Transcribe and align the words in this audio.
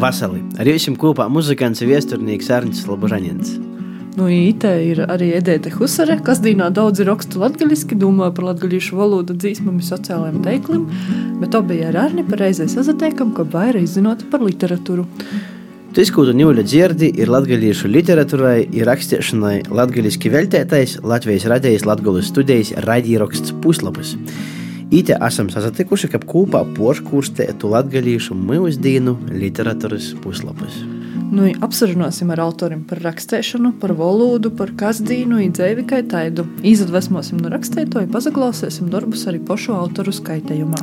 Vasali. 0.00 0.40
Ar 0.56 0.68
jums 0.68 0.96
kopā 1.00 1.26
muzikants 1.28 1.82
un 1.84 1.90
viesturnieks 1.92 2.48
Arnsts 2.56 2.88
Labužaņins. 2.88 3.58
Nu, 4.16 4.26
īte 4.32 4.70
ir 4.82 5.02
arī 5.04 5.30
Edēta 5.36 5.70
Husare, 5.74 6.16
kas 6.24 6.40
dīnā 6.42 6.70
daudz 6.74 7.02
rakstu 7.06 7.38
latgaļiski, 7.42 7.98
domāja 8.00 8.32
par 8.34 8.48
latgaļīšu 8.48 8.96
valodu 8.98 9.36
dzīsmam 9.36 9.76
un 9.78 9.86
sociālajiem 9.86 10.40
teiklim, 10.44 10.86
bet 11.42 11.54
abi 11.54 11.78
ar 11.86 11.98
Arni 12.08 12.24
pareizai 12.26 12.66
sazatiekam, 12.72 13.30
ka 13.36 13.46
vairāk 13.52 13.86
zinot 13.88 14.24
par 14.32 14.42
literatūru. 14.42 15.06
Tas, 15.94 16.10
ko 16.14 16.24
tu 16.26 16.34
ņūļa 16.38 16.64
dzirdi, 16.66 17.12
ir 17.20 17.30
latgaļīšu 17.34 17.90
literatūrai, 17.90 18.58
ir 18.78 18.88
rakstīšanai 18.90 19.56
latgaļiski 19.74 20.32
veltētais 20.32 20.96
Latvijas 21.06 21.48
radējas 21.50 21.86
latgaļu 21.88 22.24
studijas 22.24 22.72
raidīraksts 22.86 23.56
puslapis. 23.62 24.16
Ite 24.90 25.14
esam 25.22 25.46
sasatikuši, 25.52 26.08
ka 26.10 26.18
kopā 26.18 26.64
porškūrstētu 26.74 27.68
latgaļīšu 27.70 28.34
mūsdienu 28.34 29.14
literatūras 29.30 30.08
puslapis. 30.24 30.80
Nu, 31.30 31.44
apsarunāsim 31.62 32.32
ar 32.34 32.42
autoriem 32.42 32.80
par 32.90 32.98
rakstēšanu, 33.04 33.76
par 33.78 33.94
valodu, 33.94 34.50
par 34.58 34.72
kasdīnu, 34.74 35.38
idzēvi 35.44 35.86
kā 35.86 36.00
taidu. 36.10 36.42
Izadvesmosim 36.66 37.38
no 37.38 37.52
rakstētoju, 37.54 38.10
pazaklausēsim 38.10 38.90
darbus 38.90 39.28
arī 39.30 39.38
pašu 39.46 39.78
autoru 39.78 40.10
skaitējumā. 40.16 40.82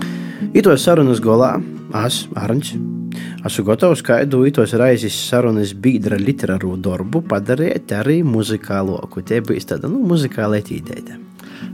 Itos 0.55 0.87
sarunas 0.87 1.19
golā, 1.19 1.57
es, 2.05 2.23
Arņš, 2.39 2.73
esmu 3.43 3.69
gatavs 3.73 4.07
kaidu 4.07 4.45
itos 4.47 4.71
raizes 4.79 5.19
sarunas 5.27 5.75
bīdra 5.75 6.15
literāru 6.15 6.77
darbu 6.79 7.25
padarīt 7.27 7.91
arī 7.99 8.21
muzikāloku. 8.23 9.27
Te 9.27 9.43
būs 9.43 9.67
tāda, 9.67 9.91
nu, 9.91 9.99
muzikāla 10.07 10.63
etīdēta. 10.63 11.26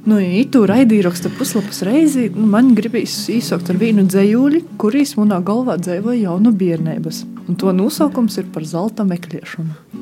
Nu, 0.03 0.17
itu 0.19 0.65
raidījuma 0.67 1.31
puslapas 1.37 1.79
reizi 1.87 2.25
nu, 2.35 2.43
man 2.51 2.73
gribīs 2.75 3.13
īsākt 3.31 3.69
ar 3.71 3.77
vienu 3.79 4.03
dzējūli, 4.03 4.59
kurīs 4.81 5.15
manā 5.15 5.39
galvā 5.39 5.77
dzēvoja 5.79 6.25
jau 6.25 6.39
no 6.43 6.51
bērnības. 6.51 7.21
Un 7.47 7.55
to 7.59 7.71
nosaukums 7.75 8.35
ir 8.41 8.49
par 8.51 8.67
zelta 8.67 9.05
meklēšanu. 9.07 10.01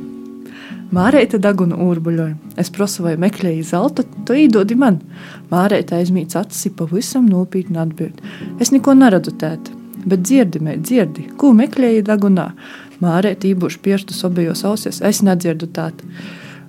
Mārēta 0.91 1.37
daguna 1.39 1.77
urbuļoja. 1.79 2.33
Es 2.59 2.73
prasu, 2.73 3.05
vai 3.05 3.13
meklēji 3.21 3.61
zelta, 3.69 4.03
tu 4.25 4.35
īdodi 4.35 4.75
man. 4.75 4.97
Mārēta 5.53 6.01
aizmīts 6.01 6.35
acis, 6.35 6.73
pavisam 6.75 7.29
nopietni 7.29 7.79
atbild. 7.79 8.17
Es 8.59 8.73
neko 8.73 8.97
neradu 8.97 9.31
tēt, 9.37 9.69
bet 10.03 10.25
dzirdi, 10.25 10.59
mē, 10.65 10.79
dzirdi, 10.81 11.29
ko 11.39 11.53
meklēji 11.55 12.03
dagunā. 12.09 12.49
Mārēta 13.05 13.47
ībuši 13.53 13.79
piešķu 13.85 14.17
sobējos 14.17 14.65
ausies, 14.67 14.99
es 15.05 15.21
nedzirdu 15.23 15.69
tāt. 15.71 16.01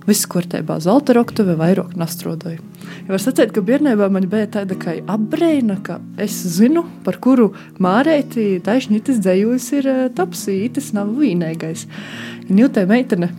Viss 0.09 0.27
kārtībā, 0.27 0.81
zelta 0.83 1.15
roktuve 1.15 1.55
vairāk 1.59 1.95
nastrodoja. 1.99 2.59
Ja 3.07 3.15
var 3.15 3.23
sacīt, 3.23 3.53
ka 3.55 3.63
bērnībā 3.65 4.09
man 4.11 4.27
bija 4.31 4.49
tāda 4.59 4.75
kā 4.79 4.97
apbreina, 5.11 5.79
ka 5.85 6.01
es 6.21 6.35
zinu, 6.57 6.85
par 7.07 7.21
kuru 7.23 7.53
mārēti 7.83 8.57
taisnītis 8.67 9.23
dzējus 9.23 9.71
ir 9.79 9.89
eh, 9.93 10.03
tapsītis, 10.17 10.93
nav 10.97 11.15
vīnīgais. 11.19 11.87
Un 12.49 12.63
jūtē 12.65 12.87
meitene 12.91 13.31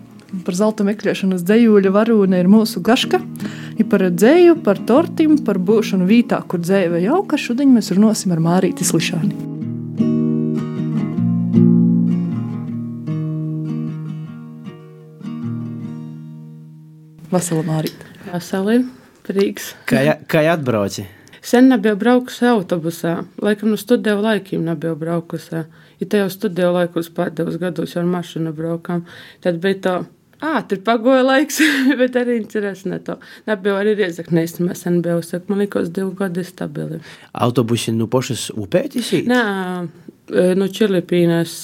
par 0.45 0.57
zelta 0.57 0.85
meklēšanu 0.87 1.37
uz 1.37 1.43
dzējuļa 1.45 1.93
varūne 1.93 2.39
ir 2.41 2.49
mūsu 2.49 2.81
gaška. 2.85 3.21
Ir 3.77 3.89
par 3.89 4.07
dzēju, 4.09 4.59
par 4.65 4.81
tortim, 4.87 5.37
par 5.45 5.59
būšanu 5.61 6.07
vītā, 6.09 6.41
kur 6.47 6.63
dzēja 6.63 7.03
jauka. 7.09 7.39
Šodien 7.41 7.73
mēs 7.75 7.93
runāsim 7.93 8.33
ar 8.33 8.41
Mārīti 8.43 8.87
Slišāni. 8.87 9.62
Vasala 17.33 17.63
Mārīta. 17.65 18.09
Vasali, 18.29 18.83
prieks. 19.25 19.71
Kā, 19.89 20.03
kā 20.29 20.43
atbrauci? 20.51 21.07
Sen 21.43 21.65
nebiju 21.71 21.97
braukusi 21.97 22.45
autobusā. 22.45 23.15
Laikam 23.41 23.71
no 23.73 23.77
studiju 23.79 24.21
laikiem 24.21 24.61
nebiju 24.67 24.93
braukusi. 24.99 25.63
Ja 25.99 26.07
te 26.09 26.19
jau 26.21 26.27
studiju 26.29 26.69
laikos 26.75 27.09
pēdējos 27.15 27.57
gados 27.61 27.95
ar 27.97 28.05
mašīnu 28.05 28.53
braukām, 28.53 29.01
tad 29.41 29.57
bija 29.63 29.79
tā 29.81 29.93
ātri 30.43 30.77
pagoja 30.85 31.23
laiks, 31.25 31.57
bet 31.99 32.19
arī 32.21 32.35
interesi 32.37 32.91
ne 32.91 32.99
to. 33.01 33.15
Nebija 33.49 33.79
arī 33.81 33.95
riezaknēs, 33.97 34.59
mēs 34.61 34.83
sen 34.85 34.99
bijām, 35.01 35.23
saka, 35.25 35.49
man 35.49 35.63
likos 35.63 35.89
divi 35.95 36.13
gadi 36.19 36.43
stabili. 36.45 36.99
Autobusi 37.33 37.95
no 37.95 38.05
pašas 38.13 38.51
upētis? 38.53 39.09
Nē, 39.31 39.39
no 40.59 40.67
Čilipīnas 40.77 41.55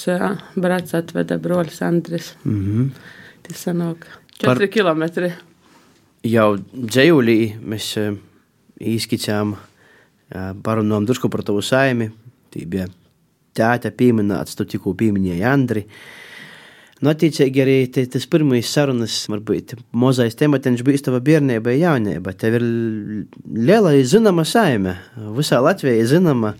brats 0.57 0.97
atveda 0.97 1.37
brolis 1.37 1.77
Andris. 1.85 2.33
Mm 2.43 2.65
-hmm. 2.65 2.89
Tas 3.45 3.67
sanāk 3.67 4.09
4 4.39 4.57
Par... 4.57 4.67
kilometri. 4.67 5.31
Jau 6.27 6.57
dzējulī 6.59 7.39
mēs 7.63 7.93
īskicām 8.79 9.53
parunām 10.65 11.05
drusku 11.07 11.29
par 11.31 11.45
tavu 11.47 11.61
saimi. 11.63 12.09
Tī 12.51 12.65
bija 12.67 12.89
tēta 13.55 13.91
pieminēts, 13.95 14.57
tu 14.57 14.65
tikko 14.67 14.95
pieminēji 14.99 15.45
Andri. 15.47 15.85
Nu, 16.99 17.13
attiecīgi 17.13 17.61
arī 17.63 17.77
te, 17.95 18.03
tas 18.11 18.25
pirmais 18.27 18.67
sarunas, 18.67 19.21
varbūt 19.31 19.77
mazais 19.95 20.35
tematiņš 20.35 20.83
bija 20.83 21.05
tava 21.05 21.21
bērnība, 21.23 21.77
jaunība. 21.79 22.33
Tev 22.35 22.57
ir 22.59 22.65
liela 23.55 23.95
zināma 24.03 24.43
saime. 24.43 24.97
Visā 25.37 25.61
Latvijā 25.63 26.03
zināma 26.09 26.57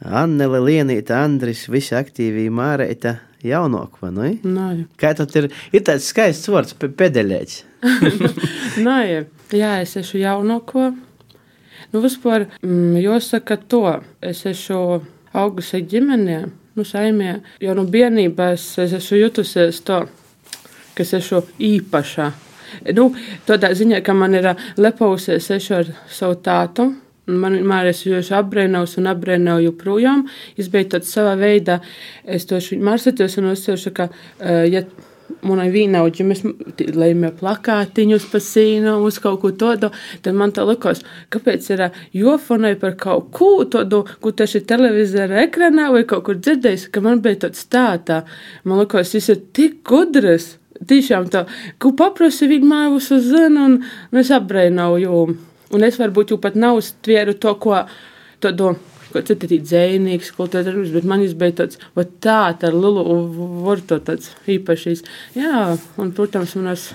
Annele, 0.00 0.62
Lienīta, 0.64 1.20
Andris, 1.26 1.66
visi 1.68 1.92
aktīvi 1.98 2.48
mārēta 2.54 3.18
jaunāk, 3.44 4.00
vai 4.00 4.14
ne? 4.16 4.34
Nē. 4.46 4.68
Kā 4.96 5.12
tad 5.18 5.36
ir, 5.36 5.52
ir 5.74 5.84
tāds 5.84 6.08
skaists 6.14 6.48
vārds, 6.48 6.78
pedelēts. 6.78 7.66
Nē, 8.86 9.00
jā, 9.54 9.72
es 9.82 9.96
esmu 10.00 10.22
jaunāko. 10.22 10.90
Nu, 11.92 12.00
vispār, 12.04 12.48
mm, 12.62 12.98
jāsaka 13.00 13.56
to, 13.70 13.84
es 14.20 14.44
esmu 14.48 15.02
augusi 15.38 15.84
ģimenē 15.88 16.42
nu, 16.78 16.86
saimē, 16.86 17.38
jau 17.62 17.74
no 17.76 17.84
bērnības 17.90 18.68
es 18.84 18.94
esmu 19.00 19.22
jutusies 19.22 19.82
to, 19.86 20.04
ka 20.94 21.04
es 21.04 21.14
esmu 21.18 21.42
īpaša. 21.70 22.30
Nu, 22.94 23.08
tādā 23.48 23.72
ziņā, 23.74 24.02
ka 24.04 24.14
man 24.14 24.36
ir 24.38 24.52
lepausies 24.78 25.50
ar 25.74 25.92
savu 26.12 26.38
tātu. 26.44 26.90
Man 27.28 27.58
vienmēr 27.58 27.90
esmu 27.90 28.14
ļoti 28.14 28.34
apbrīnojis 28.38 28.94
un 29.00 29.10
apbrīnoju 29.10 29.66
joprojām. 29.66 30.22
Es 30.56 30.70
biju 30.72 30.94
tāds 30.94 31.10
savā 31.12 31.34
veidā, 31.40 31.80
es 32.24 32.46
to 32.48 32.60
mārsētos 32.84 33.36
un 33.40 33.50
uzsveru, 33.52 33.92
ka, 33.96 34.08
ja 34.68 34.84
manai 35.46 35.68
vīnauģi, 35.72 36.26
mēs 36.26 36.42
lēmām 36.96 37.34
plakātiņus 37.38 38.26
pa 38.32 38.40
sīnu, 38.42 38.94
uz 39.06 39.18
kaut 39.22 39.40
ko 39.42 39.52
tādu, 39.58 39.90
tad 40.24 40.38
man 40.38 40.52
tā 40.56 40.64
likās, 40.68 41.02
kāpēc 41.34 41.68
ir 41.74 41.84
jofonai 42.16 42.74
par 42.80 42.96
kaut 43.00 43.30
ko 43.36 43.50
tādu, 43.70 44.04
ko 44.22 44.32
taši 44.32 44.64
televizora 44.68 45.44
ekranā 45.44 45.90
vai 45.94 46.04
kaut 46.08 46.26
kur 46.28 46.40
dzirdējis, 46.40 46.88
ka 46.92 47.02
man 47.04 47.22
bija 47.24 47.44
tāds 47.46 47.64
stātā. 47.66 48.22
Man 48.64 48.82
likās, 48.82 49.14
tas 49.14 49.28
ir 49.32 49.42
tik 49.56 49.82
gudrs. 49.88 50.56
Tiešām 50.78 51.24
tā, 51.32 51.42
ko 51.82 51.90
paprasti 51.98 52.46
viņa 52.46 52.68
mājās 52.70 53.08
uzzina, 53.16 53.64
un 53.66 53.80
mēs 54.14 54.30
apbrēnojam. 54.36 55.34
Un 55.74 55.84
es 55.84 55.98
varbūt 56.00 56.32
jau 56.32 56.38
pat 56.40 56.54
nav 56.56 56.78
stvieru 56.86 57.34
to, 57.36 57.50
ko 57.60 57.82
tādu 58.40 58.76
citi 59.12 59.48
ir 59.56 59.62
dzējnieks, 59.64 60.32
kultūras, 60.36 60.92
bet 60.94 61.06
man 61.08 61.24
bija 61.40 61.56
tāds, 61.62 61.80
tā, 62.24 62.38
ar 62.52 62.74
lielu 62.74 63.04
vārtu 63.64 64.00
tāds 64.04 64.32
īpašs. 64.48 65.04
Jā, 65.36 65.78
un, 66.00 66.12
protams, 66.16 66.56
manas 66.58 66.90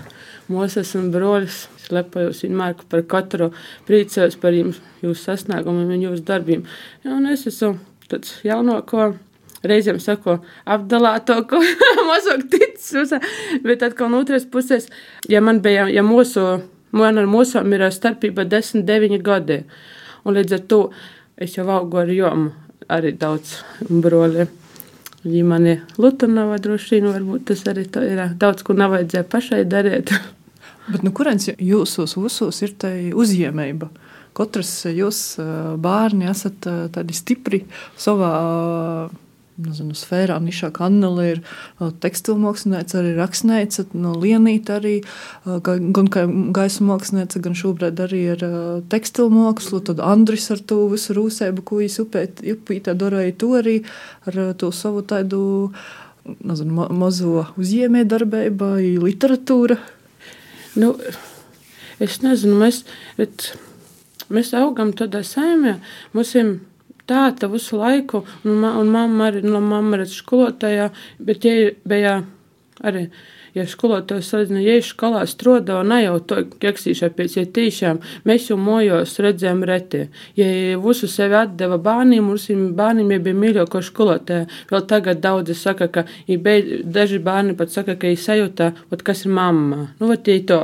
mūsas 0.51 0.93
un 0.99 1.09
broļus 1.13 1.67
lepojos 1.93 2.43
vienmēr 2.43 2.77
par 2.91 3.03
katru, 3.09 3.51
priecājos 3.87 4.37
par 4.39 4.55
jums, 4.55 4.79
jūsu 5.03 5.27
sasniegumiem 5.27 5.95
un 5.97 6.05
jūsu 6.07 6.25
darbiem. 6.27 6.65
Jā, 7.03 7.15
un 7.17 7.29
es 7.31 7.47
esmu 7.49 7.75
tāds 8.11 8.39
jaunāko. 8.45 9.13
Reizēm 9.63 9.95
saku, 10.03 10.41
apdalāto, 10.67 11.37
ko 11.47 11.61
mazāk 12.09 12.49
ticis. 12.51 13.13
Bet 13.63 13.85
atkal 13.87 14.09
no 14.11 14.19
otras 14.19 14.43
puses, 14.43 14.89
ja 15.31 15.39
man 15.39 15.61
bija, 15.63 15.85
ja 15.87 16.03
mūsu, 16.03 16.43
man 16.91 17.21
ar 17.21 17.29
mūsu 17.31 17.63
ir 17.63 17.85
starpība 17.95 18.43
10, 18.51 18.83
9 18.83 19.21
gadi. 19.23 19.61
Un 20.27 20.35
līdz 20.35 20.57
ar 20.57 20.65
to 20.67 20.81
Es 21.37 21.55
jau 21.57 21.65
augu 21.73 21.97
ar 21.97 22.11
jomu, 22.13 22.51
arī 22.93 23.15
daudz 23.17 23.55
man 25.47 25.65
ir 25.65 25.81
Lutonava 25.97 26.59
droši 26.61 26.97
vien, 26.97 27.09
varbūt 27.09 27.47
tas 27.49 27.63
arī 27.71 27.87
ir 28.05 28.21
daudz, 28.39 28.63
ko 28.63 28.75
nav 28.77 28.93
vajadzēja 28.93 29.25
pašai 29.31 29.63
darīt. 29.65 30.11
Bet 30.91 31.05
nu, 31.05 31.13
kurienes 31.15 31.47
jūsos 31.57 32.17
visos 32.19 32.59
ir 32.65 32.75
tā 32.77 32.91
uzņēmēba? 33.15 33.89
Katrs 34.35 34.73
jūs 34.89 35.21
bērni 35.79 36.27
esat 36.29 36.67
tādi 36.93 37.15
stipri 37.15 37.61
savā 37.97 38.33
nezinu, 39.61 39.93
sfērā, 39.97 40.39
nišā, 40.41 40.71
kā 40.73 40.87
Annela 40.87 41.25
ir 41.29 41.41
tekstilmākslinieca, 42.01 42.99
arī 42.99 43.13
rakstniece, 43.17 43.85
no 43.93 44.13
Lienīta 44.17 44.79
arī, 44.79 44.95
gan 45.45 46.09
gaisa 46.55 46.85
māksliniece, 46.87 47.41
gan 47.43 47.57
šobrīd 47.57 48.01
arī 48.05 48.21
ar 48.33 48.45
tekstilmākslu, 48.91 49.83
tad 49.89 50.01
Andris 50.03 50.49
ar 50.53 50.63
to 50.65 50.87
visu 50.91 51.17
rūsēbu, 51.17 51.65
ko 51.67 51.81
viņš 51.83 51.99
upītā 52.55 52.97
darīja, 52.97 53.37
to 53.37 53.51
arī 53.59 53.77
ar 54.29 54.41
to 54.57 54.71
savu 54.73 55.05
tādu, 55.05 55.43
nezinu, 56.25 56.73
ma 56.79 56.89
mazo 57.03 57.45
uzņēmē 57.59 58.07
darbību, 58.09 58.73
literatūra. 59.05 59.77
Nu, 60.81 60.95
es 62.01 62.21
nezinu, 62.25 62.57
mēs, 62.57 62.83
mēs 64.33 64.53
augam 64.57 64.95
tādā 64.97 65.21
saimē, 65.27 65.77
mums 66.17 66.33
ir 66.39 66.55
tāda 67.09 67.49
visu 67.51 67.79
laiku, 67.79 68.23
un, 68.45 68.57
ma, 68.63 68.73
un 68.79 68.91
mamma 68.93 69.29
arī, 69.31 69.43
nu, 69.45 69.61
mamma 69.63 70.01
ir 70.01 70.09
skolotāja, 70.11 70.89
bet 71.19 71.47
ja 71.47 71.71
bija 71.87 72.17
arī 72.83 73.07
ja 73.53 73.65
skolotājs 73.69 74.31
salīdzina, 74.31 74.61
ja 74.65 74.77
skolā 74.83 75.23
strādāju, 75.29 75.85
ne 75.87 75.99
jau 76.01 76.15
to 76.25 76.39
keksīšai 76.61 77.09
pēc, 77.13 77.35
ja 77.37 77.45
tiešām 77.57 78.01
mēs 78.27 78.49
jau 78.49 78.57
mojos 78.57 79.13
redzējām 79.23 79.63
reti. 79.69 80.07
Ja 80.39 80.47
visu 80.81 81.09
sevi 81.11 81.37
atdeva 81.37 81.77
bērniem, 81.83 82.25
mums 82.25 82.47
bērniem 82.49 83.13
ja 83.13 83.21
bija 83.27 83.39
mīļāko 83.43 83.83
skolotāja. 83.85 84.49
Vēl 84.71 84.85
tagad 84.89 85.21
daudzi 85.23 85.57
saka, 85.57 85.89
ka 85.93 86.05
beid, 86.27 86.73
daži 86.95 87.21
bērni 87.23 87.57
pat 87.59 87.73
saka, 87.73 87.97
ka 87.99 88.09
viņi 88.09 88.23
sajūta, 88.25 88.71
ot, 88.89 89.05
kas 89.05 89.25
ir 89.27 89.35
mamma. 89.37 89.89
Nu, 89.99 90.09
vat, 90.11 90.27
ja 90.27 90.41
to 90.49 90.61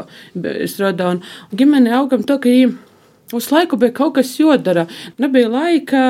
strādā. 0.70 1.14
Un, 1.14 1.24
un 1.52 1.62
ģimene 1.62 1.94
augam 2.00 2.26
to, 2.26 2.42
ka 2.42 2.50
viņi 2.50 2.89
uz 3.34 3.52
laiku 3.52 3.78
bija 3.78 3.94
kaut 3.94 4.16
kas 4.20 4.36
jodara. 4.40 4.88
Nebija 5.18 5.50
laika 5.50 6.04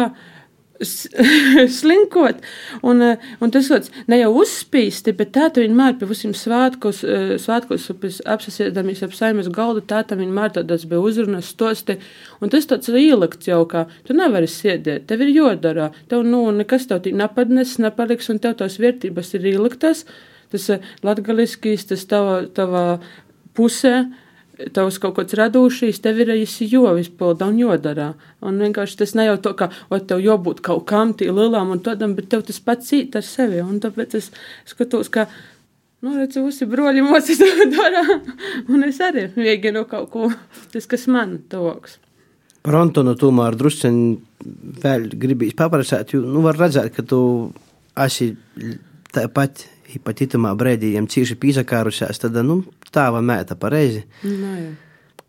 slinkot. 1.79 2.35
Un, 2.81 3.01
eh, 3.01 3.17
un 3.41 3.51
tas 3.51 3.67
ir 3.69 3.87
ne 4.07 4.19
jau 4.21 4.29
uzspīsti, 4.41 5.13
bet 5.17 5.33
tā 5.35 5.49
vienmēr 5.55 5.97
pie 5.99 6.07
visiem 6.07 6.33
svētkos, 6.37 7.01
eh, 7.03 7.33
svētkos 7.41 7.89
apsasiedamies 8.23 9.03
ap 9.03 9.15
saimas 9.17 9.49
galdu, 9.51 9.83
tā 9.83 10.05
tam 10.07 10.23
vienmēr 10.23 10.53
tādas 10.55 10.87
bija 10.89 11.03
uzrunas 11.03 11.51
stosti. 11.51 11.99
Un 12.41 12.53
tas 12.53 12.67
tāds 12.69 12.89
ir 12.91 12.99
ielikts 13.01 13.51
jau 13.51 13.65
kā, 13.67 13.87
tu 14.07 14.15
nevari 14.15 14.47
sēdēt, 14.47 15.07
tev 15.07 15.25
ir 15.25 15.33
jodara, 15.35 15.91
tev 16.07 16.23
nu 16.23 16.45
nekas 16.55 16.87
tev 16.87 17.03
tī 17.03 17.13
nepadnes, 17.13 17.77
nepaliks, 17.83 18.29
un 18.31 18.39
tev 18.39 18.55
tās 18.63 18.79
vērtības 18.79 19.35
ir 19.35 19.51
ieliktas. 19.53 20.05
Tas 20.49 20.69
ir 20.69 20.79
latgaliskīs, 21.05 21.85
tas 21.91 22.05
tava, 22.09 22.47
tava 22.47 22.99
pusē 23.53 24.07
tavs 24.75 24.99
kaut 25.01 25.15
kāds 25.17 25.35
radošīs, 25.39 26.01
tev 26.03 26.19
ir 26.23 26.33
jāizpilda 26.35 27.47
un 27.47 27.59
jādara. 27.61 28.09
Un 28.45 28.59
vienkārši 28.61 28.99
tas 29.01 29.15
ne 29.15 29.29
jau 29.29 29.37
to, 29.43 29.53
ka 29.59 29.69
tev 30.09 30.23
jābūt 30.23 30.61
kaut 30.65 30.85
kam 30.89 31.13
tī 31.17 31.29
lielām 31.31 31.71
un 31.75 31.83
tādam, 31.83 32.15
bet 32.17 32.29
tev 32.31 32.43
tas 32.47 32.59
pats 32.63 32.91
cīt 32.91 33.15
ar 33.15 33.25
sevi. 33.25 33.61
Un 33.63 33.79
tāpēc 33.83 34.17
es 34.19 34.29
skatos, 34.69 35.11
ka, 35.13 35.27
nu, 36.03 36.17
redz, 36.17 36.39
visi 36.43 36.67
broļi 36.69 37.05
mūsu 37.07 37.37
to 37.39 37.69
dara, 37.75 38.03
un 38.67 38.85
es 38.89 38.99
arī 39.03 39.29
mēģinu 39.37 39.85
kaut 39.89 40.11
ko, 40.13 40.29
tas, 40.73 40.89
kas 40.89 41.07
man 41.11 41.39
tuvāks. 41.51 41.99
Par 42.65 42.75
Antonu 42.81 43.15
tomēr 43.15 43.55
drusceņi 43.55 44.07
vēl 44.83 45.09
gribīs 45.19 45.55
paprasāt, 45.57 46.13
jo, 46.13 46.23
nu, 46.27 46.43
var 46.43 46.59
redzēt, 46.59 46.91
ka 46.95 47.05
tu 47.07 47.21
esi 47.99 48.33
tāpat 49.15 49.63
pat 50.03 50.21
itamā 50.25 50.51
brīdī 50.59 50.93
jiem 50.93 51.07
cīši 51.09 51.37
pīsakārusies, 51.41 52.21
tad, 52.21 52.37
nu, 52.45 52.61
tāva 52.93 53.23
mēta 53.25 53.57
pareizi. 53.59 54.05
No, 54.23 54.53
jā. 54.59 54.69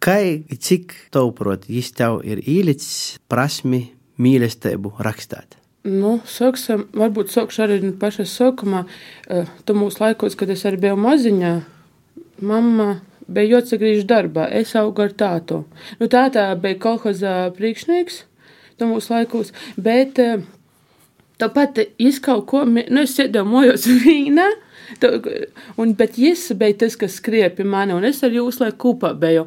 Kai, 0.00 0.44
cik 0.48 0.94
tavuprāt, 1.12 1.66
jis 1.68 1.90
tev 1.92 2.22
ir 2.24 2.40
ielicis 2.48 3.18
prasmi 3.28 3.82
mīlestību 4.20 4.94
rakstīt? 5.04 5.58
Nu, 5.84 6.18
sāksim, 6.28 6.86
varbūt 6.96 7.32
sākšu 7.32 7.64
arī 7.64 7.78
no 7.84 7.92
paša 8.00 8.24
sākuma. 8.28 8.86
Uh, 9.28 9.48
tu 9.64 9.76
mūsu 9.76 10.02
laikos, 10.02 10.36
kad 10.36 10.52
es 10.52 10.64
arī 10.68 10.80
biju 10.82 10.96
maziņā, 11.00 11.52
mamma 12.44 12.88
bija 13.28 13.56
jāatsagriež 13.58 14.04
darbā. 14.08 14.48
Es 14.48 14.74
augu 14.76 15.06
ar 15.06 15.14
tātu. 15.16 15.62
Nu, 16.00 16.08
tā 16.12 16.26
tā 16.32 16.48
bija 16.60 16.80
kolhoza 16.80 17.36
priekšnieks 17.56 18.24
mūsu 18.80 19.12
laikos, 19.12 19.52
bet 19.76 20.16
uh, 20.24 20.40
tāpat 21.40 21.82
es 21.98 22.20
kaut 22.22 22.46
ko, 22.50 22.64
nu, 22.69 23.02
es 23.02 23.16
sēdēju 23.16 23.48
mojos 23.48 23.88
vīnā, 24.04 24.48
Un, 25.78 25.94
bet 25.94 26.19
viņš 26.19 26.48
bija 26.58 26.78
tas, 26.82 26.96
kas 26.98 27.19
skrieja 27.20 27.50
pie 27.54 27.64
mani, 27.64 27.94
un 27.94 28.06
es 28.08 28.22
ar 28.26 28.34
jūsu 28.34 28.64
laiku 28.64 28.90
kopā 28.90 29.12
biju. 29.19 29.46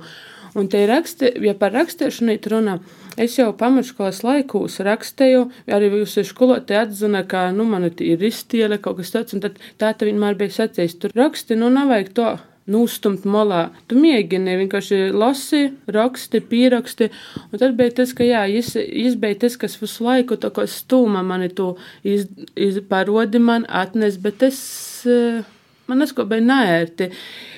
Un 0.56 0.68
te 0.70 0.84
ir 0.84 0.92
raksti, 0.92 1.32
ja 1.42 1.56
par 1.58 1.74
rakstīšanu 1.74 2.38
runā, 2.54 2.78
es 3.18 3.40
jau 3.40 3.50
pamatskolas 3.58 4.22
laikos 4.24 4.78
rakstīju, 4.86 5.48
arī 5.68 5.90
jūs 5.90 6.20
skolotāji 6.30 6.80
atzina, 6.84 7.24
ka, 7.26 7.48
nu, 7.56 7.66
man 7.66 7.90
ir 7.90 8.26
izstiele 8.30 8.78
kaut 8.78 9.00
kas 9.02 9.14
tāds, 9.16 9.34
un 9.34 9.42
tad 9.42 9.58
tā 9.82 9.92
te 9.98 10.06
vienmēr 10.06 10.38
bija 10.38 10.62
sacījis, 10.62 11.00
tur 11.02 11.18
raksti, 11.18 11.58
nu, 11.58 11.74
nav 11.74 11.90
vajag 11.90 12.14
to 12.14 12.30
nūstumt 12.70 13.26
malā. 13.28 13.66
Tu 13.88 13.98
mēģini 14.00 14.58
vienkārši 14.62 15.00
lasi, 15.12 15.66
raksti, 15.92 16.44
pieraksti. 16.48 17.10
Un 17.50 17.60
tad 17.60 17.76
bija 17.80 17.98
tas, 18.00 18.14
ka 18.16 18.28
jā, 18.28 18.46
jis, 18.52 18.76
jis 18.80 19.20
bija 19.20 19.42
tas, 19.46 19.60
kas 19.60 19.76
visu 19.82 20.08
laiku 20.08 20.40
tā 20.40 20.54
kā 20.54 20.68
stūma 20.70 21.26
mani 21.28 21.52
to 21.52 21.74
iz, 22.08 22.30
iz, 22.56 22.80
parodi 22.88 23.42
man 23.44 23.68
atnes, 23.68 24.20
bet 24.22 24.48
es 24.48 24.62
Eh, 25.10 25.44
man 25.90 26.00
neskobēja 26.02 26.46
nērti. 26.46 27.10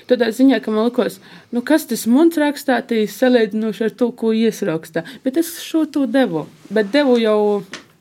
Tādā 0.10 0.30
ziņā, 0.34 0.60
ka 0.62 0.74
man 0.74 0.88
likās, 0.90 1.18
nu, 1.54 1.63
kas 1.66 1.88
tas 1.90 2.06
mums 2.10 2.38
rakstātīs, 2.42 3.16
salīdzinoši 3.19 3.88
ar 3.88 3.96
to, 3.98 4.12
ko 4.18 4.34
iesrakstā. 4.38 5.06
Bet 5.25 5.40
es 5.42 5.56
šo 5.66 5.86
to 5.90 6.06
devu. 6.10 6.46
Bet 6.74 6.92
devu 6.94 7.18
jau 7.22 7.40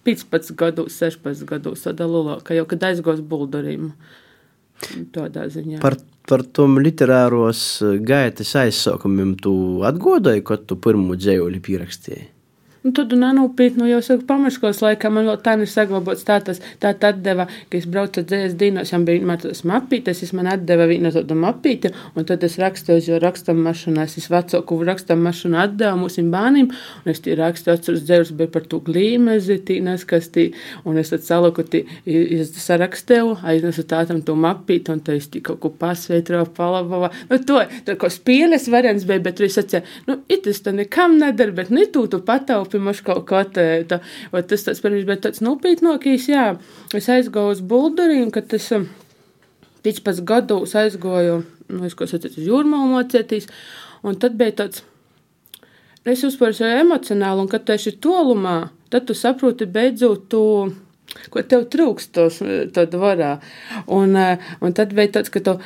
15 0.04 0.52
gados, 0.60 0.98
16 1.00 1.48
gados, 1.48 1.84
tādā 1.86 2.08
lulākā, 2.08 2.56
jau 2.58 2.66
kad 2.68 2.90
aizgos 2.90 3.24
buldarīm. 3.24 3.92
Tādā 5.14 5.48
ziņā. 5.52 5.80
Par, 5.82 5.96
par 6.28 6.44
tom 6.56 6.78
literāros 6.82 7.64
gaitas 8.04 8.54
aizsaukumiem 8.60 9.34
tu 9.40 9.54
atgodoji, 9.86 10.44
kad 10.46 10.68
tu 10.68 10.78
pirmo 10.80 11.18
dzējoli 11.18 11.62
pierakstīji? 11.64 12.33
Nu, 12.84 12.90
tad 12.92 13.12
nenopietni, 13.16 13.80
nu, 13.80 13.86
jau 13.88 14.02
saku, 14.04 14.26
pamatskolas 14.28 14.82
laikā 14.84 15.08
man 15.08 15.24
vēl 15.24 15.38
tā 15.40 15.54
ir 15.56 15.70
saglabāts. 15.72 16.20
Tā, 16.28 16.34
tas, 16.44 16.58
tā 16.82 16.90
atdeva, 16.92 17.46
ka 17.72 17.78
es 17.78 17.86
braucu 17.88 18.20
dzēs 18.20 18.58
dīnos, 18.60 18.90
jām 18.92 19.06
bija 19.08 19.38
tas 19.40 19.62
mapītes, 19.64 20.18
es 20.26 20.34
man 20.36 20.50
atdeva 20.52 20.84
vienu 20.90 21.08
tādu 21.14 21.32
mapīti, 21.40 21.88
un 22.12 22.28
tad 22.28 22.44
es 22.44 22.58
rakstīju, 22.60 23.06
jo 23.06 23.20
rakstam 23.22 23.62
mašinās, 23.64 24.18
es 24.20 24.28
vecāku 24.28 24.76
rakstam 24.84 25.22
mašinu 25.24 25.56
atdevu 25.62 26.02
mūsim 26.02 26.28
bānim, 26.34 26.68
un 27.06 27.14
es 27.14 27.24
tie 27.24 27.38
rakstu 27.40 27.72
atceros 27.72 28.02
dzēvus, 28.04 28.34
bija 28.36 28.52
par 28.52 28.68
to 28.68 28.82
glīmezi, 28.84 29.56
tī 29.64 29.78
neskastī, 29.86 30.50
un 30.84 31.00
es 31.00 31.14
tad 31.14 31.24
saliku, 31.24 31.64
tī, 31.64 31.86
es 32.04 32.52
sarakstēju, 32.66 33.38
aiznesu 33.48 33.86
tātam 33.88 34.20
to 34.28 34.36
mapīti, 34.36 34.92
un 34.92 35.00
tad 35.00 35.22
es 35.22 35.30
tī 35.32 35.40
kaut 35.48 35.62
ko 35.64 35.72
pasveitro, 35.72 36.44
palabava, 36.60 37.14
nu, 37.32 37.40
to, 37.48 37.64
tā 37.88 37.96
kā 37.96 38.12
spieles 38.12 38.68
variants 38.68 39.08
bija, 39.08 39.24
bet 39.24 39.40
viņš 39.40 39.58
sacīja, 39.62 39.84
nu, 40.12 40.20
itis 40.28 40.60
tā 40.68 40.76
nekam 40.76 41.16
nedara, 41.24 41.56
bet 41.62 41.72
ne 41.72 41.88
tu 41.88 42.04
tu 42.12 42.20
pataupi, 42.20 42.73
pirms 42.74 43.02
kaut 43.06 43.24
kā 43.30 43.44
tāda. 43.56 44.00
Tas 44.34 44.66
tāds 44.66 44.82
pirms, 44.84 45.06
bet 45.08 45.24
tāds 45.24 45.42
nopietnākīs, 45.44 46.28
jā. 46.32 46.46
Es 46.96 47.08
aizgāju 47.12 47.54
uz 47.54 47.62
Buldariju, 47.64 48.30
kad 48.34 48.50
tas 48.50 48.70
15 49.84 50.20
um, 50.20 50.24
gados 50.28 50.74
aizgāju, 50.78 51.42
nu, 51.70 51.84
es 51.88 51.96
ko 51.96 52.08
sacītu, 52.10 52.42
uz 52.42 52.50
jūrmālu 52.50 52.94
mocētīs, 52.96 53.50
un 54.04 54.18
tad 54.20 54.38
bija 54.40 54.58
tāds, 54.64 54.84
es 56.04 56.24
uzpāru 56.26 56.56
sev 56.56 56.78
emocionāli, 56.84 57.44
un 57.44 57.52
kad 57.52 57.66
tu 57.66 57.76
esi 57.76 57.94
tolumā, 57.96 58.58
tad 58.92 59.08
tu 59.08 59.16
saproti 59.18 59.70
beidzot 59.70 60.28
tu 60.32 60.42
ko 61.30 61.42
tev 61.46 61.66
trūkst 61.70 62.12
tos, 62.16 62.40
tad 62.74 62.94
varā. 62.98 63.36
Un, 63.92 64.16
uh, 64.18 64.52
un 64.64 64.74
tad 64.76 64.94
bija 64.96 65.18
tāds, 65.18 65.30
ka 65.32 65.42
tu 65.44 65.56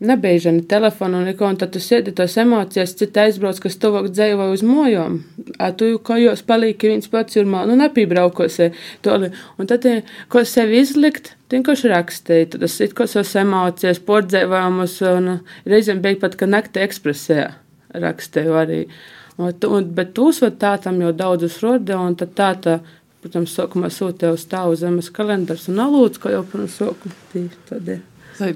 nebija 0.00 0.52
ne 0.52 0.62
telefona, 0.62 1.20
neko, 1.24 1.46
un 1.52 1.58
tad 1.60 1.74
tu 1.74 1.80
sēdi 1.82 2.14
tos 2.16 2.36
emocijas, 2.40 2.94
cita 2.96 3.26
aizbrauc, 3.26 3.60
kas 3.60 3.76
tuvāk 3.80 4.08
dzējo 4.14 4.48
uz 4.54 4.64
mojām. 4.64 5.20
Tu 5.76 5.90
kā 6.06 6.16
jūs 6.20 6.42
palīki 6.48 6.92
viens 6.94 7.10
pats 7.12 7.36
jurmā, 7.36 7.66
nu 7.68 7.76
nepībraukose 7.80 8.70
toli. 9.04 9.30
Un 9.60 9.70
tad, 9.70 9.86
ko 10.32 10.44
sevi 10.48 10.80
izlikt, 10.80 11.34
vienkārši 11.52 11.92
rakstīji, 11.92 12.50
tad 12.54 12.64
es 12.68 12.78
it 12.80 12.96
ko 12.96 13.06
savas 13.10 13.34
emocijas, 13.42 14.00
pordzēvāmus, 14.08 15.00
un 15.12 15.32
reizēm 15.68 16.00
bija 16.04 16.22
pat, 16.24 16.38
ka 16.40 16.48
naktī 16.48 16.84
ekspresē 16.86 17.50
rakstīju 18.00 18.56
arī. 18.56 18.84
Un, 19.40 19.52
un, 19.52 19.90
bet 19.96 20.14
tu 20.16 20.30
uzvad 20.32 20.58
tā 20.60 20.74
tam 20.84 21.00
jau 21.00 21.12
daudzus 21.16 21.60
roda, 21.64 22.00
un 22.00 22.16
tad 22.16 22.34
tā 22.38 22.54
tā. 22.64 22.80
Protams, 23.20 23.52
sākumā 23.52 23.90
sūtīja 23.92 24.32
uz 24.32 24.46
tālu 24.48 24.78
zemes 24.80 25.10
kalendārs 25.12 25.66
un 25.68 25.82
alūts, 25.84 26.22
kā 26.22 26.32
jau 26.32 26.40
pirms 26.48 26.78
sākuma. 26.80 28.00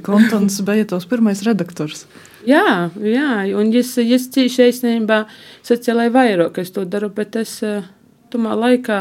Kontons 0.05 0.61
bija 0.67 0.87
tos 0.89 1.07
pirmais 1.11 1.43
redaktors. 1.47 2.07
Jā, 2.49 2.91
jā, 3.01 3.29
un 3.57 3.73
es, 3.77 3.95
es 4.01 4.29
cīši 4.33 4.69
īstenībā 4.71 5.25
sociālai 5.65 6.11
vairāk, 6.13 6.61
es 6.61 6.73
to 6.75 6.85
daru, 6.89 7.09
bet 7.15 7.37
es 7.41 7.57
eh, 7.65 7.87
tumā 8.33 8.57
laikā, 8.59 8.99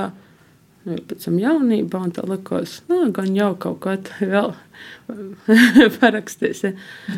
nu, 0.88 1.00
pēc 1.10 1.28
tam 1.28 1.40
jaunībā, 1.42 2.06
un 2.08 2.14
tā 2.16 2.24
likos, 2.30 2.80
nu, 2.92 3.02
gan 3.16 3.36
jau 3.36 3.52
kaut 3.60 3.82
kā 3.84 3.98
tā 4.08 4.30
vēl 4.32 4.54
parakstīs. 6.00 6.64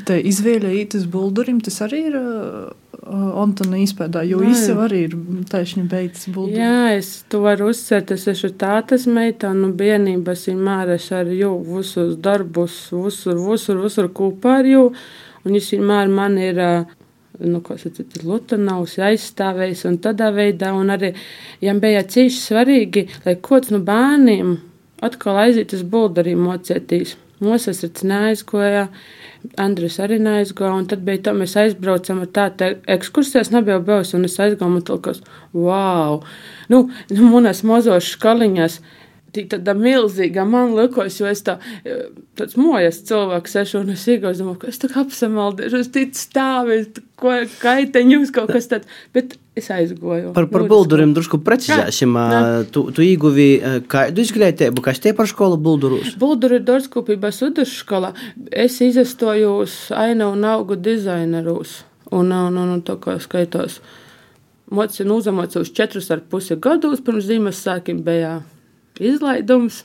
Te 0.08 0.18
izvēle 0.32 0.74
ītas 0.82 1.06
buldurim, 1.12 1.62
tas 1.66 1.78
arī 1.86 2.08
ir 2.10 2.18
uh, 2.20 2.74
Antona 3.06 3.78
izpēdā, 3.84 4.24
jo 4.26 4.40
jau 4.42 4.76
arī 4.82 5.04
ir 5.06 5.12
taisni 5.50 5.84
beidzis 5.90 6.32
buldurim. 6.34 6.58
Jā, 6.58 6.98
es 6.98 7.10
to 7.30 7.44
varu 7.44 7.68
uzsvērt, 7.70 8.16
es 8.16 8.26
esmu 8.32 8.50
tātas 8.58 9.06
meita, 9.06 9.52
nu 9.54 9.70
bienības 9.78 10.48
vienmēr 10.50 10.96
es 10.96 11.12
ar 11.14 11.30
jū 11.30 11.52
visus 11.68 12.16
darbus, 12.18 12.80
visur, 12.90 13.38
visur, 13.46 13.84
visur 13.84 14.10
kopā 14.10 14.60
ar 14.64 14.70
jū, 14.72 14.86
un 15.46 15.58
es 15.60 15.70
vienmēr 15.76 16.10
man 16.10 16.40
ir 16.42 16.62
nu, 17.46 17.62
Lutānaus 18.26 18.98
aizstāvējis 18.98 19.86
un 19.90 20.00
tādā 20.02 20.32
veidā, 20.34 20.72
un 20.74 20.90
arī, 20.96 21.12
ja 21.62 21.76
bija 21.78 22.02
cīši 22.10 22.42
svarīgi, 22.42 23.06
lai 23.28 23.38
kāds 23.38 23.70
no 23.76 23.84
bērniem 23.86 24.56
atkal 25.06 25.44
aiziet 25.44 25.78
uz 25.78 25.86
buldarīm 25.86 26.42
mocētīs. 26.48 27.20
Mosasrits 27.44 28.06
neaizgoja, 28.08 28.88
Andris 29.62 30.00
arī 30.02 30.18
neaizgoja, 30.24 30.74
tad 30.90 31.04
bija 31.06 31.26
tā, 31.28 31.34
mēs 31.38 31.56
aizbraucam 31.60 32.24
ar 32.24 32.30
tādu 32.36 32.70
ekskursijas, 32.96 33.52
nebija 33.54 33.82
bijusi, 33.84 34.16
un 34.18 34.28
es 34.30 34.38
aizgāju, 34.40 34.72
un 34.72 34.86
tulkos, 34.86 35.22
wow! 35.54 36.22
Nu, 36.72 36.86
nu 37.12 37.32
manas 37.34 37.62
mazos 37.68 38.08
škaliņās, 38.16 38.80
tāda 39.52 39.76
milzīga 39.76 40.46
man 40.48 40.74
likos, 40.78 41.20
jo 41.20 41.28
es 41.28 41.44
tā, 41.46 41.58
tāds 42.40 42.56
mojas 42.60 43.02
cilvēks 43.08 43.58
ešu, 43.66 43.84
un 43.84 43.96
es 43.96 44.06
domāju, 44.08 44.60
ka 44.64 44.72
es 44.72 44.80
tā 44.82 44.90
kā 44.94 45.04
apsamaldīšu, 45.04 45.82
es 45.84 45.92
ticu 45.92 46.22
stāvēt, 46.24 47.04
ko 47.20 47.42
kaiteņus 47.60 48.32
kaut 48.36 48.56
kas 48.56 48.72
tāds, 48.72 49.02
bet 49.14 49.36
es 49.56 49.70
aizgoju. 49.72 50.34
Par, 50.36 50.48
par 50.52 50.66
bulduriem 50.70 51.14
drusku 51.16 51.40
precizēsim. 51.44 52.16
Tu, 52.76 52.84
tu 52.96 53.04
ieguvi 53.06 53.50
kādu 53.92 54.24
izglītību, 54.26 54.84
kas 54.84 55.00
tie 55.04 55.16
par 55.16 55.30
skolu 55.32 55.58
buldurus? 55.62 56.16
Bulduri 56.20 56.60
ir 56.60 56.66
dārzkopības 56.68 57.42
vidusskola. 57.48 58.12
Es 58.52 58.82
izastojos 58.84 59.78
aina 59.96 60.28
un 60.32 60.44
augu 60.48 60.76
dizainerus, 60.76 61.84
un, 62.12 62.32
un, 62.32 62.60
un, 62.60 62.74
un 62.78 62.84
tā 62.86 62.98
kā 63.02 63.16
skaitos. 63.24 63.80
Mocinu 64.76 65.14
nu, 65.14 65.22
uzamocos 65.22 65.72
četrus 65.78 66.10
ar 66.12 66.24
pusi 66.30 66.58
gadus, 66.58 67.04
pirms 67.06 67.28
Ziemassvētkiem 67.28 68.00
bija 68.04 68.40
izlaidums, 68.98 69.84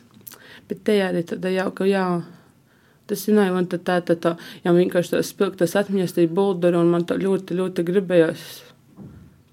bet 0.71 0.81
te 0.89 0.97
arī 1.05 1.21
tāda 1.29 1.53
jauka, 1.53 1.85
jā, 1.85 2.05
tas 3.11 3.27
ir 3.29 3.37
naivi, 3.37 3.59
un 3.61 3.69
tā, 3.69 3.77
tā, 3.85 3.99
tā, 4.07 4.17
tā, 4.17 4.33
jā, 4.65 4.73
vienkārši 4.73 5.15
tās 5.17 5.35
spilgtas 5.35 5.77
atmiņas, 5.77 6.17
tie 6.17 6.27
bulduri, 6.33 6.81
un 6.81 6.89
man 6.95 7.05
tā 7.05 7.19
ļoti, 7.21 7.59
ļoti 7.61 7.85
gribējās. 7.91 8.49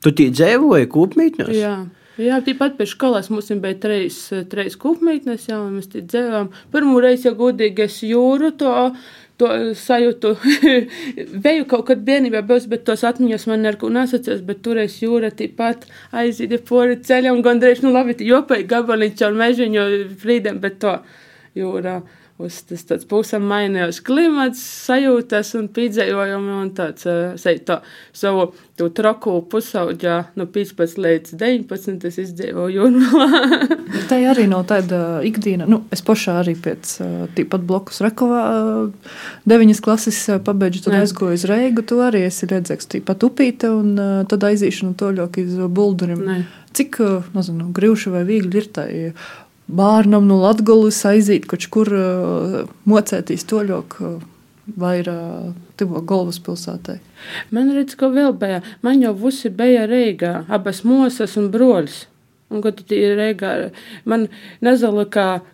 Tu 0.05 0.13
tī 0.17 0.27
dzīvoji 0.33 0.89
kūpmītņos? 0.93 1.53
Jā. 1.57 1.77
Jā, 2.17 2.39
tāpat 2.41 2.79
pēc 2.79 2.95
skolas 2.95 3.27
mums 3.29 3.51
bija 3.61 3.77
trīs, 3.77 4.15
trīs 4.49 4.73
kūpmītnes, 4.81 5.43
jā, 5.51 5.59
un 5.61 5.75
mēs 5.77 5.91
tī 5.91 6.01
dzīvojām. 6.01 6.49
Pirmo 6.73 6.97
reizi, 7.03 7.27
ja 7.27 7.33
godīgi 7.37 7.83
es 7.85 7.99
jūru 8.01 8.49
to, 8.57 8.71
to 9.37 9.49
sajūtu. 9.77 10.31
Vēju 11.45 11.67
kaut 11.69 11.85
kad 11.91 12.01
bērnībā 12.07 12.41
bijis, 12.49 12.65
bet 12.71 12.87
tos 12.89 13.05
atmiņas 13.05 13.45
man 13.51 13.61
neko 13.67 13.91
nesacīs, 13.93 14.41
bet 14.47 14.63
toreiz 14.65 14.97
jūra 15.03 15.29
tāpat 15.29 15.85
aizīja 16.09 16.57
pori 16.65 16.97
ceļam, 17.05 17.43
gandrīz, 17.45 17.85
nu 17.85 17.93
labi, 17.93 18.17
jopai 18.25 18.63
gabaliņš 18.65 19.25
ar 19.27 19.37
mežiņu 19.37 19.87
frīdem, 20.23 20.57
bet 20.63 20.81
to 20.81 20.97
jūra 21.57 21.99
uz 22.37 22.59
tas 22.69 22.83
tāds 22.85 23.07
pusam 23.09 23.47
mainījās 23.49 23.97
klimats, 24.05 24.61
sajūtas 24.85 25.55
un 25.57 25.67
piedzējojumi 25.73 26.53
un 26.53 26.69
tāds, 26.77 27.07
sei, 27.41 27.57
tā, 27.65 27.79
savu 28.13 28.51
to 28.77 28.91
troku 28.93 29.39
pusauģā 29.49 30.17
no 30.37 30.45
15 30.53 31.01
līdz 31.01 31.33
19 31.39 32.05
es 32.09 32.19
izdzīvoju 32.21 32.75
jūrmalā. 32.77 33.41
Tā 34.11 34.19
arī 34.29 34.45
nav 34.51 34.67
tāda 34.69 35.23
ikdiena, 35.25 35.65
nu, 35.69 35.81
es 35.93 36.03
pašā 36.05 36.37
arī 36.43 36.53
pēc 36.61 36.93
tīpat 37.37 37.65
blokus 37.67 38.03
Rekovā 38.05 38.43
deviņas 39.49 39.81
klases 39.83 40.19
pabeidžu, 40.45 40.83
tad 40.85 40.99
aizgoju 41.01 41.39
uz 41.39 41.47
Reigu, 41.49 41.83
tu 41.87 41.99
arī 42.05 42.27
esi 42.27 42.49
redzēks 42.49 42.91
tīpat 42.93 43.25
upīte 43.27 43.71
un 43.73 43.97
tad 44.29 44.45
aizīšanu 44.51 44.93
toļok 44.99 45.41
iz 45.41 45.57
Buldurim. 45.65 46.23
Ne. 46.27 46.37
Cik, 46.77 46.99
nezinu, 47.33 47.71
grūši 47.73 48.13
vai 48.13 48.21
viegli 48.27 48.61
ir 48.61 48.69
tā 48.75 48.85
bērnam 49.67 50.27
no 50.27 50.39
Latvijas 50.41 51.03
aiziet 51.05 51.45
kaut 51.49 51.67
kur 51.71 51.91
uh, 51.93 52.57
mocēties 52.87 53.47
toļok. 53.49 53.99
Uh, 54.01 54.25
vai 54.75 54.97
ir 54.99 55.07
uh, 55.07 55.53
tuvu 55.79 56.01
galvaspilsētai? 56.07 56.97
Man 57.55 57.71
redz, 57.75 57.95
ka 57.99 58.09
vēl 58.11 58.33
bija. 58.39 58.61
Man 58.83 58.99
jau 59.03 59.13
visi 59.15 59.51
bija 59.53 59.85
Reigā, 59.87 60.41
abas 60.51 60.83
mosas 60.83 61.37
un 61.39 61.47
broļs. 61.53 62.01
Un, 62.47 62.61
kad 62.63 62.77
tā 62.87 62.95
ir 62.95 63.17
reigā, 63.19 63.49
man 64.07 64.29
nezinu, 64.63 65.03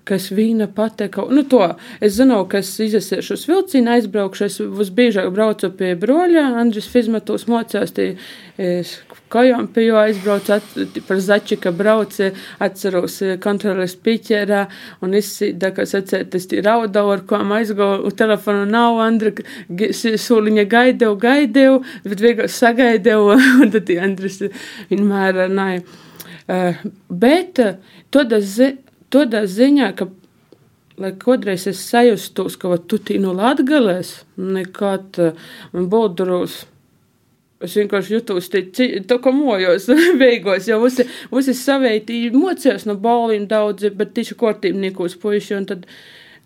kas 0.06 0.28
vīna 0.30 0.68
pateka. 0.70 1.24
Nu, 1.34 1.42
to 1.50 1.64
es 1.98 2.20
zinu, 2.20 2.44
ka 2.46 2.62
es 2.62 2.70
izsēšu 2.86 3.34
uz 3.34 3.48
vilcienu, 3.50 3.96
aizbraukšu. 3.96 4.46
Es 4.46 4.60
visbiežāk 4.62 5.32
braucu 5.34 5.72
pie 5.80 5.96
broļa. 5.98 6.52
Andris 6.62 6.92
Fizmatos 6.94 7.48
mocās, 7.50 7.96
tie 7.98 8.12
kājām 9.34 9.72
pie 9.74 9.88
jo 9.88 9.98
aizbraucu, 10.04 10.54
at, 10.60 11.00
par 11.08 11.22
Začika 11.24 11.74
brauci, 11.74 12.30
atceros 12.62 13.18
kontroles 13.42 13.98
piķerā 14.06 14.62
un 15.02 15.18
izsīda, 15.18 15.74
kas 15.74 15.96
atcētas 15.98 16.46
tī 16.52 16.62
raudau, 16.62 17.08
ar 17.16 17.26
ko 17.26 17.42
aizgāju, 17.58 18.14
telefonu 18.22 18.70
nav, 18.70 19.02
Andri, 19.02 19.34
sūliņa 19.74 20.70
gaidēju, 20.70 21.20
gaidēju, 21.26 21.84
bet 22.06 22.26
vienkārši 22.30 22.60
sagaidēju, 22.60 23.38
un 23.66 23.74
tad 23.74 23.94
Andris 23.98 24.44
vienmēr 24.94 25.48
nāja. 25.50 25.82
Uh, 26.44 26.82
bet 27.08 27.60
tādā 28.12 28.42
zi, 28.44 28.74
ziņā, 29.14 29.94
ka, 29.96 30.08
kādreiz 31.22 31.68
es 31.68 31.82
sajustos, 31.90 32.58
ka 32.58 32.78
tu 32.88 32.98
tī 32.98 33.20
no 33.22 33.34
Latgales, 33.34 34.24
nekad 34.38 35.20
man 35.74 35.90
boldurus. 35.90 36.66
Es 37.64 37.78
vienkārši 37.80 38.18
jutos 38.18 38.50
tā, 38.52 39.18
kā 39.24 39.32
mojos, 39.32 39.88
beigās, 40.22 40.68
jo 40.68 40.82
visi, 40.84 41.06
visi 41.32 41.54
saveiti 41.56 42.26
mocījās 42.34 42.86
no 42.90 42.98
balvīm 43.00 43.48
daudzi, 43.48 43.94
bet 43.96 44.14
tieši 44.18 44.36
kortībniekos 44.36 45.16
puiši, 45.22 45.56
un 45.56 45.70
tad 45.70 45.88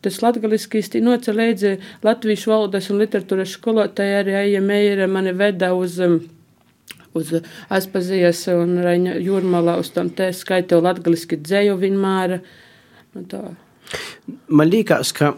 tas 0.06 0.20
latgaliskīs 0.22 0.92
tī 0.94 1.02
noca 1.02 1.34
līdzi 1.34 1.72
latviešu 2.06 2.52
valodas 2.52 2.92
un 2.94 3.02
literatūras 3.02 3.56
skolotāji 3.58 4.20
arī 4.20 4.36
Aija 4.44 4.62
Meira 4.62 5.08
mani 5.10 5.34
veda 5.34 5.72
uz 5.74 5.98
um, 6.06 6.20
uz 7.18 7.34
Aspazijas 7.74 8.44
un 8.54 8.78
Raņa 8.84 9.18
jūrmalā 9.24 9.78
uz 9.82 9.92
tam 9.96 10.12
te 10.14 10.30
skaitēju 10.36 10.84
latgaliski 10.86 11.40
dzēju 11.42 11.78
vienmēr. 11.82 12.38
Nu, 13.16 13.26
tā. 13.32 13.44
Man 14.52 14.72
liekas, 14.72 15.14
ka 15.16 15.34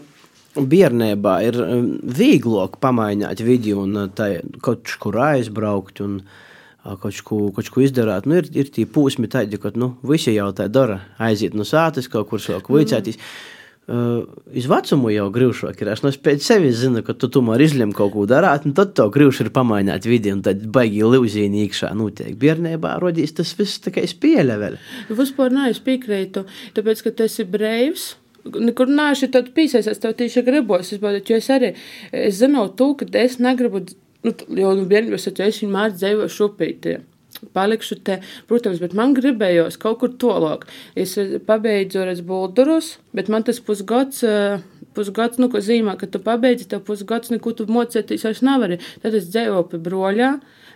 bērnībā 0.56 1.34
ir 1.46 1.60
um, 1.62 1.90
vieglāk 2.02 2.80
pamainīt 2.82 3.42
vidi 3.46 3.74
un 3.76 4.06
uh, 4.06 4.30
kaut 4.64 4.96
kur 5.02 5.20
aizbraukt 5.30 6.02
un 6.04 6.18
uh, 6.22 6.96
kaut 6.98 7.22
ko, 7.26 7.44
kaut 7.54 7.70
ko 7.70 7.84
izdarīt. 7.86 8.26
Nu, 8.26 8.40
ir, 8.42 8.50
ir 8.56 8.74
tie 8.74 8.88
pūsmi 8.90 9.30
tādi, 9.30 9.60
ka 9.62 9.72
nu, 9.78 9.94
visi 10.06 10.34
jau 10.34 10.50
tā 10.56 10.66
dara. 10.72 11.02
Aiziet 11.22 11.54
no 11.56 11.66
sātas, 11.68 12.10
kaut 12.10 12.32
kur 12.32 12.42
sāk 12.42 12.72
vicēties. 12.72 13.20
Mm 13.20 13.56
Iz 13.90 14.66
vecumu 14.70 15.10
jau 15.10 15.24
grūšāk 15.34 15.80
ir. 15.82 15.88
Es 15.90 16.04
no 16.04 16.12
pēc 16.22 16.44
sevis 16.46 16.76
zinu, 16.78 17.00
ka 17.02 17.14
tu 17.18 17.26
tomēr 17.32 17.64
izlem 17.64 17.94
kaut 17.96 18.12
ko 18.14 18.26
darāt, 18.28 18.66
un 18.68 18.74
tad 18.76 18.92
to 18.98 19.08
grūši 19.10 19.46
ir 19.46 19.50
pamainīt 19.56 20.06
vidi, 20.06 20.30
un 20.30 20.44
tad 20.46 20.62
baigi 20.70 21.00
ilūzīni 21.02 21.64
iekšā 21.64 21.90
notiek. 21.98 22.36
Bērnībā 22.38 22.94
rodīs 23.02 23.34
tas 23.34 23.50
viss 23.58 23.82
kā 23.90 24.04
spēle 24.06 24.60
vēl. 24.62 24.78
Vispār 25.10 25.50
nē, 25.56 25.72
es 25.74 25.82
piekrītu, 25.82 26.44
tāpēc, 26.76 27.02
ka 27.08 27.14
tas 27.24 27.38
ir 27.42 27.50
breivs. 27.50 28.12
Nekur 28.46 28.88
nāši 28.88 29.32
tad 29.34 29.50
pīsēs, 29.56 29.90
es 29.90 29.98
tev 30.00 30.14
tieši 30.16 30.46
gribos, 30.46 30.94
es, 30.94 31.02
bet, 31.02 31.26
jo 31.28 31.40
es 31.40 31.50
arī, 31.52 31.74
es 32.14 32.38
zinu 32.38 32.68
to, 32.78 32.92
ka 33.00 33.10
es 33.20 33.40
negribu, 33.42 33.82
nu, 34.24 34.36
jau 34.62 34.76
nu 34.78 34.86
bērnības, 34.88 35.28
es 35.34 35.64
vienmēr 35.64 35.98
dzēvoju 35.98 36.36
šupītiem 36.38 37.09
palikšu 37.54 38.00
te. 38.04 38.18
Protams, 38.50 38.80
bet 38.82 38.94
man 38.96 39.14
gribējās 39.16 39.78
kaut 39.80 40.00
kur 40.02 40.14
tolāk. 40.20 40.66
Es 40.98 41.16
eh, 41.20 41.38
pabeidzu 41.46 42.02
ar 42.04 42.12
buldurus, 42.26 42.96
bet 43.16 43.30
man 43.32 43.46
tas 43.46 43.60
pusgads. 43.64 44.24
Eh, 44.26 44.60
pusgads, 44.96 45.38
nu, 45.38 45.46
ko 45.52 45.62
zīmē, 45.62 45.94
ka 46.00 46.08
tu 46.10 46.18
pabeidzi, 46.22 46.66
tev 46.70 46.82
pusgads, 46.86 47.30
neko 47.30 47.54
tu 47.54 47.68
mocēties 47.70 48.26
vairs 48.26 48.42
nevari. 48.46 48.80
Tad 49.04 49.14
es 49.14 49.30
dzēju 49.30 49.62
pie 49.70 49.78
broļā, 49.84 50.32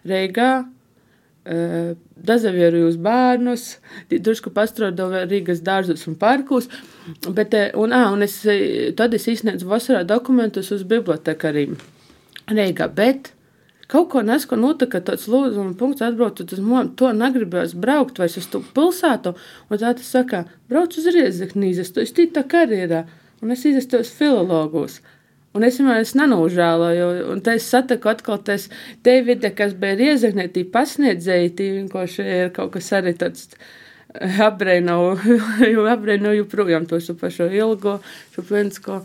Reigā, 0.07 0.51
eh, 1.45 1.95
dazavieru 2.15 2.85
uz 2.89 2.99
bērnus, 3.01 3.65
drusku 4.13 4.53
pastrādāju 4.55 5.27
Rīgas 5.33 5.65
dārzus 5.67 6.07
un 6.09 6.15
parkus, 6.21 6.71
bet, 7.27 7.57
un, 7.75 7.97
ā, 7.97 8.07
un 8.15 8.23
es, 8.23 8.39
tad 8.97 9.17
es 9.19 9.27
izsniedzu 9.29 9.69
vasarā 9.69 10.05
dokumentus 10.07 10.71
uz 10.73 10.87
bibliotekariem 10.89 11.75
Reigā, 12.49 12.89
bet 12.93 13.35
Kaut 13.91 14.09
ko 14.13 14.23
nesko 14.25 14.57
notika, 14.57 15.01
tāds 15.05 15.27
lūdzuma 15.29 15.75
punkts 15.81 16.05
atbraucot 16.05 16.55
uz 16.57 16.61
mums, 16.65 16.95
to 17.01 17.11
negribējās 17.13 17.75
braukt 17.77 18.21
vairs 18.23 18.39
uz 18.41 18.47
to 18.53 18.63
pilsētu, 18.77 19.35
un 19.69 19.81
tā 19.81 19.93
tas 19.99 20.09
saka, 20.17 20.45
brauc 20.73 20.97
uz 20.97 21.11
Riezeknīzes, 21.13 21.93
tu 21.93 22.01
esi 22.05 22.29
tā 22.33 22.47
karjerā, 22.49 23.05
un 23.45 23.53
es 23.53 23.67
izestos 23.69 24.13
filologus. 24.17 25.03
Un 25.55 25.63
es 25.63 25.77
es 25.79 26.17
nenūžēloju, 26.19 27.09
un 27.31 27.41
te 27.47 27.53
es 27.55 27.69
satiku 27.71 28.11
atkal 28.11 28.41
tas 28.43 28.67
Davide, 29.07 29.53
kas 29.55 29.77
bija 29.79 29.95
riezeknē, 30.01 30.49
tī 30.51 30.65
pasniedzēji, 30.67 31.53
tī 31.55 31.69
vienkārši 31.77 32.27
ir 32.39 32.51
kaut 32.57 32.73
kas 32.75 32.91
arī 32.99 33.13
tāds 33.21 33.55
apbrēnoju, 34.49 35.39
jo 35.75 35.87
apbrēnoju 35.93 36.41
joprojām 36.43 36.89
to 36.91 36.99
pašu 37.21 37.47
ilgo, 37.55 38.01
šo 38.35 38.47
pensko. 38.51 39.01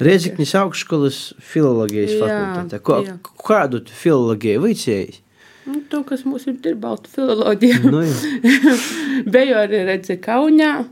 Rieziknis 0.00 0.54
augstskolas 0.58 1.18
filologijas 1.38 2.14
fakultātē. 2.16 2.80
Ko, 2.84 3.02
jā. 3.06 3.18
kādu 3.44 3.82
filologiju 3.86 4.64
vicēji? 4.64 5.20
Nu, 5.66 5.78
to, 5.90 6.00
kas 6.06 6.24
mums 6.26 6.48
ir, 6.50 6.56
ir 6.66 6.78
balta 6.80 7.10
filoloģija. 7.12 7.82
Nu, 7.86 8.02
Beju 9.34 9.60
arī 9.60 9.84
redzi 9.86 10.16
Kaunijā 10.18 10.82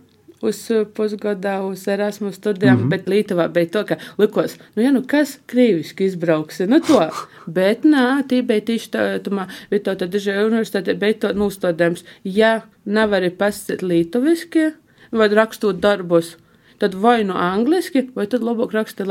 uz 0.40 0.61
pusgadā, 0.97 1.59
uz 1.66 1.87
Erasmus 1.88 2.35
studijām, 2.35 2.76
mm 2.76 2.85
-hmm. 2.85 2.88
bet 2.88 3.09
Lietuvā 3.09 3.49
bija 3.52 3.69
to, 3.69 3.85
ka 3.85 3.97
likos, 4.19 4.57
nu, 4.75 4.83
ja 4.83 4.92
nu 4.92 5.02
kas 5.07 5.38
krīviski 5.47 6.04
izbrauks, 6.04 6.59
nu 6.59 6.80
to, 6.80 7.11
bet 7.47 7.85
nā, 7.85 8.23
tī 8.23 8.42
bija 8.42 8.61
tieši 8.61 8.90
tā, 8.90 9.19
tumā, 9.23 9.49
bet 9.71 9.83
to 9.83 9.95
tad 9.95 10.11
dažai 10.11 10.45
universitātē 10.45 10.95
bija 10.95 11.14
to 11.14 11.28
nūstodams, 11.28 12.04
ja 12.25 12.61
nevari 12.85 13.30
pasīt 13.30 13.83
lietuviski, 13.83 14.73
vai 15.12 15.28
rakstot 15.28 15.80
darbus, 15.80 16.37
tad 16.80 16.96
vai 16.99 17.20
nu 17.28 17.37
angliski, 17.37 18.08
vai 18.16 18.26
tad 18.30 18.46
labāk 18.46 18.75
raksta 18.76 19.06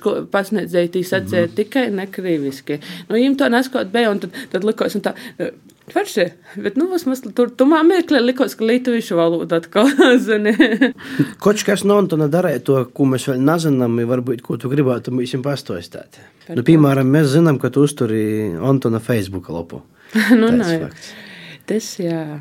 ko 0.00 0.22
pasniedzēji 0.32 0.92
tī 0.94 1.02
sacīja, 1.04 1.42
mm 1.44 1.48
-hmm. 1.50 1.56
tikai 1.56 1.86
nekrīviski. 1.92 2.78
Nu, 3.08 3.16
viņam 3.16 3.38
to 3.38 3.48
neskot 3.52 3.92
bija, 3.92 4.10
un 4.10 4.22
tad, 4.22 4.30
tad 4.52 4.64
likos, 4.64 4.94
un 4.94 5.02
tā, 5.04 5.12
Forši, 5.86 6.24
bet, 6.58 6.74
nu, 6.76 6.88
vismaz 6.90 7.20
tur 7.36 7.52
tumā 7.54 7.78
mirklī 7.86 8.18
likos, 8.18 8.56
ka 8.58 8.66
lietuviešu 8.66 9.18
valoda 9.18 9.60
atkal 9.60 9.86
zini. 10.26 10.54
Koč 11.44 11.62
kas 11.66 11.84
no 11.86 12.00
Antona 12.02 12.26
darīja 12.30 12.62
to, 12.66 12.78
ko 12.90 13.06
mēs 13.06 13.28
vēl 13.30 13.38
nezinām, 13.46 14.00
varbūt, 14.10 14.42
ko 14.42 14.56
tu 14.58 14.70
gribētu 14.72 15.14
mums 15.14 15.36
pastāstīt. 15.44 16.18
Nu, 16.48 16.64
piemēram, 16.66 17.06
mēs 17.06 17.30
zinām, 17.36 17.60
ka 17.62 17.70
tu 17.70 17.86
uzturi 17.86 18.24
Antona 18.58 18.98
Facebook 18.98 19.46
lapu. 19.54 19.84
nu, 20.40 20.50
nē, 20.58 20.90
tas, 21.70 21.92
jā, 22.02 22.40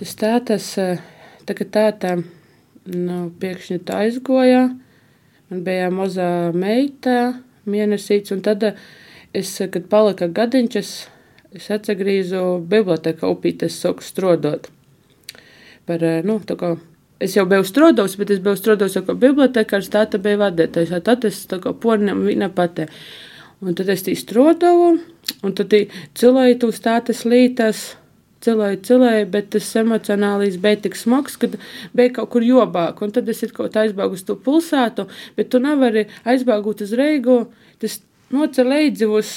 tas 0.00 0.16
tā, 0.16 0.32
tas, 0.48 0.72
tagad 1.44 1.72
tā, 1.76 1.86
tā, 2.00 2.16
nu, 2.94 3.28
pēkšņi 3.40 3.78
tā 3.88 4.04
aizgoja. 4.06 4.68
Man 5.48 5.62
bija 5.64 5.92
mazā 5.92 6.30
meita, 6.52 7.38
mēnesīts, 7.68 8.32
un 8.34 8.42
tad 8.44 8.66
es, 9.36 9.54
kad 9.72 9.86
palika 9.92 10.28
gadiņš, 10.28 10.76
es 10.80 10.92
es 11.56 11.70
atgriezu 11.72 12.42
bibliotekā 12.68 13.28
upītes 13.32 13.78
soku 13.80 14.04
strodot. 14.04 14.68
Par, 15.88 16.04
eh, 16.04 16.22
nu, 16.22 16.38
kā, 16.40 16.76
es 17.20 17.36
jau 17.36 17.46
biju 17.48 17.64
strādājis, 17.64 18.18
bet 18.18 18.30
es 18.30 18.42
biju 18.44 18.56
strādājis 18.56 19.04
kā 19.06 19.16
bibliotekārs, 19.16 19.88
tā 19.88 20.04
tā 20.06 20.20
bija 20.20 20.38
vadītājs. 20.44 21.02
Tad 21.04 21.24
es 21.24 21.46
tā 21.46 21.60
kā 21.60 21.72
pornam 21.72 22.24
viņa 22.26 22.52
patē. 22.54 22.88
Un 23.60 23.74
tad 23.74 23.88
es 23.88 24.02
strādāju, 24.02 25.00
un 25.42 25.52
tad 25.52 25.72
cilvēki 26.14 26.58
tūs 26.60 26.80
tādas 26.80 27.24
lietas. 27.24 27.96
Cilvēki, 28.44 28.82
cilvēki, 28.86 29.28
bet 29.34 29.48
tas 29.50 29.68
emocionālīs 29.80 30.60
bija 30.62 30.78
tik 30.84 30.94
smags, 30.98 31.34
ka 31.40 31.50
bija 31.96 32.12
kaut 32.20 32.30
kur 32.34 32.46
jobāk. 32.46 33.02
Un 33.02 33.14
tad 33.14 33.28
es 33.28 33.42
kaut 33.50 33.72
kā 33.74 33.82
aizbēgu 33.82 34.14
uz 34.14 34.22
to 34.28 34.38
pulsātu, 34.38 35.08
bet 35.34 35.50
tu 35.50 35.58
nevari 35.62 36.06
aizbēgt 36.22 36.84
uz 36.86 36.94
reigu. 36.98 37.40
Tas 37.82 37.98
uz 39.18 39.32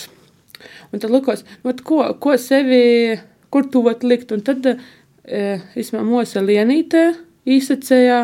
Un 0.91 0.99
tad 0.99 1.11
likās, 1.13 1.45
ko, 1.87 2.03
ko 2.21 2.35
sevi, 2.39 3.15
kur 3.51 3.67
tu 3.71 3.83
vari 3.85 4.11
likt. 4.11 4.33
Un 4.35 4.43
tad 4.45 4.65
īstenībā 4.67 6.03
e, 6.03 6.07
Mosa 6.07 6.43
Lienītē 6.43 7.05
īsacējā, 7.51 8.19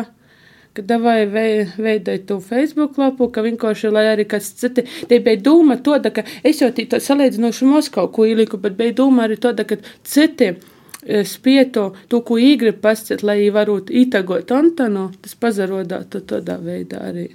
ka 0.78 0.84
davai 0.86 1.26
veidot 1.26 2.26
to 2.28 2.38
Facebook 2.44 2.98
lapu, 3.00 3.26
ka 3.34 3.42
vienkārši, 3.42 3.90
lai 3.90 4.04
arī 4.12 4.28
kāds 4.30 4.52
citi, 4.60 4.84
te 5.10 5.18
bija 5.24 5.40
doma 5.48 5.78
to, 5.82 5.96
ka 6.14 6.22
es 6.46 6.62
jau 6.62 6.70
tā 6.70 7.00
salīdzinoši 7.02 7.66
Moskavu, 7.66 8.12
ko 8.14 8.26
ieliku, 8.28 8.60
bet 8.62 8.76
bija 8.78 8.94
doma 9.02 9.26
arī 9.26 9.40
to, 9.42 9.50
ka 9.58 9.80
citi 10.06 10.52
e, 10.52 11.24
spieto 11.26 11.90
to, 12.08 12.22
ko 12.22 12.38
īgrib 12.38 12.78
pasciet, 12.84 13.24
lai 13.26 13.40
viņi 13.42 13.56
varētu 13.58 13.98
ītagot 14.04 14.54
Antonu, 14.54 15.08
tas 15.24 15.34
pazarodātu 15.34 16.22
tādā 16.22 16.60
veidā 16.62 17.02
arī. 17.10 17.26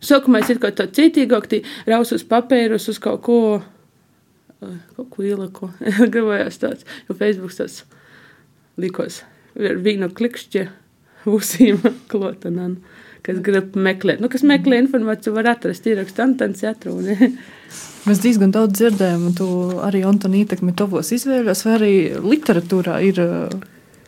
Sākumā 0.00 0.44
es 0.44 0.54
ir 0.54 0.62
kaut 0.62 0.78
kā 0.78 0.86
citīgāk, 0.86 1.50
tī 1.50 1.64
raus 1.90 2.14
uz 2.14 2.22
papīrus, 2.24 2.88
uz 2.88 3.02
kaut 3.02 3.24
ko 3.26 3.40
kaut 4.60 5.08
ko 5.10 5.24
ieliku. 5.24 5.72
Gribējās 6.12 6.60
tāds, 6.62 6.86
jo 7.08 7.16
Facebook 7.18 7.56
tāds 7.56 7.82
likos 8.80 9.24
ar 9.58 9.80
vienu 9.82 10.08
klikšķi 10.14 10.68
uzīm 11.28 11.80
klotanan, 12.10 12.78
kas 13.26 13.40
grib 13.44 13.76
meklēt. 13.76 14.22
Nu, 14.22 14.30
kas 14.32 14.44
meklē 14.46 14.80
informāciju, 14.84 15.34
var 15.36 15.52
atrast 15.54 15.88
ierakstu 15.90 16.24
Antons 16.24 16.62
atrūni. 16.68 17.16
Mēs 18.08 18.22
diezgan 18.22 18.54
daudz 18.54 18.78
dzirdējām, 18.78 19.26
un 19.28 19.36
tu 19.36 19.50
arī 19.84 20.04
Antoni 20.08 20.44
ietekmi 20.44 20.72
tavos 20.76 21.12
izvēļos, 21.16 21.66
vai 21.66 21.76
arī 21.76 21.92
literatūrā 22.24 22.96
ir 23.04 23.20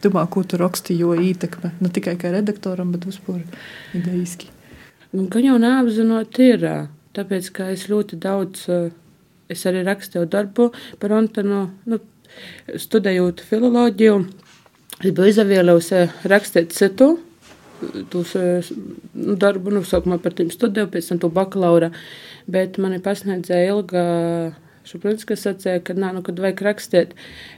domā, 0.02 0.24
ko 0.32 0.42
tu 0.48 0.58
rakstīji, 0.60 1.04
jo 1.04 1.12
ietekme 1.14 1.74
ne 1.78 1.92
tikai 1.92 2.16
kā 2.18 2.32
redaktoram, 2.32 2.94
bet 2.94 3.04
vispār 3.06 3.44
ideiski. 3.94 4.48
Nu, 5.12 5.28
gan 5.30 5.44
jau 5.44 5.60
neapzinot 5.60 6.40
ir, 6.40 6.66
tāpēc, 7.12 7.52
ka 7.52 7.68
es 7.74 7.84
ļoti 7.92 8.16
daudz 8.18 8.64
uh, 8.72 8.88
Es 9.52 9.66
arī 9.68 9.82
rakstīju 9.86 10.28
darbu 10.32 10.70
par 11.00 11.12
Antonu, 11.16 11.66
nu, 11.88 11.98
studējot 12.84 13.42
filoloģiju. 13.48 14.16
Es 15.02 15.10
biju 15.10 15.32
izvēlējusi 15.32 16.02
rakstīt 16.30 16.74
citu 16.76 17.16
tos 18.10 18.34
nu, 18.34 19.36
darbu, 19.38 19.72
nu, 19.74 19.82
sākumā 19.86 20.18
par 20.22 20.36
tiem 20.38 20.50
studiju, 20.52 20.90
pēc 20.92 21.10
tam 21.10 21.20
to 21.22 21.30
bakalaura, 21.34 21.90
bet 22.50 22.78
mani 22.82 23.00
pasniedzēja 23.02 23.72
Ilga 23.72 24.04
Šuprins, 24.86 25.26
kas 25.26 25.44
sacīja, 25.46 25.82
ka, 25.86 25.96
nā, 25.98 26.12
nu, 26.14 26.22
kad 26.26 26.40
vajag 26.42 26.62
rakstīt 26.66 27.16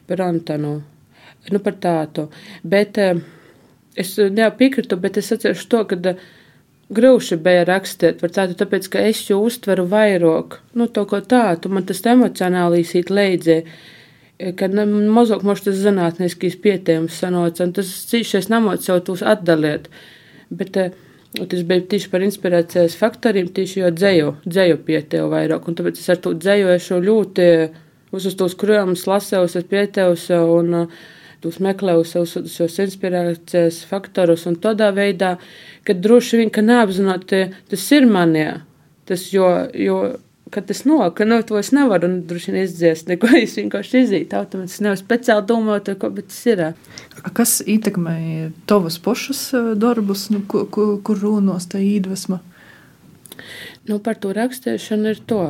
par 0.08 0.22
Antonu, 0.26 0.74
nu, 1.52 1.60
par 1.64 1.78
tātu. 1.80 2.28
Bet 2.64 3.00
es 3.00 4.14
nepiekrītu, 4.18 4.98
bet 5.00 5.20
es 5.20 5.32
atceros 5.34 5.64
to, 5.72 5.84
ka 5.88 6.16
grūti 6.94 7.38
bija 7.40 7.64
rakstīt 7.68 8.20
par 8.20 8.34
tādu, 8.34 8.58
tāpēc, 8.60 8.90
ka 8.92 9.04
es 9.08 9.24
jau 9.30 9.40
uztveru 9.44 9.86
vairāk, 9.88 10.60
nu, 10.76 10.88
to 10.88 11.06
ko 11.08 11.20
tādu, 11.24 11.72
man 11.72 11.88
tas 11.88 12.04
emocionāli 12.12 12.84
sīt 12.88 13.12
leidzē, 13.12 13.62
ka 14.38 14.68
mazāk 14.68 15.44
mums 15.46 15.62
tas 15.64 15.78
zinātniskīs 15.78 16.58
pietējums 16.62 17.20
sanoca, 17.22 17.64
un 17.66 17.72
tas 17.76 17.90
cīšies 18.10 18.50
namot 18.50 18.82
sev 18.82 19.02
tūs 19.06 19.22
atdaliet. 19.22 19.86
Bet 20.50 20.76
eh, 20.80 20.92
tas 21.38 21.62
bija 21.66 21.86
tieši 21.94 22.10
par 22.10 22.24
inspirācijas 22.26 22.98
faktoriem, 22.98 23.48
tieši 23.54 23.84
jo 23.84 23.92
dzēju, 23.94 24.34
dzēju 24.46 24.80
pietēju 24.86 25.30
vairāk, 25.32 25.68
un 25.68 25.78
tāpēc 25.78 26.02
es 26.02 26.10
ar 26.10 26.20
to 26.22 26.34
dzējošu 26.34 27.00
ļoti 27.04 27.48
uz 28.14 28.26
uz 28.30 28.36
tos 28.38 28.54
krājumus 28.58 29.06
lasējos, 29.10 29.56
es 29.58 29.66
pietējusi, 29.70 30.36
un 30.38 30.88
tos 31.44 31.58
meklēju 31.62 32.04
savus 32.08 32.52
šos 32.54 32.78
inspirācijas 32.86 33.82
faktorus, 33.90 34.46
un 34.50 34.58
tādā 34.62 34.90
veidā, 34.96 35.34
ka 35.86 35.94
droši 35.94 36.42
vien, 36.42 36.52
ka 36.54 36.62
neapzināti 36.64 37.46
tas 37.70 37.88
ir 37.92 38.06
manī, 38.10 38.46
tas, 39.08 39.26
jo, 39.34 39.50
jo 39.74 39.98
kad 40.50 40.66
tas 40.68 40.84
nok, 40.84 41.14
ka 41.18 41.24
no 41.24 41.38
nu, 41.40 41.46
to 41.46 41.58
es 41.58 41.70
nevaru 41.74 42.08
un 42.08 42.16
droši 42.28 42.52
vien 42.52 42.64
izdziest, 42.64 43.08
neko 43.08 43.30
es 43.42 43.56
vienkārši 43.58 44.02
izītu 44.04 44.38
automātiski, 44.38 44.84
nevis 44.86 45.04
speciāli 45.04 45.46
domāt, 45.48 45.90
ko, 46.00 46.10
bet 46.14 46.28
tas 46.32 46.42
ir. 46.50 46.64
Kas 47.36 47.56
ietekmēja 47.64 48.50
tavas 48.70 48.98
pašas 49.02 49.46
darbus, 49.80 50.28
nu, 50.34 50.42
kur, 50.50 50.68
kur, 50.70 51.20
rūnos 51.20 51.68
tā 51.72 51.80
īdvesma? 51.84 52.40
Nu, 53.88 53.98
par 54.04 54.20
to 54.20 54.32
rakstīšanu 54.36 55.14
ir 55.14 55.24
to. 55.28 55.42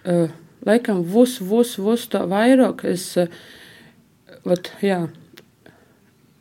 Uh, 0.00 0.28
laikam, 0.66 1.02
vus, 1.04 1.38
vus, 1.44 1.76
vus 1.80 2.06
to 2.10 2.20
vairāk 2.30 2.84
es, 2.88 3.06
uh, 3.20 3.32
ot, 4.48 4.70
jā, 4.84 5.04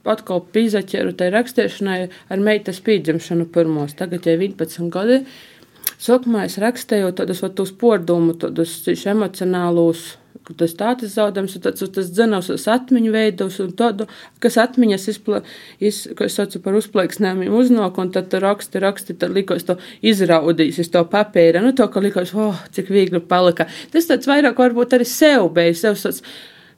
atkal 0.10 0.42
pīzaķeru 0.54 1.14
tai 1.18 1.30
rakstīšanai 1.34 2.00
ar 2.32 2.44
meitas 2.44 2.82
pīdzimšanu 2.86 3.50
pirmos. 3.54 3.96
Tagad 4.00 4.28
jau 4.28 4.36
11 4.38 4.92
gadi. 4.94 5.24
Sākumā 6.00 6.46
es 6.48 6.56
rakstīju 6.62 7.12
tādus 7.18 7.42
tos 7.58 7.74
pordumu, 7.76 8.32
tādus 8.40 8.72
emocionālus, 8.88 10.14
tas 10.58 10.74
tādas 10.80 11.12
zaudējums, 11.18 11.58
tas, 11.62 11.84
tas 11.94 12.08
dzenos 12.14 12.48
uz 12.54 12.64
atmiņu 12.72 13.12
veidus 13.14 13.60
un 13.62 13.74
tādu, 13.78 14.08
kas 14.42 14.56
atmiņas 14.64 15.10
izpla, 15.12 15.42
iz, 15.84 16.06
ko 16.16 16.26
es 16.26 16.40
saucu 16.40 16.62
par 16.64 16.78
uzplaiksnēmiem 16.80 17.54
uznāk, 17.60 18.00
un 18.02 18.14
tad 18.16 18.34
raksti, 18.42 18.82
raksti, 18.82 19.18
tad 19.20 19.36
likos 19.36 19.68
to 19.68 19.76
izraudīs 20.00 20.80
uz 20.82 20.90
to 20.94 21.04
papīra, 21.12 21.62
nu 21.66 21.76
to, 21.76 21.90
ka 21.92 22.02
likos, 22.04 22.34
oh, 22.34 22.64
cik 22.72 22.90
viegli 22.96 23.20
palika. 23.20 23.68
Tas 23.94 24.08
tāds 24.10 24.30
vairāk 24.30 24.58
varbūt 24.64 24.98
arī 24.98 25.08
sev 25.10 25.52
bija, 25.54 25.76
sev 25.84 26.00
tāds, 26.00 26.24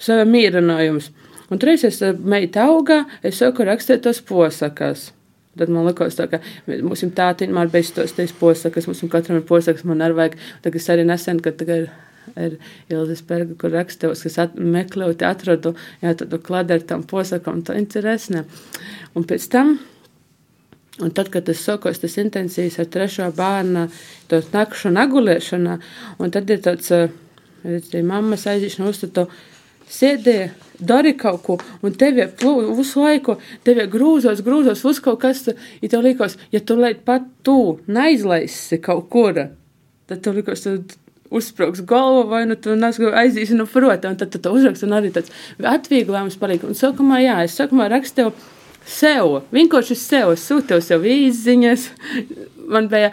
sev 0.02 0.26
mīrinājums. 0.28 1.14
Un 1.52 1.62
reiz 1.62 1.86
es 1.86 2.02
eh, 2.02 2.16
meita 2.18 2.66
auga, 2.72 3.04
es 3.22 3.38
saku 3.38 3.68
rakstīt 3.68 4.02
tos 4.08 4.24
posakas. 4.26 5.12
Tad 5.60 5.72
man 5.74 5.84
liekas, 5.84 6.16
ka 6.32 6.40
mums 6.80 7.02
ir 7.04 7.12
tāda 7.16 7.66
bez 7.72 7.92
tos 7.92 8.14
teiks 8.16 8.32
posakas, 8.40 8.88
mums 8.88 9.04
katram 9.12 9.42
ir 9.42 9.48
posakas, 9.48 9.84
man 9.84 10.00
arī 10.00 10.16
vajag. 10.16 10.38
Tagad 10.64 10.80
es 10.80 10.90
arī 10.90 11.04
nesen, 11.08 11.42
kad 11.44 11.58
tagad 11.60 11.90
ir 12.38 12.58
Ilzas 12.90 13.22
Berga, 13.28 13.56
kur 13.60 13.74
rakstos, 13.74 14.24
kas 14.24 14.38
at, 14.40 14.56
meklēju, 14.56 15.18
atradu, 15.28 15.74
jā, 16.04 16.14
tādu 16.16 16.40
kladeru 16.44 16.86
tam 16.88 17.04
posakam, 17.08 17.62
tā 17.66 17.76
interesē. 17.80 18.46
Un 19.18 19.28
pēc 19.28 19.48
tam, 19.52 19.74
un 21.02 21.12
tad, 21.12 21.32
kad 21.34 21.48
tas 21.50 21.64
sokos, 21.66 22.00
tas 22.00 22.18
intensīvs 22.22 22.80
ar 22.80 22.90
trešo 22.94 23.32
bērnu, 23.36 23.88
to 24.32 24.42
nakšu 24.54 24.94
nagulēšana, 24.96 25.80
un 26.20 26.32
tad 26.32 26.50
ir 26.50 26.64
tāds, 26.64 26.92
eh, 26.96 27.10
redzēja, 27.66 28.06
mammas 28.08 28.48
aizīšana 28.48 28.90
uzstatu, 28.90 29.28
sēdēja, 29.92 30.52
dari 30.82 31.14
kaut 31.18 31.44
ko, 31.46 31.58
un 31.86 31.96
tev 31.98 32.20
visu 32.78 33.04
laiku, 33.04 33.38
tev 33.66 33.84
grūzos, 33.94 34.44
grūzos, 34.46 34.84
uz 34.90 35.02
kaut 35.04 35.22
kas, 35.24 35.46
ja 35.82 35.92
tev 35.92 36.06
liekas, 36.06 36.38
ja 36.54 36.62
tu 36.64 36.78
lai 36.80 36.94
pat 36.96 37.28
tu 37.46 37.80
neizlaisi 37.88 38.82
kaut 38.84 39.08
kur, 39.14 39.38
tad 40.10 40.24
tev 40.26 40.40
liekas, 40.40 40.66
tad 40.66 40.98
uzsprāgs 41.32 41.84
galva, 41.88 42.26
vai 42.28 42.46
nu 42.50 42.58
tu 42.60 42.74
aizīsi 42.76 43.56
no 43.56 43.66
prota, 43.70 44.12
un 44.12 44.18
tad 44.20 44.34
tu 44.34 44.42
to 44.44 44.52
uzraksti, 44.56 44.88
un 44.88 44.98
arī 44.98 45.14
tāds 45.16 45.32
atvieglojums 45.64 46.36
paliek. 46.42 46.66
Un 46.68 46.76
sākumā, 46.78 47.22
jā, 47.24 47.38
es 47.46 47.56
sākumā 47.56 47.88
rakstīju 47.92 48.34
sev, 48.88 49.38
vienkārši 49.54 49.96
sev, 49.96 50.34
sūtīju 50.40 50.84
sev 50.84 51.06
īziņas, 51.08 51.88
man 52.74 52.90
bija 52.92 53.12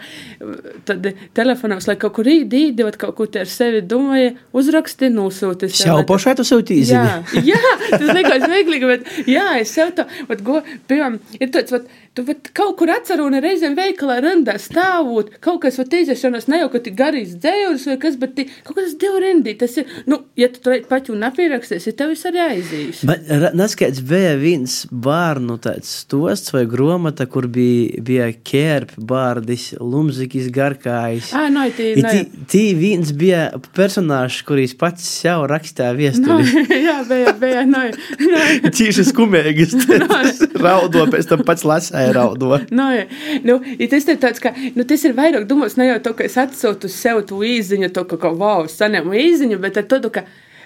tad 0.87 1.07
telefonos, 1.37 1.87
lai 1.89 1.97
kaut 2.01 2.17
kur 2.17 2.29
īdīdi, 2.29 2.85
vai 2.85 2.93
kaut 2.99 3.15
kur 3.17 3.31
te 3.31 3.43
ar 3.43 3.49
sevi 3.49 3.81
domāja, 3.85 4.33
uzraksti, 4.55 5.11
nosūti. 5.13 5.71
Jau 5.85 5.99
pašai 6.07 6.35
tu 6.39 6.47
sūtīji 6.47 6.89
Jā, 6.89 7.05
jā, 7.51 7.59
tas 7.91 8.09
likās 8.15 8.45
smieklīgi, 8.45 8.89
bet 8.89 9.29
jā, 9.29 9.47
es 9.61 9.73
sev 9.75 9.93
to, 9.97 10.05
vat, 10.29 10.43
go, 10.45 10.59
piemēram, 10.89 11.19
ir 11.39 11.51
tāds, 11.53 11.73
vat, 11.75 11.89
tu 12.17 12.25
vat, 12.27 12.49
kaut 12.55 12.75
kur 12.79 12.91
atceru 12.93 13.27
un 13.29 13.37
reizēm 13.43 13.75
veikalā 13.77 14.19
rindā 14.23 14.55
stāvot, 14.61 15.31
kaut 15.43 15.61
kas, 15.65 15.79
vat, 15.81 15.93
iziešanās, 16.01 16.49
ne 16.51 16.61
jau, 16.63 16.69
ka 16.73 16.81
ti 16.83 16.93
garīs 16.95 17.35
dzējus 17.41 17.87
vai 17.91 17.97
kas, 18.01 18.17
bet 18.21 18.35
ti, 18.37 18.47
kaut 18.67 18.79
kas 18.79 18.95
divu 19.01 19.21
rindī, 19.23 19.55
tas 19.59 19.77
ir, 19.81 19.89
nu, 20.09 20.21
ja 20.39 20.49
tu 20.53 20.63
to 20.65 20.77
paķu 20.89 21.17
napīraksties, 21.19 21.89
tev 21.99 22.13
viss 22.13 22.27
arī 22.29 22.43
aizīs. 22.45 23.03
Bet 23.09 23.29
neskaids 23.57 24.01
bija 24.05 24.35
viens 24.39 24.81
bērnu 24.89 25.59
tāds 25.63 25.91
stosts 26.03 26.53
vai 26.55 26.65
gromata, 26.69 27.27
kur 27.29 27.49
bija, 27.51 28.03
bija 28.05 28.29
ķērpi, 28.49 29.05
bārdis, 29.49 29.73
lumzikis, 29.79 30.49
garkājs. 30.53 31.31
Ā, 31.33 31.49
no, 31.49 31.63
tī, 31.73 31.95
no, 31.97 32.09
tī, 32.49 32.75
viens 32.77 33.11
bija 33.11 33.49
personāžs, 33.75 34.43
kurīs 34.45 34.75
pats 34.77 35.03
sev 35.03 35.47
rakstīja 35.49 35.93
no, 35.93 35.97
viesturi. 35.97 36.65
jā, 36.87 36.97
bija, 37.07 37.33
bija, 37.39 37.63
no, 37.65 37.85
no. 37.89 38.43
Tīši 38.69 39.07
skumīgs. 39.09 39.75
Raudo, 40.59 41.07
pēc 41.09 41.29
tam 41.29 41.43
pats 41.47 41.65
lasēja 41.65 42.13
raudo. 42.13 42.59
Nu, 42.69 42.89
jā. 42.93 43.07
nu, 43.43 43.59
ja 43.79 43.89
tas 43.89 44.07
ir 44.07 44.19
tāds, 44.21 44.41
ka, 44.43 44.53
nu, 44.75 44.85
tas 44.85 45.05
ir 45.05 45.17
vairāk 45.17 45.47
domāts, 45.49 45.77
ne 45.79 45.89
jau 45.89 45.99
to, 46.05 46.15
ka 46.17 46.27
es 46.27 46.37
atsūtu 46.39 46.91
sev 46.91 47.23
to 47.29 47.41
īziņu, 47.45 47.91
to, 47.95 48.05
ka, 48.09 48.19
ka 48.21 48.33
wow, 48.35 48.69
saņemu 48.69 49.17
īziņu, 49.25 49.59
bet 49.61 49.81
ar 49.81 49.89
to, 49.89 50.01
ka, 50.13 50.25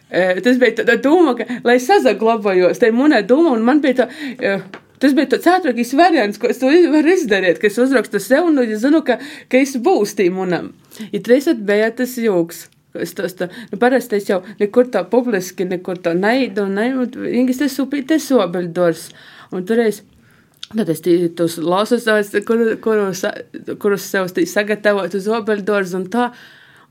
e, 0.10 0.42
tas 0.44 0.60
bija 0.62 0.82
tāda 0.82 1.00
doma, 1.02 1.38
ka, 1.40 1.48
lai 1.66 1.80
sazaglabājos, 1.84 2.82
tai 2.82 2.92
munē 2.96 3.24
doma, 3.28 3.56
un 3.56 3.68
man 3.68 3.84
bija 3.84 4.04
tā, 4.04 4.10
e, 4.40 4.58
Tas 5.04 5.12
bija 5.18 5.34
tāds 5.34 5.50
ātrākais 5.52 5.90
variants, 6.00 6.40
ko 6.40 6.48
es 6.48 6.62
to 6.62 6.70
varu 6.94 7.12
izdarīt, 7.12 7.58
ka 7.60 7.68
es 7.68 7.80
uzrakstu 7.82 8.22
sev, 8.24 8.48
un 8.48 8.62
es 8.64 8.80
zinu, 8.86 9.02
ka, 9.04 9.18
ka 9.52 9.60
es 9.60 9.76
būšu 9.76 10.22
tī 10.22 10.30
munam. 10.32 10.72
Ja 11.12 11.20
trīsat 11.26 11.60
bija 11.68 11.90
tas 11.98 12.16
jūgs. 12.22 12.70
Es 12.94 13.16
tos 13.18 13.34
tā, 13.34 13.48
nu, 13.72 13.80
parasti 13.82 14.20
es 14.20 14.28
jau 14.30 14.40
nekur 14.60 14.88
tā 14.94 15.02
publiski, 15.10 15.66
nekur 15.66 15.98
tā 16.06 16.14
neidu, 16.14 16.68
un 16.68 16.76
neidu, 16.78 17.26
Ingis, 17.26 17.60
tas 17.64 17.76
upīt, 17.82 18.06
tas 18.12 18.30
obeļdors. 18.32 19.08
Un 19.58 19.66
toreiz, 19.68 20.04
tad 20.72 20.92
es 20.94 21.02
tos 21.36 21.58
lasus, 21.58 22.06
kur, 22.48 22.62
kurus, 22.84 23.24
kurus 23.82 24.06
sev 24.08 24.30
tī 24.32 24.46
sagatavot 24.50 25.18
uz 25.18 25.28
obeļdors 25.40 25.98
un 25.98 26.06
tā. 26.14 26.30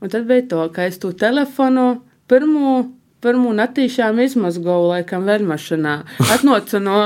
Un 0.03 0.11
tad 0.11 0.27
bija 0.27 0.43
to, 0.51 0.67
ka 0.75 0.89
es 0.91 0.99
to 0.99 1.13
telefonu 1.15 2.03
pirmo, 2.27 2.81
pirmo 3.23 3.55
natīšām 3.55 4.19
izmazgoju, 4.25 4.91
laikam, 4.91 5.23
vermašanā. 5.29 6.01
Atnocu 6.35 6.83
no, 6.83 6.99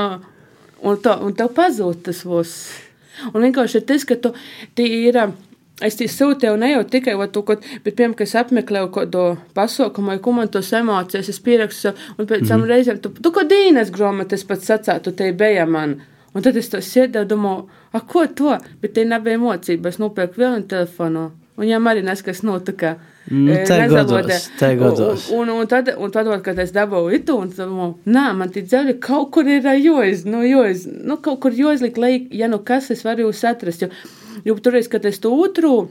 un, 0.82 0.98
to, 1.02 1.14
un 1.24 1.34
tev 1.36 1.52
pazūd 1.56 2.04
tas 2.08 2.24
vos. 2.26 2.54
Un 3.32 3.42
vienkārši 3.42 3.80
ir 3.80 3.86
tas, 3.88 4.06
ka 4.08 4.18
tu 4.22 4.34
ir. 4.82 5.20
Es 5.78 5.94
tī 5.94 6.08
sūtīju 6.10 6.56
ne 6.58 6.72
jau 6.72 6.80
tikai 6.90 7.12
to, 7.30 7.44
ko, 7.46 7.54
bet, 7.84 7.92
piemēram, 7.94 8.16
ka 8.18 8.24
es 8.26 8.32
apmeklēju 8.34 8.88
kaut 8.90 9.12
kādu 9.12 9.20
pasaukumu, 9.54 10.16
ko 10.18 10.32
man 10.34 10.48
tos 10.50 10.72
emocijas, 10.74 11.28
es 11.30 11.38
pierakstu, 11.38 11.92
un 12.18 12.26
pēc 12.26 12.48
tam 12.48 12.60
mm 12.60 12.64
-hmm. 12.64 12.70
reizēm, 12.72 12.98
tu, 12.98 13.12
tu 13.22 13.30
ko 13.30 13.44
Dīnas 13.46 13.92
grāmatas 13.94 14.42
pats 14.46 14.66
sacētu, 14.66 15.12
te 15.14 15.32
bija 15.32 15.66
man. 15.66 16.00
Un 16.34 16.42
tad 16.42 16.56
es 16.56 16.68
to 16.68 16.78
sēdēju, 16.78 17.28
domāju, 17.30 17.68
a, 17.92 18.00
ko 18.00 18.26
to? 18.26 18.58
Bet 18.80 18.92
te 18.92 19.04
nebija 19.04 19.38
mocība, 19.38 19.88
es 19.88 19.98
nopirku 19.98 20.40
vēl 20.40 20.52
vienu 20.52 20.66
telefonu. 20.66 21.30
Un 21.56 21.64
jā, 21.66 21.78
arī 21.78 22.02
neskas 22.02 22.42
notika. 22.42 22.96
Nu, 22.96 23.17
e, 23.28 23.60
te 23.68 23.78
nezalodē. 23.82 24.22
gados, 24.26 24.48
te 24.58 24.72
gados. 24.80 25.28
Un, 25.34 25.48
un, 25.48 25.62
un 25.62 25.70
tad, 25.70 25.92
un 25.96 26.12
tad, 26.14 26.30
kad 26.44 26.58
es 26.64 26.74
dabūju 26.76 27.14
itu, 27.20 27.36
un 27.36 27.52
tad, 27.54 27.70
nē, 28.08 28.26
man 28.40 28.52
tie 28.54 28.64
dzēļi 28.66 28.98
kaut 29.04 29.30
kur 29.36 29.48
ir 29.48 29.68
joiz, 29.82 30.26
nu, 30.28 30.42
joiz, 30.46 30.86
nu, 30.88 31.20
kaut 31.24 31.40
kur 31.44 31.56
joizlikt, 31.56 32.00
lai, 32.00 32.12
ja 32.34 32.50
nu 32.50 32.60
kas, 32.64 32.90
es 32.94 33.04
varu 33.06 33.28
jūs 33.28 33.44
atrast, 33.48 33.86
jo, 33.86 33.92
jo 34.48 34.58
turreiz, 34.62 34.90
kad 34.92 35.06
es 35.08 35.20
to 35.22 35.34
otru, 35.36 35.88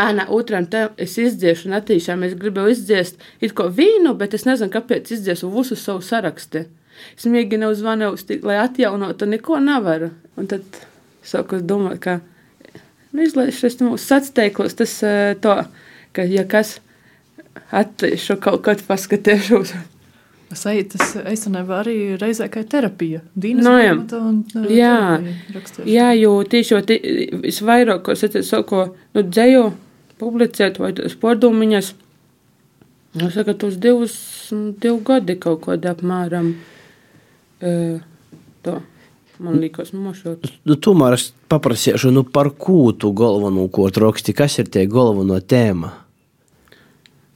Ānā, 0.00 0.24
otram 0.32 0.64
te 0.72 0.86
es 1.04 1.18
izdziešu, 1.20 1.66
un 1.68 1.76
attīšām 1.76 2.22
es 2.24 2.32
gribēju 2.40 2.72
izdziest 2.72 3.18
it 3.44 3.52
ko 3.52 3.66
vīnu, 3.68 4.14
bet 4.16 4.32
es 4.32 4.46
nezinu, 4.48 4.72
kāpēc 4.72 5.10
izdziesu 5.12 5.50
visu 5.52 5.76
savu 5.76 6.00
sarakstu. 6.00 6.64
Es 7.12 7.26
mēģinu 7.28 7.68
uzvanīt, 7.74 8.32
lai 8.46 8.56
atjaunotu, 8.62 9.28
neko 9.28 9.58
nevaru. 9.60 10.08
Un 10.40 10.48
tad 10.48 10.64
sāku 11.26 11.60
domāt, 11.60 12.00
ka 12.04 12.18
nu, 13.12 13.22
izlaišos 13.24 13.80
mūsu 13.82 14.00
sacteiklos, 14.06 14.76
tas 14.78 14.94
eh, 15.04 15.34
to, 15.42 15.58
ka, 16.12 16.22
ja 16.28 16.44
kas 16.48 16.78
attīšu 17.72 18.38
kaut 18.42 18.62
kad 18.66 18.82
paskatīšos. 18.86 19.72
Es 20.52 20.66
eju, 20.68 20.84
tas 20.92 21.14
īstenībā 21.32 21.78
arī 21.80 21.94
reizē 22.20 22.50
kā 22.52 22.60
terapija. 22.68 23.22
Dīnas 23.40 23.64
Nu, 23.64 23.72
jā. 23.80 23.92
grāmata 23.94 24.18
un, 24.20 24.42
uh, 24.52 24.66
Jā. 24.68 24.96
terapija. 25.48 25.86
Jā, 25.88 26.10
jo 26.20 26.32
tieši 26.44 26.74
jau 26.74 26.80
ti- 26.84 27.30
visvairāk, 27.46 28.02
ko 28.04 28.12
te 28.14 28.42
saku, 28.44 28.82
nu, 29.14 29.22
dzēju 29.22 29.62
publicēt 30.20 30.76
vai 30.78 30.92
tas 30.92 31.14
pārdomiņas, 31.16 31.92
nu, 33.14 33.30
saka, 33.32 33.54
tos 33.54 33.76
divus, 33.80 34.14
nu, 34.52 34.74
divu 34.76 35.00
gadi 35.08 35.38
kaut 35.40 35.62
kādi 35.64 35.88
apmēram. 35.88 36.52
E, 37.62 38.00
to. 38.62 38.82
Man 39.42 39.56
liekas, 39.58 39.90
mošot. 39.96 40.44
Nu, 40.68 40.76
tomēr 40.76 41.16
es 41.16 41.32
paprasīšu, 41.50 42.12
nu, 42.12 42.22
par 42.28 42.50
ko 42.50 42.92
tu 42.92 43.10
galveno 43.16 43.64
ko 43.72 43.88
raksti, 43.88 44.34
kas 44.36 44.58
ir 44.60 44.68
tie 44.68 44.84
galveno 44.86 45.40
tēma? 45.40 45.90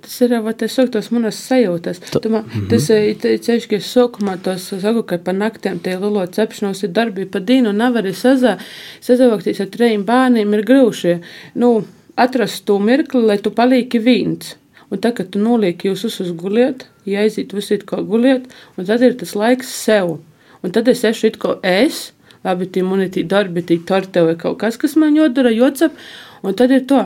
Tas 0.06 0.20
ir 0.22 0.36
jau 0.36 0.52
tas, 0.54 0.74
tos 0.94 1.08
manas 1.10 1.38
sajūtas. 1.48 1.98
Tu 2.14 2.30
man, 2.30 2.44
tas 2.70 2.84
ir 2.94 3.16
ceļš, 3.18 3.64
ka 3.66 3.78
es 3.80 3.88
sākumā 3.90 4.36
tos 4.44 4.68
saku, 4.70 5.02
ka 5.02 5.18
pa 5.18 5.34
naktiem 5.34 5.80
tie 5.82 5.96
lielo 5.98 6.22
cepšanos 6.36 6.84
ir 6.86 6.92
darbi 6.94 7.26
pa 7.26 7.42
dīnu 7.42 7.72
un 7.72 7.82
nevar 7.82 8.06
sazā, 8.14 8.54
sazavākties 9.02 9.64
ar 9.64 9.72
trejiem 9.74 10.04
bērniem 10.06 10.54
ir 10.54 10.62
grūši. 10.68 11.16
Nu, 11.58 11.72
atrast 12.14 12.62
to 12.70 12.78
mirkli, 12.78 13.24
lai 13.26 13.40
tu 13.42 13.50
palīki 13.50 13.98
viens. 14.06 14.54
Un 14.94 15.02
tad, 15.02 15.16
kad 15.18 15.32
tu 15.34 15.42
nolieki 15.42 15.90
jūs 15.90 16.06
uz 16.22 16.30
guliet, 16.38 16.86
ja 17.02 17.26
aiziet 17.26 17.50
visi 17.56 17.80
kā 17.82 17.98
guliet, 18.06 18.46
un 18.78 18.86
tad 18.86 19.02
ir 19.02 19.18
tas 19.18 19.34
laiks 19.34 19.74
sev. 19.74 20.20
Un 20.62 20.74
tad 20.74 20.86
es 20.88 21.02
ešu 21.02 21.32
it 21.32 21.42
kā 21.42 21.56
es, 21.66 22.12
labi, 22.46 22.70
tie 22.70 22.86
monētī 22.86 23.26
darbi, 23.26 23.66
tie 23.66 23.82
torte 23.82 24.22
vai 24.22 24.38
kaut 24.38 24.60
kas, 24.62 24.78
kas 24.78 24.94
man 24.94 25.18
jodara, 25.18 25.50
jocap, 25.50 25.98
un 26.46 26.54
tad 26.54 26.70
ir 26.70 26.86
to. 26.86 27.02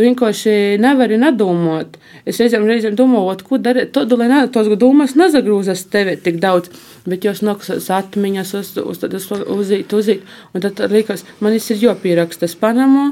Tu 0.00 0.06
vienkārši 0.06 0.52
nevari 0.80 1.18
nedomāt. 1.20 1.98
Es 2.24 2.38
reizēm, 2.40 2.62
reizēm 2.64 2.94
domāju, 2.96 3.34
ko 3.44 3.58
darīt. 3.60 3.90
Tad, 3.92 4.14
lai 4.16 4.30
ne, 4.30 4.38
tos 4.48 4.70
domas 4.80 5.12
nezagrūzas 5.12 5.82
tevi 5.92 6.14
tik 6.24 6.38
daudz, 6.40 6.70
bet 7.04 7.26
jūs 7.28 7.42
nākas 7.44 7.90
atmiņas, 7.92 8.52
uz, 8.56 8.70
uz, 8.80 9.02
es 9.04 9.26
uzīt, 9.28 9.92
uzīt. 9.92 10.24
Un 10.56 10.64
tad 10.64 10.80
liekas, 10.88 11.26
man 11.44 11.58
ir 11.58 11.84
jopieraksta 11.84 12.48
Panamā. 12.62 13.10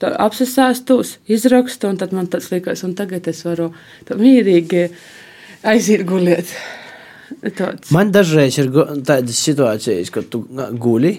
Apsastāstos, 0.00 1.18
izrakstu, 1.28 1.92
un 1.92 2.00
tad 2.00 2.16
man 2.16 2.32
tas 2.32 2.48
liekas, 2.54 2.86
un 2.88 2.96
tagad 2.96 3.28
es 3.28 3.44
varu 3.44 3.74
mierīgi 4.08 4.86
aiziet 5.60 6.08
gulēt. 6.08 6.56
Tāds. 7.44 7.92
Man 7.92 8.16
dažreiz 8.16 8.56
ir 8.62 8.72
tādas 9.04 9.44
situācijas, 9.44 10.08
kad 10.14 10.32
tu 10.32 10.46
na, 10.56 10.70
guli. 10.72 11.18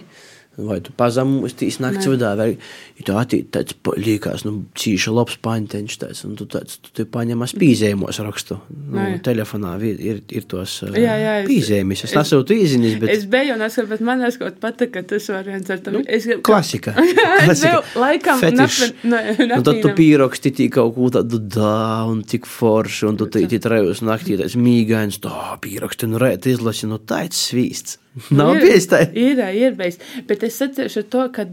Vai 0.58 0.78
tu 0.80 0.94
pazemūstīs 0.96 1.82
naktas 1.84 2.06
vidā, 2.08 2.30
vai 2.40 2.50
ja 2.56 3.04
tu 3.04 3.12
attīstīsi 3.20 3.50
tāds 3.52 3.76
liekas, 4.00 4.46
nu, 4.48 4.66
cīša 4.80 5.12
labs 5.12 5.36
panteņš, 5.44 5.98
tāds, 6.00 6.22
un 6.24 6.38
tu 6.40 6.46
tāds, 6.48 6.78
tu 6.96 7.04
paņemas 7.12 7.52
pīzējumos 7.60 8.20
rakstu. 8.24 8.56
Nu, 8.72 8.96
Nē. 9.02 9.18
telefonā 9.26 9.74
ir, 9.84 10.00
ir, 10.00 10.22
ir 10.32 10.44
tos 10.48 10.78
Jā, 10.96 11.16
jā, 11.20 11.34
es- 11.44 11.50
pīzējumus. 11.50 12.04
Es 12.08 12.14
nesūtu 12.16 12.56
īziņas, 12.56 12.96
bet 13.02 13.10
Es 13.18 13.26
biju 13.26 13.54
un 13.58 13.62
es 13.68 13.76
bet 13.90 14.00
man 14.00 14.20
neskot 14.24 14.56
patika 14.64 15.04
tas 15.04 15.28
variants 15.28 15.70
ar 15.76 15.80
to. 15.84 15.92
Nu, 15.92 16.04
Es 16.08 16.26
gribu- 16.26 16.42
klasika. 16.48 16.96
es 17.02 17.18
klasika. 17.20 17.68
biju 17.68 17.84
laikam 18.06 18.40
Fetišs. 18.40 18.80
napin- 18.80 19.12
no- 19.12 19.56
Nu, 19.58 19.62
tad 19.64 19.82
tu 19.82 19.90
pieraksti 19.98 20.52
tī 20.56 20.70
kaut 20.72 20.96
ko 20.96 21.10
tādu 21.10 21.40
dā, 21.52 22.08
un 22.08 22.24
tik 22.24 22.46
forši, 22.48 23.08
un 23.10 23.18
tu 23.18 23.26
tī 23.28 23.44
trejus 23.60 24.00
naktī 24.08 24.40
tāds 24.40 24.56
mīgains, 24.56 25.20
tā 25.20 25.60
pieraksti, 25.60 26.08
un 26.08 26.16
rēt 26.20 26.48
izlasi, 26.48 26.88
nu 26.88 26.98
tāds 27.00 27.36
svīsts. 27.52 27.98
Nav 28.40 28.56
bijis 28.62 28.88
tā. 28.92 29.02
Ir, 29.12 29.42
ir 29.56 29.76
bijis. 29.78 30.00
Bet 30.28 30.44
es 30.48 30.62
atceros 30.64 30.98
to, 31.12 31.26
ka 31.36 31.46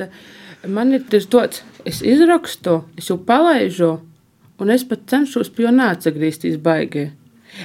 man 0.71 0.95
ir 0.95 1.07
tas 1.11 1.27
dots, 1.31 1.63
es 1.89 2.03
izrakstu, 2.07 2.83
es 2.99 3.11
jau 3.11 3.19
palaižu, 3.19 3.97
un 4.63 4.71
es 4.71 4.85
pat 4.87 5.09
cenšos 5.11 5.51
pie 5.55 5.67
jo 5.67 5.73
neatgriezties 5.75 6.61
baigi. 6.63 7.09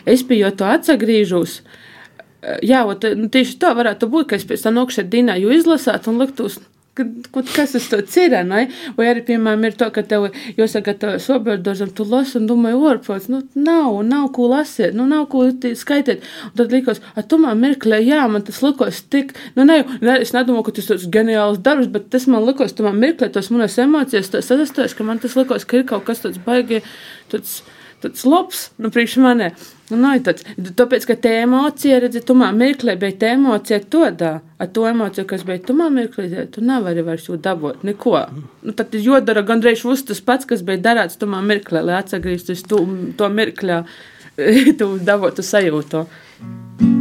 Es 0.05 0.23
pie 0.27 0.41
jo 0.41 0.49
to 0.57 0.67
atgriežos. 0.67 1.61
Jā, 2.65 2.83
ot, 2.87 3.05
nu, 3.17 3.29
tieši 3.33 3.57
tā 3.61 3.73
varētu 3.77 4.09
būt, 4.11 4.31
ka 4.31 4.37
es 4.37 4.45
pēc 4.47 4.65
tam 4.65 4.77
nokšu 4.77 5.03
ar 5.03 5.07
Dīnāju 5.13 5.53
izlasāt 5.55 6.09
un 6.09 6.19
liktos. 6.21 6.59
Kaut 6.97 7.51
Kas 7.57 7.73
tas 7.73 8.17
ir? 8.19 8.35
Ne? 8.45 8.67
Vai 8.97 9.07
arī, 9.09 9.23
piemēram, 9.25 9.63
ir 9.65 9.75
tā, 9.79 9.87
ka 9.93 10.03
tev 10.05 10.27
jāsagatavo 10.59 11.17
sobeldozam, 11.23 11.89
tu 11.95 12.05
lasi 12.07 12.37
un 12.39 12.47
domāji, 12.49 12.77
orpots, 12.91 13.29
nu, 13.33 13.41
nav, 13.55 14.01
nav 14.05 14.27
ko 14.35 14.49
lasīt, 14.51 14.93
nu, 14.97 15.07
nav 15.09 15.25
ko 15.31 15.45
tī 15.63 15.73
skaitīt. 15.77 16.25
Un 16.49 16.57
tad 16.59 16.75
likās, 16.75 17.01
a, 17.15 17.23
man 17.41 17.63
mirklē, 17.63 18.01
jā, 18.05 18.25
man 18.31 18.45
tas 18.47 18.61
likās 18.65 19.01
tik, 19.09 19.33
nu, 19.57 19.65
ne, 19.67 19.79
ne 20.03 20.19
es 20.21 20.33
nedomāju, 20.35 20.67
ka 20.67 20.75
tas 20.79 20.91
ir 20.93 21.07
ģeniāls 21.17 21.63
darbs, 21.65 21.89
bet 21.93 22.11
tas 22.13 22.27
man 22.31 22.45
likās, 22.47 22.75
man 22.83 22.99
mirklē, 23.01 23.31
tos 23.33 23.49
manas 23.53 23.79
emocijas, 23.81 24.31
tas 24.33 24.51
sastājas, 24.51 24.97
ka 24.97 25.07
man 25.07 25.23
tas 25.23 25.37
likās, 25.39 25.65
ka 25.65 25.81
ir 25.81 25.87
kaut 25.89 26.05
kas 26.07 26.21
tāds 26.25 26.41
baigi, 26.45 26.83
tāds, 27.31 27.61
tāds 28.07 28.25
labs, 28.27 28.63
nu, 28.81 28.91
priekš 28.93 29.17
manē. 29.23 29.51
Nu, 29.91 29.99
nav 30.01 30.17
tāds, 30.25 30.43
tāpēc, 30.57 31.05
ka 31.07 31.15
tā 31.23 31.33
emocija, 31.43 32.01
redzi, 32.03 32.23
tu 32.27 32.35
man 32.35 32.57
mirklī, 32.59 32.97
bet 32.99 33.21
tā 33.21 33.31
emocija 33.37 33.79
tādā, 33.79 34.33
ar 34.59 34.71
to 34.75 34.83
emociju, 34.89 35.27
kas 35.29 35.45
bija 35.47 35.63
tu 35.67 35.77
man 35.77 35.95
mirklī, 35.95 36.27
tu 36.51 36.63
nevari 36.65 37.05
vairs 37.07 37.29
jau 37.29 37.39
dabūt 37.39 37.85
neko. 37.87 38.17
Nu, 38.65 38.75
tad 38.75 38.97
jodara 38.97 39.45
gandrīz 39.47 39.85
uz 39.87 40.03
tas 40.09 40.23
pats, 40.23 40.49
kas 40.49 40.65
bija 40.67 40.83
darāts 40.89 41.19
tu 41.19 41.29
man 41.31 41.47
mirklī, 41.47 41.85
lai 41.87 42.01
atsagrīstos 42.01 42.65
to, 42.67 42.83
to 43.19 43.31
mirkļā, 43.39 43.81
tu 44.79 44.93
dabotu 45.07 45.45
sajūtu. 45.45 46.05
Es 46.07 46.96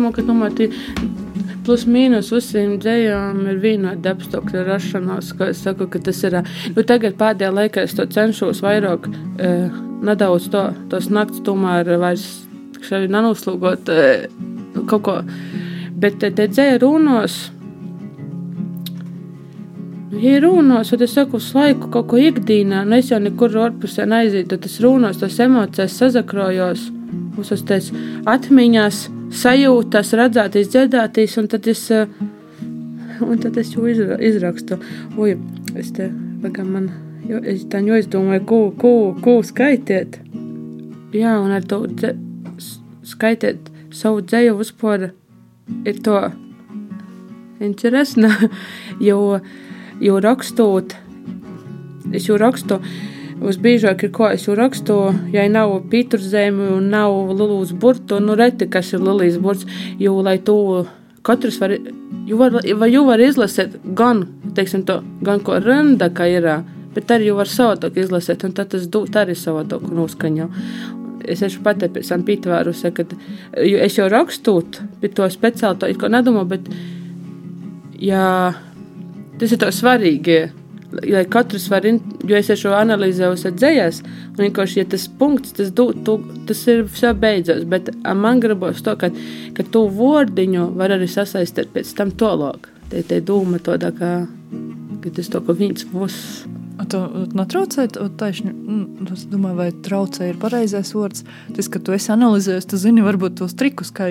domāju, 0.00 0.16
ka 0.16 0.26
tomēr 0.26 0.56
tie 0.56 0.70
plus 1.66 1.84
mīnus 1.86 2.30
visiem 2.32 2.78
dzējām 2.80 3.44
ir 3.52 3.60
vienādi 3.62 4.10
apstākļi 4.10 4.64
rašanās. 4.66 5.34
Es 5.48 5.62
saku, 5.66 5.88
ka 5.90 6.00
tas 6.02 6.22
ir. 6.24 6.40
Nu, 6.74 6.84
tagad 6.86 7.18
pēdējā 7.20 7.52
laikā 7.52 7.84
es 7.84 7.94
to 7.96 8.06
cenšos 8.08 8.62
vairāk, 8.64 9.08
e, 9.38 9.52
nedaudz 10.06 10.48
to, 10.52 10.64
tos 10.92 11.10
naktis 11.12 11.44
tomēr 11.46 11.92
vairs 12.00 12.26
nenoslūgot 12.90 13.92
e, 13.92 14.02
kaut 14.88 15.04
ko. 15.06 15.16
Bet 16.00 16.20
te, 16.22 16.32
te 16.32 16.48
dzēja 16.48 16.80
runos. 16.80 17.38
Ja 20.20 20.40
runos, 20.42 20.90
tad 20.90 21.04
es 21.06 21.12
saku, 21.14 21.38
uz 21.38 21.52
laiku 21.54 21.92
kaut 21.92 22.08
ko 22.10 22.18
ikdienā, 22.18 22.82
nu 22.88 22.98
es 22.98 23.12
jau 23.12 23.20
nekur 23.22 23.54
ārpusē 23.68 24.08
neaizītu, 24.10 24.56
tad 24.56 24.66
es 24.66 24.80
runos, 24.82 25.20
tas 25.20 25.38
emocijas 25.44 25.94
sazakrojos, 26.00 26.88
uzsasties 27.38 27.92
atmiņās 28.28 29.04
sajūtas, 29.30 30.12
redzētīs, 30.18 30.70
dzirdētīs, 30.72 31.36
un 31.40 31.48
tad 31.50 31.68
es, 31.70 31.84
eh, 31.90 32.06
un 33.22 33.38
tad 33.38 33.56
es 33.60 33.72
jau 33.74 33.86
izra, 33.90 34.18
izrakstu. 34.18 34.80
Ui, 35.18 35.36
es 35.76 35.92
te, 35.96 36.10
pagam 36.42 36.72
man, 36.74 36.90
jo, 37.28 37.40
es 37.42 37.64
tā 37.70 37.82
jau 37.86 37.98
izdomāju, 38.00 38.44
ko, 38.46 38.60
ko, 38.78 38.94
ko 39.22 39.40
skaitiet. 39.46 40.20
Jā, 41.14 41.38
un 41.42 41.50
ar 41.54 41.66
to 41.66 41.84
dze, 41.90 42.14
skaitiet 43.06 43.70
savu 43.94 44.22
dzēju 44.22 44.58
vispār 44.60 45.10
ir 45.86 46.02
to 46.04 46.18
interesanti, 47.60 48.50
jo, 49.08 49.40
jo 50.00 50.20
rakstot, 50.22 50.94
es 52.14 52.28
jau 52.28 52.38
rakstu, 52.40 52.80
Visbiežāk 53.40 54.04
ir, 54.04 54.10
ko 54.12 54.26
es 54.28 54.42
jau 54.44 54.54
rakstu, 54.58 54.94
ja 55.32 55.46
nav 55.48 55.72
pīturzēmi 55.88 56.66
un 56.76 56.90
nav 56.92 57.14
lulūs 57.32 57.72
burtu, 57.72 58.18
nu 58.20 58.36
reti, 58.36 58.68
kas 58.68 58.92
ir 58.92 59.00
lulīs 59.00 59.38
burts, 59.40 59.64
jo, 60.00 60.18
lai 60.20 60.36
to 60.44 60.84
katrs 61.24 61.56
var, 61.60 61.72
jo 62.28 62.36
var, 62.40 62.58
vai 62.82 62.90
jau 62.92 63.06
var 63.08 63.22
izlasīt 63.24 63.78
gan, 63.96 64.26
teiksim, 64.56 64.84
to, 64.88 65.00
gan 65.24 65.40
ko 65.44 65.56
randa, 65.64 66.10
ka 66.12 66.28
ir, 66.28 66.50
bet 66.92 67.16
arī 67.16 67.30
jau 67.30 67.38
var 67.40 67.48
savādāk 67.48 67.96
izlasīt, 68.04 68.44
un 68.44 68.54
tad 68.56 68.74
tas 68.74 68.84
dūt 68.92 69.16
arī 69.22 69.36
savādāk 69.38 69.88
noskaņu. 69.88 70.50
Es 71.30 71.40
esmu 71.44 71.64
pati 71.64 71.88
pēc 71.92 72.12
tam 72.12 72.28
pītvērusi, 72.28 72.92
ka 72.96 73.08
es 73.56 73.96
jau 73.96 74.08
rakstot, 74.12 74.82
bet 75.00 75.16
to 75.16 75.28
speciāli 75.32 75.80
to 75.80 75.88
it 75.88 76.00
ko 76.00 76.12
nedomā, 76.12 76.44
bet, 76.48 76.68
jā, 78.00 78.24
tas 79.40 79.52
ir 79.52 79.64
to 79.64 79.72
svarīgi, 79.72 80.40
lai 80.92 81.24
katrs 81.30 81.68
var, 81.70 81.86
jo 81.86 82.38
es 82.38 82.50
šo 82.60 82.74
analizēju 82.76 83.52
dzējās, 83.56 84.02
un 84.32 84.42
vienkārši, 84.44 84.80
ja 84.80 84.88
tas 84.94 85.06
punkts, 85.20 85.54
tas, 85.58 85.72
du, 85.74 85.90
tu, 86.06 86.18
tas 86.48 86.62
ir 86.70 86.84
jau 87.02 87.12
beidzās, 87.16 87.64
bet 87.70 87.92
man 88.16 88.42
gribas 88.42 88.82
to, 88.86 88.96
ka, 89.00 89.12
ka 89.56 89.66
tu 89.72 89.86
vārdiņu 90.00 90.70
var 90.78 90.96
arī 90.96 91.08
sasaistīt 91.10 91.72
pēc 91.74 91.94
tam 91.98 92.14
to 92.14 92.32
logu. 92.42 92.74
Tie 92.90 93.04
ir 93.06 93.22
dūma, 93.26 93.60
to 93.62 93.76
tā 93.78 93.92
kā, 93.94 94.14
ka 95.04 95.14
tas 95.14 95.30
to, 95.30 95.42
ka 95.46 95.54
viņš 95.56 95.86
būs. 95.92 96.18
Tu 96.88 96.98
netraucē, 97.36 97.84
taisni, 98.18 98.52
nu, 98.54 99.04
es 99.12 99.26
domāju, 99.28 99.56
vai 99.58 99.68
traucē 99.84 100.30
ir 100.30 100.38
pareizais 100.40 100.92
vārds. 100.96 101.24
Tas, 101.56 101.68
ka 101.72 101.80
tu 101.82 101.92
esi 101.92 102.12
analizējis, 102.14 102.68
tu 102.70 102.78
zini 102.80 103.04
varbūt 103.04 103.36
tos 103.40 103.52
trikus, 103.58 103.90
kā, 103.94 104.06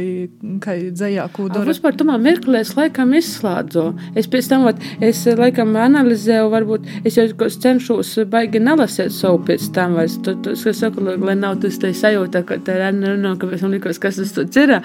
kā 0.62 0.75
dzējā 0.77 1.25
kūdu. 1.34 1.63
Vispār 1.65 1.97
tu 1.97 2.05
man 2.05 2.21
mirklī 2.25 2.62
es 2.62 2.75
laikam 2.77 3.15
izslādzu. 3.17 3.88
Es 4.19 4.29
pēc 4.29 4.51
tam, 4.51 4.67
vat, 4.67 4.84
es 5.05 5.23
laikam 5.39 5.73
analizēju, 5.79 6.51
varbūt 6.53 6.91
es 7.10 7.17
jau 7.17 7.25
cenšos 7.65 8.13
baigi 8.29 8.62
nelasēt 8.62 9.15
savu 9.15 9.41
pēc 9.49 9.69
tam, 9.75 9.97
vai 9.97 10.05
es, 10.10 10.19
tu, 10.25 10.36
tu, 10.43 10.53
es 10.53 10.84
saku, 10.84 11.05
lai 11.10 11.38
nav 11.39 11.58
tas 11.63 11.79
te 11.82 11.93
sajūta, 11.95 12.43
ka 12.45 12.60
te 12.65 12.77
runā, 12.84 13.34
ka 13.39 13.49
es 13.55 13.65
likos, 13.65 14.01
kas 14.03 14.21
tas 14.21 14.36
tur 14.36 14.62
ir. 14.62 14.77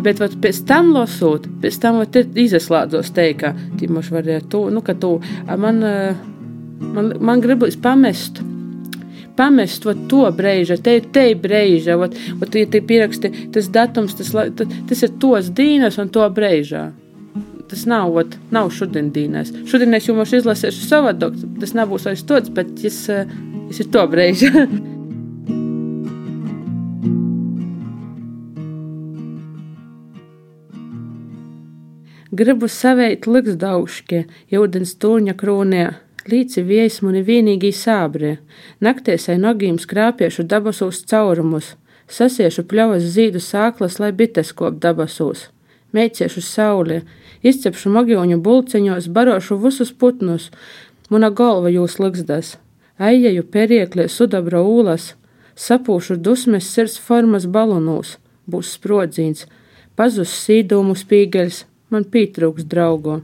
Bet 0.00 0.22
vat, 0.22 0.38
pēc 0.40 0.62
tam 0.70 0.94
lasot, 0.96 1.50
pēc 1.62 1.82
tam 1.82 2.00
vat, 2.00 2.16
izslādzos 2.38 3.12
teika, 3.16 3.52
Timoši 3.78 4.14
varētu, 4.14 4.48
tu, 4.52 4.64
nu, 4.72 4.82
ka 4.86 4.96
tu, 4.98 5.16
man. 5.58 5.84
Uh, 5.84 6.26
Man, 6.98 7.12
man 7.20 7.40
gribas 7.40 7.76
pamest. 7.78 8.40
Pamest 9.38 9.84
to 10.10 10.22
brīdi, 10.34 10.74
te 10.82 10.96
ir 10.98 11.04
te 11.14 11.28
brīdi, 11.38 11.94
ot, 11.94 12.16
ja 12.58 12.66
te 12.66 12.80
pieraksti 12.82 13.30
tas 13.54 13.68
datums, 13.70 14.16
tas, 14.18 14.32
tas 14.90 15.04
ir 15.06 15.12
tos 15.22 15.52
dīnas 15.54 16.00
un 16.02 16.10
to 16.10 16.26
brīžā. 16.34 16.88
Tas 17.70 17.84
nav, 17.86 18.16
ot, 18.18 18.34
nav 18.50 18.72
šodien 18.74 19.12
dīnās. 19.14 19.52
Šodien 19.70 19.94
es 19.94 20.08
jums 20.08 20.34
izlasīšu 20.40 20.88
savādāk, 20.88 21.38
tas 21.60 21.76
nebūs 21.78 22.08
vairs 22.08 22.26
tāds, 22.26 22.50
bet 22.50 22.82
es, 22.82 22.98
es 23.06 23.78
ir 23.78 23.92
to 23.94 24.02
brīdi. 24.10 24.50
Gribu 32.42 32.66
savēt 32.66 33.30
liksdaušķi, 33.30 34.26
jūdens 34.50 34.98
tūņa 34.98 35.38
krūnē 35.38 35.86
līdzi 36.30 36.62
viesmuni 36.68 37.22
vienīgi 37.24 37.70
sābrie, 37.74 38.38
nakties 38.84 39.28
ai 39.32 39.38
nogīm 39.40 39.78
skrāpiešu 39.80 40.44
dabasūs 40.48 41.04
caurumus, 41.10 41.74
sasiešu 42.08 42.64
pļavas 42.68 43.06
zīdu 43.14 43.40
sāklas, 43.44 43.98
lai 44.02 44.12
bites 44.12 44.52
kop 44.56 44.78
dabasūs, 44.82 45.48
meiciešu 45.96 46.42
saulē, 46.44 47.02
izcepšu 47.42 47.92
magioņu 47.94 48.40
bulceņos, 48.44 49.08
barošu 49.14 49.58
visus 49.64 49.92
putnus, 49.92 50.50
muna 51.10 51.30
galva 51.30 51.72
jūs 51.72 51.98
liksdas, 52.02 52.56
aieju 52.98 53.46
periekļē 53.54 54.08
sudabra 54.12 54.62
ūlas, 54.64 55.14
sapūšu 55.56 56.18
dusmes 56.22 56.68
sirds 56.74 56.98
formas 56.98 57.46
balonūs, 57.46 58.16
būs 58.46 58.76
sprodzīns, 58.76 59.46
pazus 59.96 60.34
sīdumu 60.44 60.96
spīgeļs, 60.96 61.64
man 61.90 62.04
pītrūks 62.12 62.68
draugo. 62.68 63.22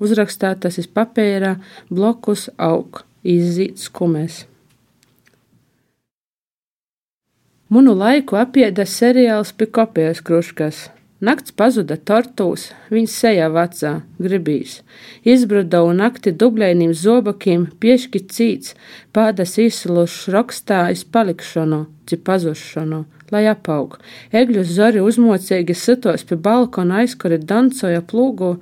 Uzrakstā 0.00 0.54
tas 0.60 0.78
ir 0.80 0.88
papīrā, 0.96 1.56
blokus 1.90 2.48
aug, 2.56 3.02
izzīts 3.22 3.90
kumēs. 3.92 4.46
Munu 7.70 7.92
laiku 7.94 8.34
apieda 8.40 8.82
seriāls 8.82 9.52
Pikopijas 9.54 10.24
kruškas. 10.26 10.88
Nakts 11.20 11.52
pazuda 11.52 11.98
tortūs, 12.08 12.70
viņas 12.88 13.14
sejā 13.22 13.46
vecā, 13.52 13.90
gribīs. 14.24 14.78
Izbruda 15.28 15.82
un 15.84 16.00
nakti 16.00 16.32
dublēniem 16.32 16.94
zobakiem 16.96 17.66
pieški 17.82 18.22
cīts, 18.32 18.72
pādas 19.12 19.58
izslušs 19.60 20.30
rokstā 20.32 20.80
izpalikšanu, 20.94 21.82
ci 22.08 22.16
pazušanu, 22.16 23.02
lai 23.30 23.44
apaug. 23.52 23.98
Egļus 24.32 24.72
zori 24.78 25.04
uzmocīgi 25.04 25.76
sitos 25.76 26.24
pie 26.24 26.40
balkona 26.40 27.04
aizkori 27.04 27.36
dancoja 27.52 28.00
plūgu, 28.00 28.54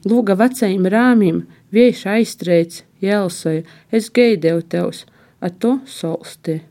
Lūga 0.00 0.32
vecajiem 0.32 0.86
rāmim, 0.88 1.42
vieši 1.76 2.06
aizstrēts, 2.08 2.84
jēlsoja, 3.04 3.66
es 3.92 4.08
gaidēju 4.08 4.62
tevs, 4.72 5.04
a 5.44 5.52
to 5.52 5.76
solsti. 5.84 6.62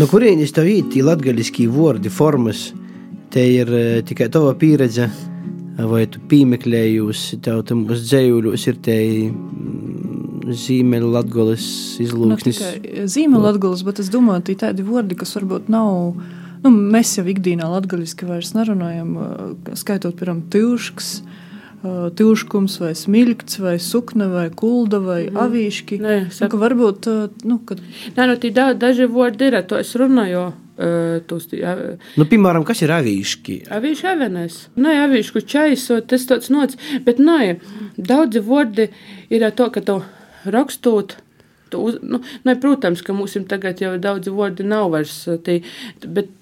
No 0.00 0.06
kurienes 0.08 0.56
tev 0.56 0.64
īti 0.64 1.02
latgaļiskī 1.04 1.68
vārdi 1.68 2.08
formas? 2.08 2.70
Te 3.28 3.44
ir 3.44 3.68
eh, 3.68 3.98
tikai 4.00 4.30
tava 4.32 4.54
pieredze 4.56 5.10
vai 5.88 6.04
tu 6.10 6.20
piemeklējusi 6.30 7.40
tev 7.44 7.62
tam 7.68 7.84
uz 7.90 8.04
dzējuļos 8.08 8.66
ir 8.70 8.78
te 8.84 8.96
mm, 9.28 10.50
zīmēļu 10.50 11.10
latgoles 11.14 11.66
izlūksnis. 12.02 12.60
Nu, 12.60 13.08
zīmēļu 13.14 13.42
latgoles, 13.46 13.84
bet 13.86 14.02
es 14.02 14.10
domāju, 14.12 14.48
tie 14.50 14.58
tādi 14.64 14.86
vārdi, 14.86 15.18
kas 15.20 15.36
varbūt 15.38 15.70
nav, 15.72 16.16
nu, 16.64 16.72
mēs 16.72 17.16
jau 17.18 17.26
ikdīnā 17.30 17.68
latgaliski 17.70 18.28
vairs 18.28 18.54
nerunājam, 18.56 19.14
skaitot, 19.78 20.18
piram, 20.20 20.44
tīvšks, 20.52 21.12
Tilškums, 21.80 22.74
vai 22.82 22.90
smilts, 22.92 23.56
vai 23.56 23.78
sukna, 23.80 24.26
vai 24.28 24.50
kulda, 24.52 24.98
vai 25.00 25.22
mm. 25.30 25.38
avīški. 25.40 25.96
Nē, 26.04 26.16
nu, 26.28 26.58
varbūt, 26.60 27.08
nu, 27.48 27.56
kad... 27.64 27.80
Nē, 28.18 28.26
nu, 28.28 28.34
tī 28.42 28.50
da, 28.52 28.74
daži 28.76 29.06
vārdi 29.08 29.48
ir, 29.48 29.56
to 29.64 29.78
es 29.80 29.94
runāju, 29.96 30.50
Tos, 31.28 31.44
jā, 31.52 31.74
Nu, 32.16 32.24
piemēram, 32.24 32.64
kas 32.64 32.80
ir 32.80 32.92
avīški? 32.94 33.56
Avīšu 33.76 34.06
avenes. 34.14 34.62
Nē, 34.80 34.94
avīšu 35.04 35.42
čais, 35.44 35.84
tas 36.08 36.24
tāds 36.28 36.48
nots. 36.52 36.78
Bet 37.04 37.20
nē, 37.20 37.58
daudzi 37.98 38.40
vārdi 38.46 38.88
ir 39.28 39.44
to, 39.58 39.68
ka 39.74 39.82
tu 39.84 39.98
rakstot. 40.48 41.18
Tu 41.70 41.80
uz, 41.84 41.98
nu, 42.02 42.22
nē, 42.48 42.56
protams, 42.62 43.02
ka 43.04 43.12
mums 43.14 43.36
tagad 43.50 43.82
jau 43.82 43.92
daudzi 44.00 44.32
vārdi 44.32 44.64
nav 44.66 44.88
vairs. 44.94 45.18
Tī, 45.44 45.60
bet 46.06 46.32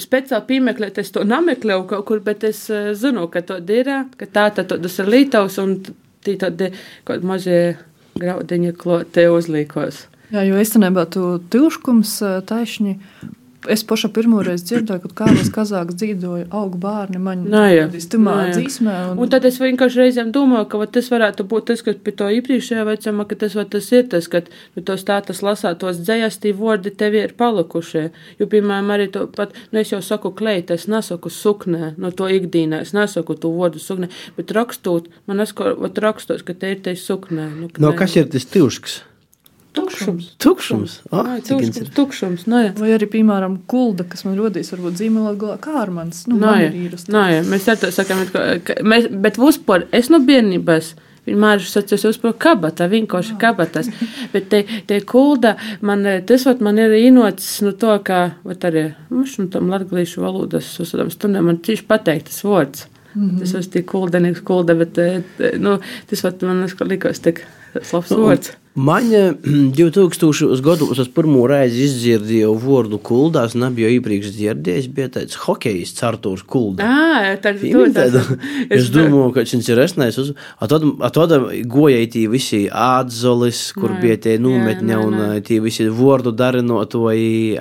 speciāli 0.00 0.48
piemeklēt, 0.48 0.98
es 0.98 1.14
to 1.14 1.22
nemeklēju 1.22 1.86
kaut 1.92 2.04
kur, 2.08 2.24
bet 2.24 2.44
es 2.50 2.64
uh, 2.72 2.90
zinu, 2.98 3.28
ka 3.30 3.44
to 3.46 3.60
ir, 3.70 3.92
ka 4.18 4.26
tā 4.26 4.48
tad 4.56 4.74
tas 4.74 4.98
ir 4.98 5.12
lītavs 5.14 5.60
un 5.62 5.78
tī 6.24 6.34
tādi 6.40 6.72
kaut 7.06 7.22
mazie 7.22 7.76
graudiņi 8.18 8.74
klāt 8.78 9.14
te 9.14 9.28
uzlīkos. 9.30 10.04
Jā, 10.34 10.42
jo 10.48 10.58
īstenībā 10.58 11.06
tu 11.14 11.36
tilškums 11.52 12.16
taisni 12.48 12.98
es 13.70 13.84
pašu 13.86 14.10
pirmo 14.14 14.42
reizi 14.44 14.66
dzirdēju, 14.70 15.02
kad 15.04 15.14
Kārlis 15.20 15.50
Kazāks 15.54 15.96
dzīvoja 16.00 16.46
augu 16.54 16.78
bārni 16.82 17.20
man 17.22 17.44
īstumā 17.46 18.34
dzīsmē. 18.50 18.96
Un... 19.12 19.22
un 19.24 19.32
tad 19.32 19.46
es 19.48 19.58
vienkārši 19.62 20.00
reizēm 20.02 20.32
domāju, 20.34 20.68
ka 20.72 20.80
va, 20.80 20.88
tas 20.96 21.08
varētu 21.12 21.46
būt 21.50 21.68
tas, 21.70 21.84
kas 21.86 22.00
pie 22.04 22.14
to 22.18 22.28
iepriekšējā 22.38 22.84
vecumā, 22.88 23.26
ka 23.30 23.38
tas, 23.44 23.56
va, 23.58 23.64
tas 23.70 23.88
ir 23.94 24.08
tas, 24.12 24.28
ka 24.32 24.42
nu, 24.44 24.84
tos 24.84 25.06
tātas 25.08 25.40
lasātos 25.46 26.02
dzējas, 26.02 26.40
tī 26.42 26.54
vordi 26.56 26.92
tevi 26.92 27.22
ir 27.24 27.36
palikušie. 27.40 28.04
Jo, 28.40 28.50
piemēram, 28.50 28.92
arī 28.96 29.08
to 29.14 29.24
pat, 29.34 29.56
nu 29.72 29.82
es 29.82 29.94
jau 29.94 30.02
saku 30.04 30.34
kleita, 30.36 30.78
es 30.78 30.88
nesaku 30.90 31.32
suknē, 31.32 31.94
no 32.00 32.12
to 32.12 32.28
ikdīnā, 32.30 32.82
es 32.84 32.94
nesaku 32.96 33.38
to 33.40 33.54
vordu 33.54 33.82
suknē, 33.82 34.10
bet 34.38 34.54
rakstot, 34.56 35.08
man 35.30 35.44
es 35.44 35.56
kaut 35.56 36.04
rakstos, 36.04 36.44
ka 36.46 36.56
te 36.58 36.74
ir 36.74 36.84
te 36.84 36.96
suknē. 36.98 37.48
Nu, 37.54 37.72
no 37.80 37.96
kas 37.96 38.18
ir 38.18 38.30
tas 38.32 38.48
tilšks? 38.50 39.02
Tukšums. 39.74 40.26
Tukšums. 40.38 40.92
Oh, 41.10 41.30
tukšums, 41.42 41.90
tukšums 41.96 42.44
nē. 42.50 42.62
Vai 42.78 42.92
arī, 42.94 43.08
piemēram, 43.10 43.56
kulda, 43.70 44.06
kas 44.06 44.22
man 44.26 44.36
rodīs, 44.38 44.70
varbūt 44.74 45.00
zīmēlā 45.00 45.56
kārmans. 45.62 46.24
Nu, 46.30 46.38
nē, 46.38 46.70
nē, 47.10 47.24
mēs 47.48 47.66
tā 47.66 47.90
sakām, 47.94 48.22
ka 48.30 48.78
mēs, 48.86 49.10
bet 49.10 49.40
uzpār, 49.42 49.88
es 49.94 50.12
no 50.14 50.22
bērnības. 50.22 50.94
Vienmēr 51.24 51.62
es 51.62 51.72
atceros, 51.80 52.04
uzpār 52.10 52.34
kabata, 52.36 52.84
vienkārši 52.92 53.38
kabatas. 53.40 53.88
Bet 54.34 54.50
te, 54.52 54.60
te 54.88 54.98
kulda, 55.08 55.54
man, 55.80 56.04
tas 56.28 56.44
vat 56.44 56.60
man 56.64 56.78
ir 56.82 56.92
īnots, 56.98 57.48
nu 57.64 57.72
to, 57.80 57.94
ka, 58.04 58.18
vat 58.44 58.66
arī, 58.68 58.90
mums 59.08 59.38
nu 59.40 59.48
tam 59.52 59.72
latgalīšu 59.72 60.20
valodas, 60.20 60.68
uz 60.84 60.92
tādām 60.92 61.12
stundām 61.14 61.48
man 61.48 61.62
tieši 61.64 61.88
pateiktas 61.88 62.44
vārds. 62.44 62.84
Mm 63.14 63.30
-hmm. 63.30 63.38
Tas 63.40 63.52
ir 63.54 63.70
tik 63.70 63.86
kuldenīgs, 63.92 64.42
kulda, 64.44 64.74
bet 64.74 64.98
nu, 65.58 65.78
tas 66.10 66.24
vat 66.24 66.42
man 66.42 66.66
likās 66.90 67.20
tik 67.22 67.46
labs 67.92 68.12
vārds. 68.12 68.54
Man 68.74 69.04
2000 69.06 70.60
gados 70.66 70.98
es 70.98 71.10
pirmo 71.14 71.44
reizi 71.46 71.84
izdzirdēju 71.86 72.56
vārdu 72.58 72.98
kuldās, 72.98 73.54
nebiju 73.54 73.92
iepriekš 74.00 74.32
dzirdējis, 74.34 74.88
bija 74.96 75.12
tāds 75.14 75.38
hokejs 75.44 75.92
Artūrs 76.02 76.42
Kulda. 76.42 76.82
Ah, 76.82 77.28
tad 77.42 77.60
tu 77.62 77.84
tādu. 77.94 78.22
Es 78.74 78.90
domāju, 78.90 79.30
ka 79.36 79.44
šis 79.46 79.70
ir 79.70 79.78
resnais. 79.78 80.18
Atvada 80.58 81.38
goja 81.70 82.02
tī 82.10 82.24
visi 82.32 82.64
ādzolis, 82.66 83.68
kur 83.78 83.94
bija 84.02 84.18
tie 84.26 84.34
numetņa 84.42 84.98
un 85.06 85.22
tī 85.46 85.60
visi 85.62 85.86
vārdu 85.86 86.34
darinotoji, 86.34 87.54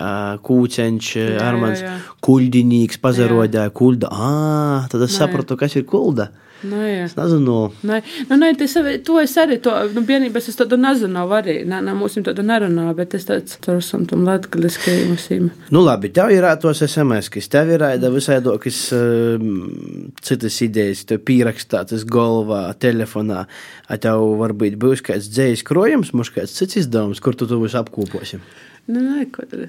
kūceņš, 0.50 1.14
Armans, 1.46 1.86
kuldinīgs, 2.24 3.02
pazarodāja 3.04 3.74
kulda. 3.76 4.10
Ah, 4.12 4.88
tad 4.92 5.04
es 5.08 5.18
sapratu, 5.20 5.60
kas 5.60 5.76
ir 5.80 5.88
kulda. 5.90 6.32
Jā. 6.64 7.04
es 7.04 7.16
nezinu. 7.18 7.58
Nē, 7.84 8.00
nu, 8.30 8.38
nē 8.40 8.54
tas, 8.60 8.76
to 9.04 9.18
es 9.20 9.34
arī, 9.40 9.58
to, 9.64 9.74
nu, 9.96 10.04
vienības 10.08 10.48
es 10.48 10.58
tādu 10.60 10.78
nezinu 10.80 11.26
arī, 11.36 11.58
nē, 11.68 11.82
nē, 11.84 11.96
mums 11.98 12.16
tādu 12.24 12.46
nerunā, 12.48 12.86
bet 12.96 13.16
es 13.18 13.28
tāds, 13.28 13.58
tur 13.64 13.82
esam 13.82 14.06
tam 14.08 14.24
latgaliskajiem 14.28 15.12
usīm. 15.16 15.50
Nu, 15.76 15.84
labi, 15.84 16.14
tev 16.16 16.32
ir 16.32 16.48
tos 16.64 16.84
SMS, 16.86 17.32
kas 17.34 17.52
tev 17.52 17.74
ir 17.76 17.84
aida 17.90 18.12
visai 18.14 18.40
dokas 18.46 18.80
um, 18.96 20.10
citas 20.24 20.62
idejas, 20.64 21.04
tev 21.10 21.24
pierakstātas 21.28 22.08
galvā, 22.08 22.66
telefonā, 22.80 23.44
a 23.92 24.00
tev 24.00 24.24
varbūt 24.40 24.80
būs 24.80 25.04
kāds 25.04 25.32
dzējas 25.34 25.68
krojums, 25.68 26.16
mums 26.16 26.32
kāds 26.34 26.56
cits 26.56 26.80
izdevums, 26.86 27.24
kur 27.24 27.36
tu 27.36 27.50
to 27.50 27.60
visu 27.64 27.82
apkūposi. 27.82 28.40
Nu, 28.88 29.04
nē, 29.04 29.28
ko 29.36 29.48
tad? 29.48 29.68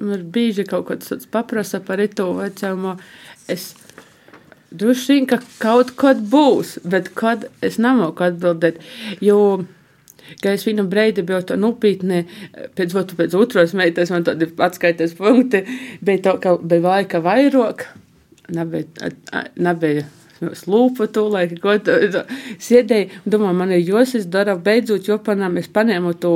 Man 0.00 0.26
bieži 0.32 0.64
kaut 0.68 0.88
kas 0.88 1.12
tāds 1.12 1.28
paprasa 1.30 1.80
par 1.84 2.00
itu 2.02 2.26
vecumu. 2.36 2.96
Es 3.50 3.72
Droši 4.70 5.14
vien, 5.16 5.24
ka 5.26 5.40
kaut 5.58 5.96
kad 5.98 6.20
būs, 6.30 6.76
bet 6.86 7.08
kad 7.18 7.48
es 7.66 7.80
nemāku 7.82 8.22
atbildēt. 8.22 8.78
Jo, 9.18 9.64
ka 10.44 10.52
es 10.54 10.62
viņam 10.66 10.86
breidi 10.92 11.24
biju 11.26 11.40
to 11.48 11.56
nopietni, 11.58 12.22
pēc, 12.78 12.94
pēc 13.18 13.34
otras 13.34 13.74
meitas 13.74 14.14
man 14.14 14.28
tādi 14.28 14.46
atskaites 14.62 15.16
punkti, 15.18 15.64
bija 16.06 16.22
to, 16.28 16.36
ka 16.42 16.54
bija 16.62 16.86
laika 16.86 17.22
vairāk, 17.24 17.88
nebija, 18.54 19.10
nebija 19.58 20.06
slūpa 20.40 21.10
to 21.12 21.26
laiku, 21.34 21.58
ko 21.66 21.74
tu 21.84 21.98
sēdēji, 22.62 23.10
domā, 23.26 23.50
man 23.56 23.74
ir 23.74 23.82
jos, 23.82 24.14
es 24.22 24.30
daru 24.30 24.54
beidzot, 24.62 25.10
jo 25.10 25.18
panām 25.18 25.58
es 25.58 25.66
paņēmu 25.72 26.14
to. 26.22 26.34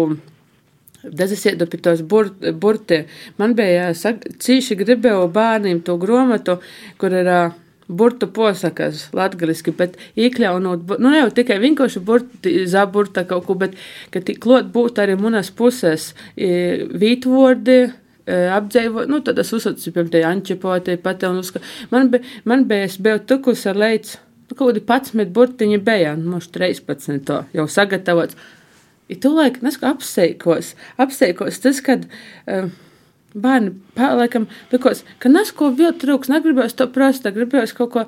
Tas 1.05 1.35
ir 1.35 1.53
iedu 1.53 1.69
pie 1.69 1.83
tos 1.85 2.01
bur, 2.09 2.31
burti. 2.61 3.05
Man 3.41 3.57
bija 3.59 3.91
cīši 3.95 4.79
gribēju 4.81 5.29
bērniem 5.35 5.83
to 5.85 5.99
gromatu, 6.01 6.59
kur 7.01 7.13
ir 7.13 7.29
uh, 7.29 7.53
burtu 7.89 8.29
posakas 8.33 9.09
latgaliski, 9.17 9.75
bet 9.77 9.99
iekļaunot, 10.17 10.87
nu 10.99 11.13
ne 11.13 11.21
jau 11.21 11.31
tikai 11.37 11.59
vienkārši 11.63 12.01
burti, 12.05 12.55
zaburta 12.71 13.27
kaut 13.29 13.47
ko, 13.49 13.57
bet, 13.61 13.77
ka 14.15 14.23
tik 14.25 14.41
klot 14.45 14.71
būt 14.73 15.01
arī 15.03 15.19
munas 15.21 15.51
puses 15.55 16.13
vītvordi, 16.37 17.79
apdzēvo, 18.25 19.05
nu 19.11 19.21
tad 19.25 19.41
es 19.43 19.53
uzsācu, 19.53 19.93
piemēram, 19.93 20.13
te 20.13 20.25
ančipotē, 20.25 20.97
pat 21.03 21.27
un 21.29 21.43
uzska. 21.43 21.61
Man 21.93 22.09
bija, 22.15 22.25
man 22.49 22.65
bija, 22.71 22.89
es 22.89 22.97
biju 22.97 23.21
tukus 23.29 23.67
ar 23.69 23.77
leids, 23.81 24.17
nu 24.49 24.57
kaut 24.57 24.73
kādi 24.73 24.85
11 24.89 25.33
burtiņi 25.37 25.81
bija, 25.85 26.17
nu, 26.17 26.41
13 26.41 27.21
to 27.29 27.43
jau 27.53 27.69
sagatavots. 27.69 28.39
I 29.09 29.19
tu 29.21 29.35
laik, 29.35 29.61
neska 29.65 29.91
apseikos, 29.93 30.75
apseikos 31.01 31.61
tas, 31.61 31.83
kad, 31.85 32.09
uh, 32.49 32.71
Bērni, 33.35 33.73
laikam, 33.99 34.45
likos, 34.71 35.01
ka 35.19 35.27
nes 35.27 35.49
ko 35.59 35.73
vēl 35.75 35.97
trūks, 35.99 36.29
negribēs 36.31 36.77
to 36.79 36.87
prasa, 36.95 37.33
gribēs 37.35 37.73
kaut 37.75 37.91
ko, 37.91 38.05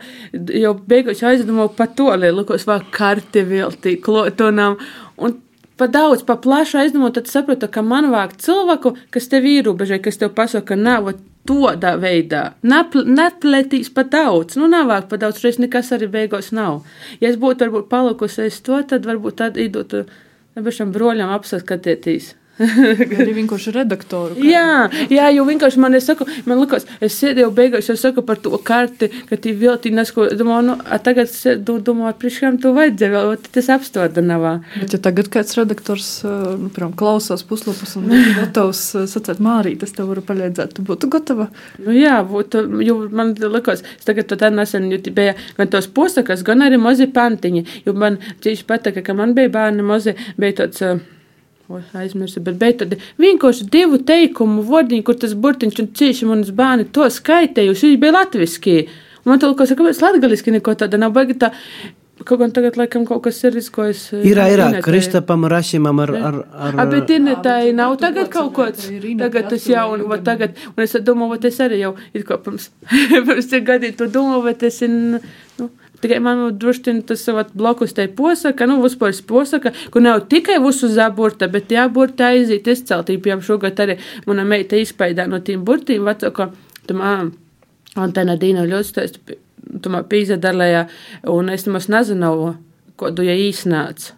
jau 0.54 0.70
beigās 0.86 1.24
aizdomāju 1.26 1.72
pa 1.74 1.88
to, 1.98 2.12
lai 2.14 2.30
likos 2.30 2.62
vēl 2.68 2.84
karti 2.94 3.42
vēl 3.48 3.74
tī 3.82 3.96
klotonām, 4.04 4.76
un 5.18 5.34
pa 5.74 5.88
daudz, 5.90 6.22
pa 6.28 6.36
plašu 6.38 6.78
aizdomāju, 6.78 7.16
tad 7.18 7.30
sapratu, 7.32 7.66
ka 7.66 7.82
man 7.82 8.06
vajag 8.12 8.36
cilvēku, 8.44 8.92
kas 9.10 9.26
tev 9.32 9.48
īrūbežē, 9.50 9.98
kas 10.04 10.20
tev 10.20 10.30
pasaka, 10.36 10.78
nav 10.78 11.10
tādā 11.46 11.96
veidā, 11.98 12.44
neplētīs 12.62 13.90
pa 13.94 14.06
daudz, 14.06 14.54
nu 14.60 14.70
nav 14.70 14.86
vajag 14.92 15.10
pa 15.10 15.18
daudz, 15.26 15.42
reiz 15.42 15.58
nekas 15.62 15.90
arī 15.96 16.06
beigās 16.12 16.52
nav. 16.54 16.84
Ja 17.18 17.32
es 17.32 17.40
būtu 17.42 17.66
varbūt 17.66 17.90
palikusi 17.90 18.46
aiz 18.46 18.60
to, 18.62 18.78
tad 18.86 19.10
varbūt 19.10 19.40
tad 19.42 19.58
īdotu, 19.58 20.04
nebešam 20.56 20.92
broļam 20.92 21.30
apsaskatieties. 21.36 22.34
arī 23.20 23.34
vienkārši 23.36 23.72
redaktoru. 23.74 24.36
Kā. 24.38 24.46
Jā, 24.48 25.06
jā, 25.12 25.28
jo 25.36 25.44
vienkārši 25.48 25.80
man 25.82 25.96
saku, 26.00 26.26
man 26.48 26.60
likās, 26.62 26.86
es 27.04 27.16
sēdēju 27.20 27.50
beigās, 27.56 27.88
jau 27.90 27.96
saku 28.00 28.24
par 28.26 28.40
to 28.42 28.56
karti, 28.64 29.10
ka 29.28 29.38
tī 29.40 29.52
vēl 29.58 29.76
tī 29.82 29.92
nesko, 29.94 30.28
domāju, 30.38 30.70
nu, 30.70 30.76
a 30.84 30.98
tagad 31.02 31.32
domāju, 31.64 32.16
priekšām 32.22 32.60
to 32.62 32.72
vajadzēja, 32.76 33.12
vēl 33.12 33.34
tas 33.52 33.70
apstāda 33.76 34.24
nav. 34.24 34.46
Bet 34.76 34.96
ja 34.96 35.00
tagad 35.02 35.30
kāds 35.32 35.56
redaktors, 35.58 36.10
nu, 36.24 36.70
piemēram, 36.70 36.94
klausās 36.98 37.44
puslapus 37.46 37.96
un 38.00 38.08
gatavs 38.40 38.82
sacēt 39.12 39.42
Mārī, 39.42 39.74
tas 39.80 39.92
tev 39.96 40.10
var 40.12 40.22
palīdzēt, 40.26 40.76
tu 40.76 40.84
būtu 40.86 41.10
gatava? 41.12 41.48
Nu 41.82 41.96
jā, 41.96 42.18
būtu, 42.26 42.64
jo 42.86 42.98
man 43.12 43.34
likās, 43.36 43.84
es 43.98 44.08
tagad 44.08 44.30
to 44.30 44.38
tā 44.40 44.52
nesen, 44.54 44.88
jo 44.92 45.00
bija 45.16 45.36
gan 45.58 45.72
tos 45.72 45.90
posakas, 45.92 46.44
gan 46.46 46.64
arī 46.64 46.80
mazi 46.80 47.08
pantiņi, 47.10 47.66
jo 47.88 47.96
man 47.96 48.20
tieši 48.44 48.68
pataka, 48.68 49.04
ka 49.04 49.16
man 49.16 49.36
bija 49.36 49.52
bērni 49.52 49.84
mazi, 49.86 50.16
bija 50.40 50.62
tāds, 50.62 50.82
uh, 50.84 51.15
aizmirsu, 51.96 52.42
bet 52.44 52.58
beigās 52.60 52.78
tad 52.82 52.96
vienkārši 53.22 53.66
divu 53.72 53.98
teikumu 54.06 54.64
vārdiņu, 54.66 55.04
kur 55.06 55.18
tas 55.20 55.34
burtiņš 55.34 55.82
un 55.82 55.92
cīši 55.98 56.30
manas 56.30 56.54
bērni 56.54 56.88
to 56.94 57.08
skaitējuši, 57.10 57.90
viņi 57.90 58.00
bija 58.02 58.16
latviski. 58.20 58.80
Un 59.24 59.32
man 59.32 59.42
liekas, 59.42 59.72
ka 59.72 59.80
kāpēc 59.80 60.02
latgaliski 60.04 60.54
neko 60.54 60.76
tāda 60.78 61.00
nav 61.02 61.14
baigi 61.16 61.38
tā. 61.42 61.52
Kaut 62.26 62.40
gan 62.40 62.52
tagad, 62.54 62.78
laikam, 62.80 63.02
kaut 63.04 63.20
kas 63.26 63.42
ir 63.44 63.58
izkojis. 63.60 64.06
Ir, 64.16 64.38
ir, 64.40 64.60
Kristapam 64.82 65.44
Rasimam 65.52 65.98
ar... 66.00 66.12
ar, 66.16 66.38
ar... 66.48 66.78
A, 66.80 66.86
bet 66.88 67.10
internetai 67.12 67.74
nav 67.76 67.98
tagad 68.00 68.30
kaut 68.32 68.54
kāds, 68.56 68.86
tagad 69.20 69.50
tas 69.52 69.66
jau, 69.68 69.84
un, 69.92 70.06
va, 70.08 70.16
tagad, 70.24 70.56
un 70.72 70.86
es 70.86 70.96
domāju, 71.04 71.34
va, 71.34 71.40
es 71.50 71.60
arī 71.60 71.82
jau, 71.82 71.92
it 72.16 72.24
kā 72.24 72.38
pirms, 72.40 72.70
pirms 73.26 73.52
ir 73.52 73.66
gadīt 73.68 73.98
to 74.00 74.08
domāju, 74.14 74.46
bet 74.46 74.64
es, 74.70 74.80
nu, 74.88 75.20
Tikai 76.00 76.18
man 76.20 76.42
droši 76.58 76.82
vien 76.90 77.00
tas 77.08 77.24
blakus 77.54 77.94
te 77.96 78.06
posaka, 78.18 78.66
nu, 78.68 78.78
uzpārs 78.84 79.22
posaka, 79.26 79.72
kur 79.92 80.04
nav 80.04 80.26
tikai 80.30 80.58
visu 80.64 80.90
zaburta, 80.92 81.48
bet 81.52 81.72
jāburta 81.72 82.30
aiziet 82.34 82.68
izceltību. 82.68 83.22
Piemēram, 83.24 83.46
šogad 83.46 83.80
arī 83.84 83.96
mana 84.26 84.44
meita 84.44 84.76
izpaidā 84.76 85.28
no 85.30 85.40
tiem 85.40 85.64
burtīm 85.64 86.04
vecāko. 86.08 86.50
Tamā, 86.86 87.16
Antena 87.96 88.36
Dīna 88.36 88.66
ļoti 88.68 88.90
staisti, 88.90 89.38
tomēr 89.82 90.04
pīza 90.10 90.36
dalējā, 90.40 90.84
un 91.32 91.50
es 91.54 91.66
nemaz 91.66 91.88
nezinu, 91.92 92.30
ko 92.96 93.10
tu 93.16 93.26
ja 93.26 93.34
īsnāc. 93.48 94.12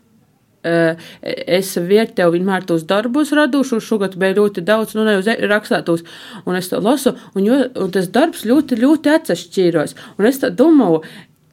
es 1.59 1.71
vietēju 1.79 2.33
vienmēr 2.35 2.65
tos 2.67 2.83
darbus 2.89 3.31
radušos, 3.33 3.85
šogad 3.85 4.17
bija 4.19 4.35
ļoti 4.41 4.65
daudz, 4.67 4.97
nu, 4.99 5.05
ne 5.07 5.15
uz 5.21 5.29
rakstātos, 5.49 6.03
un 6.45 6.59
es 6.59 6.69
to 6.69 6.81
lasu, 6.83 7.15
un, 7.35 7.45
jo, 7.47 7.61
un 7.79 7.93
tas 7.95 8.09
darbs 8.13 8.43
ļoti, 8.45 8.81
ļoti 8.83 9.13
atsašķīros, 9.15 9.95
un 10.19 10.29
es 10.29 10.43
domāju, 10.43 11.05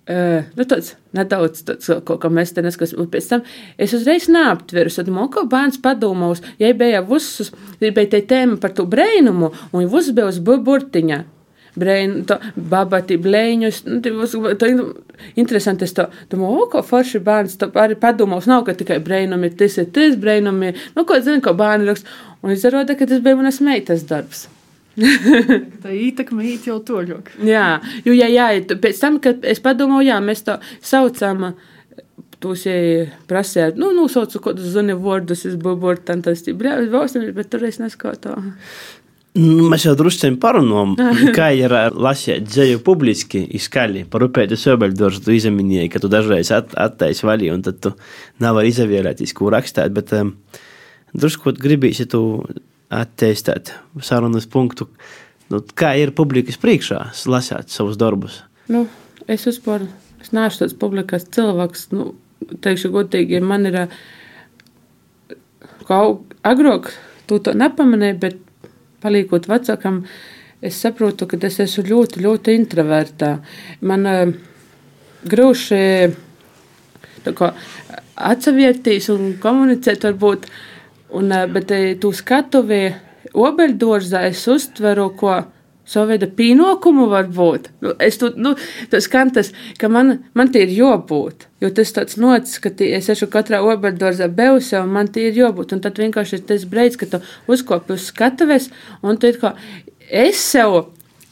nu, 0.06 0.66
tāds 0.70 0.93
nedaudz 1.18 1.64
tāds, 1.66 1.89
kaut 2.06 2.20
kā 2.22 2.30
mēs 2.30 2.53
te 2.53 2.62
neskatāmies. 2.62 3.10
Pēc 3.14 3.30
tam 3.32 3.45
es 3.82 3.93
uzreiz 3.97 4.28
neaptveru, 4.30 4.91
tad 4.93 5.10
moko 5.14 5.45
bērns 5.49 5.80
padomās, 5.82 6.43
ja 6.62 6.74
bija 6.78 7.01
visus, 7.06 7.53
bija 7.82 8.06
te 8.12 8.22
tēma 8.22 8.60
par 8.62 8.76
to 8.78 8.86
brēnumu, 8.89 9.49
un 9.74 9.89
viss 9.89 10.14
bija 10.14 10.30
uz 10.30 10.41
burtiņa. 10.43 11.24
Brain, 11.76 12.22
to, 12.24 12.38
babati, 12.56 13.18
blēņus. 13.20 13.82
Nu, 13.89 13.97
tā 14.56 14.70
ir 14.72 14.78
interesanti. 15.36 15.84
Es 15.84 15.91
to 15.97 16.06
domāju, 16.32 16.62
o, 16.64 16.68
ko 16.72 16.80
forši 16.88 17.20
bērns 17.20 17.60
arī 17.68 17.97
padomās. 17.99 18.47
Nav, 18.47 18.64
ka 18.64 18.78
tikai 18.80 19.01
brēnumi 19.03 19.51
ir 19.51 19.58
tas, 19.60 19.76
ir 19.84 19.89
tas, 19.91 20.16
brēnumi 20.16 20.72
ir, 20.72 20.84
nu, 20.95 21.03
ko 21.03 21.20
zinu, 21.20 21.43
ko 21.43 21.51
bērni 21.60 21.91
raksta. 21.91 22.20
Un 22.45 22.56
izrāda, 22.56 22.95
ka 22.95 23.10
tas 23.10 23.20
bija 23.26 23.41
manas 23.41 23.60
meitas 23.60 24.08
darbs. 24.08 24.45
tā 25.84 25.93
ietekme 25.93 26.46
īt 26.54 26.68
jau 26.70 26.80
to 26.86 27.04
ļoti. 27.06 27.39
jā, 27.50 27.68
jo, 28.08 28.16
jā, 28.16 28.30
jā, 28.32 28.50
pēc 28.82 29.00
tam, 29.02 29.22
kad 29.24 29.46
es 29.48 29.64
padomāju, 29.64 30.10
jā, 30.10 30.20
mēs 30.24 30.46
to 30.48 30.60
saucam. 30.82 31.54
Tūs, 32.43 32.66
ja 32.68 33.06
prasīja, 33.30 33.72
nu, 33.80 33.93
nosaucu 33.96 34.41
kaut 34.41 34.58
kādus 34.58 34.74
zini 34.76 34.93
vārdus, 35.00 35.46
es 35.48 35.56
biju 35.58 35.80
burtantas, 35.80 36.43
bet 36.46 37.48
tur 37.50 37.64
es 37.66 37.80
neskatu. 37.80 38.36
Nu, 39.36 39.66
mēs 39.68 39.84
jau 39.84 39.96
druskuļi 40.00 40.38
parunājām, 40.39 40.93
kā 41.38 41.50
ir 41.58 41.74
lasīt 41.91 42.46
dzēju 42.48 42.80
publiski, 42.86 43.41
izskaļi 43.58 44.06
par 44.12 44.24
upēti 44.30 44.56
sobeļdorzu. 44.60 45.26
Tu 45.26 45.36
izminēji, 45.36 45.89
ka 45.91 46.00
tu 46.04 46.12
dažreiz 46.12 46.54
at, 46.56 46.72
attaisi 46.80 47.28
vaļi, 47.28 47.52
un 47.52 47.66
tad 47.66 47.82
tu 47.84 47.91
nevari 48.43 48.72
izavierēties, 48.72 49.36
ko 49.36 49.52
rakstīt. 49.52 49.91
Bet 49.96 50.14
um, 50.16 50.32
drusku 51.12 51.56
gribīsi 51.60 52.08
tu 52.12 52.22
attīstīt 52.94 53.74
sarunas 54.06 54.48
punktu, 54.52 54.88
nu, 55.52 55.62
kā 55.78 55.94
ir 56.00 56.14
publikas 56.18 56.60
priekšā 56.62 57.02
lasīt 57.32 57.74
savus 57.74 57.98
darbus. 58.02 58.42
Nu, 58.72 58.86
es 59.28 59.46
vispār 59.48 59.88
es 60.22 60.32
neesmu 60.34 60.64
tāds 60.64 60.78
publikas 60.80 61.28
cilvēks. 61.36 61.90
Nu, 61.96 62.14
teikšu 62.62 62.92
godīgi, 62.94 63.42
man 63.42 63.66
ir 63.70 63.78
kaut 65.86 66.34
agrāk, 66.46 66.92
tu 67.30 67.40
to 67.42 67.54
nepamanīji, 67.58 68.18
bet 68.22 68.42
paliekot 69.06 69.48
vecākam, 69.50 70.04
es 70.66 70.78
saprotu, 70.82 71.28
ka 71.30 71.40
es 71.46 71.60
esmu 71.62 71.86
ļoti, 71.90 72.22
ļoti 72.26 72.56
introvertā. 72.58 73.32
Man 73.86 74.10
uh, 74.10 74.34
grūši 75.30 75.82
atsavieties 78.16 79.10
un 79.14 79.36
komunicēt, 79.42 80.06
varbūt, 80.08 80.48
un, 81.10 81.32
uh, 81.32 81.45
bet 81.51 81.74
uh, 81.76 81.91
tu 82.01 82.14
skatuvi 82.16 82.84
obeļdorzā 83.36 84.26
es 84.30 84.45
uztveru, 84.51 85.10
ko 85.20 85.41
savu 85.86 86.10
veidu 86.10 86.30
pienākumu 86.34 87.06
var 87.12 87.28
būt. 87.32 87.70
Nu, 87.86 87.93
es 88.01 88.18
tu, 88.22 88.32
nu, 88.41 88.56
tas 88.91 89.06
skan 89.06 89.32
tas, 89.36 89.51
ka 89.82 89.89
man, 89.91 90.18
man 90.38 90.49
tie 90.53 90.66
ir 90.66 90.74
jābūt. 90.74 91.47
Jo 91.64 91.70
tas 91.76 91.93
tāds 91.95 92.18
nocis, 92.22 92.58
ka 92.62 92.72
tie, 92.74 92.91
es 92.97 93.10
esmu 93.14 93.30
katrā 93.34 93.62
obeļdorzā 93.66 94.30
beusē, 94.34 94.82
un 94.82 94.95
man 94.97 95.12
tie 95.14 95.30
ir 95.30 95.39
jābūt. 95.43 95.76
Un 95.76 95.84
tad 95.86 96.01
vienkārši 96.01 96.39
ir 96.39 96.45
tas 96.49 96.66
brīdis, 96.70 96.97
ka 97.01 97.10
tu 97.14 97.22
uzkopi 97.51 97.95
uz 97.95 98.10
skatuves, 98.10 98.72
un 99.06 99.22
tu 99.22 99.32
kā 99.41 99.53
es 100.10 100.41
sev 100.41 100.82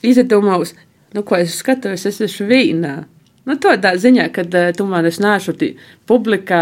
izdomājos, 0.06 0.76
nu, 1.16 1.26
ko 1.26 1.40
es 1.42 1.58
skatuves, 1.62 2.06
es 2.10 2.22
esmu 2.22 2.50
vīnā. 2.54 2.96
Nu, 3.44 3.58
tādā 3.60 3.92
ziņā, 4.00 4.30
ka 4.36 4.46
uh, 4.48 4.70
tu 4.76 4.86
man 4.88 5.08
es 5.10 5.20
neesmu 5.20 5.74
publikā, 6.08 6.62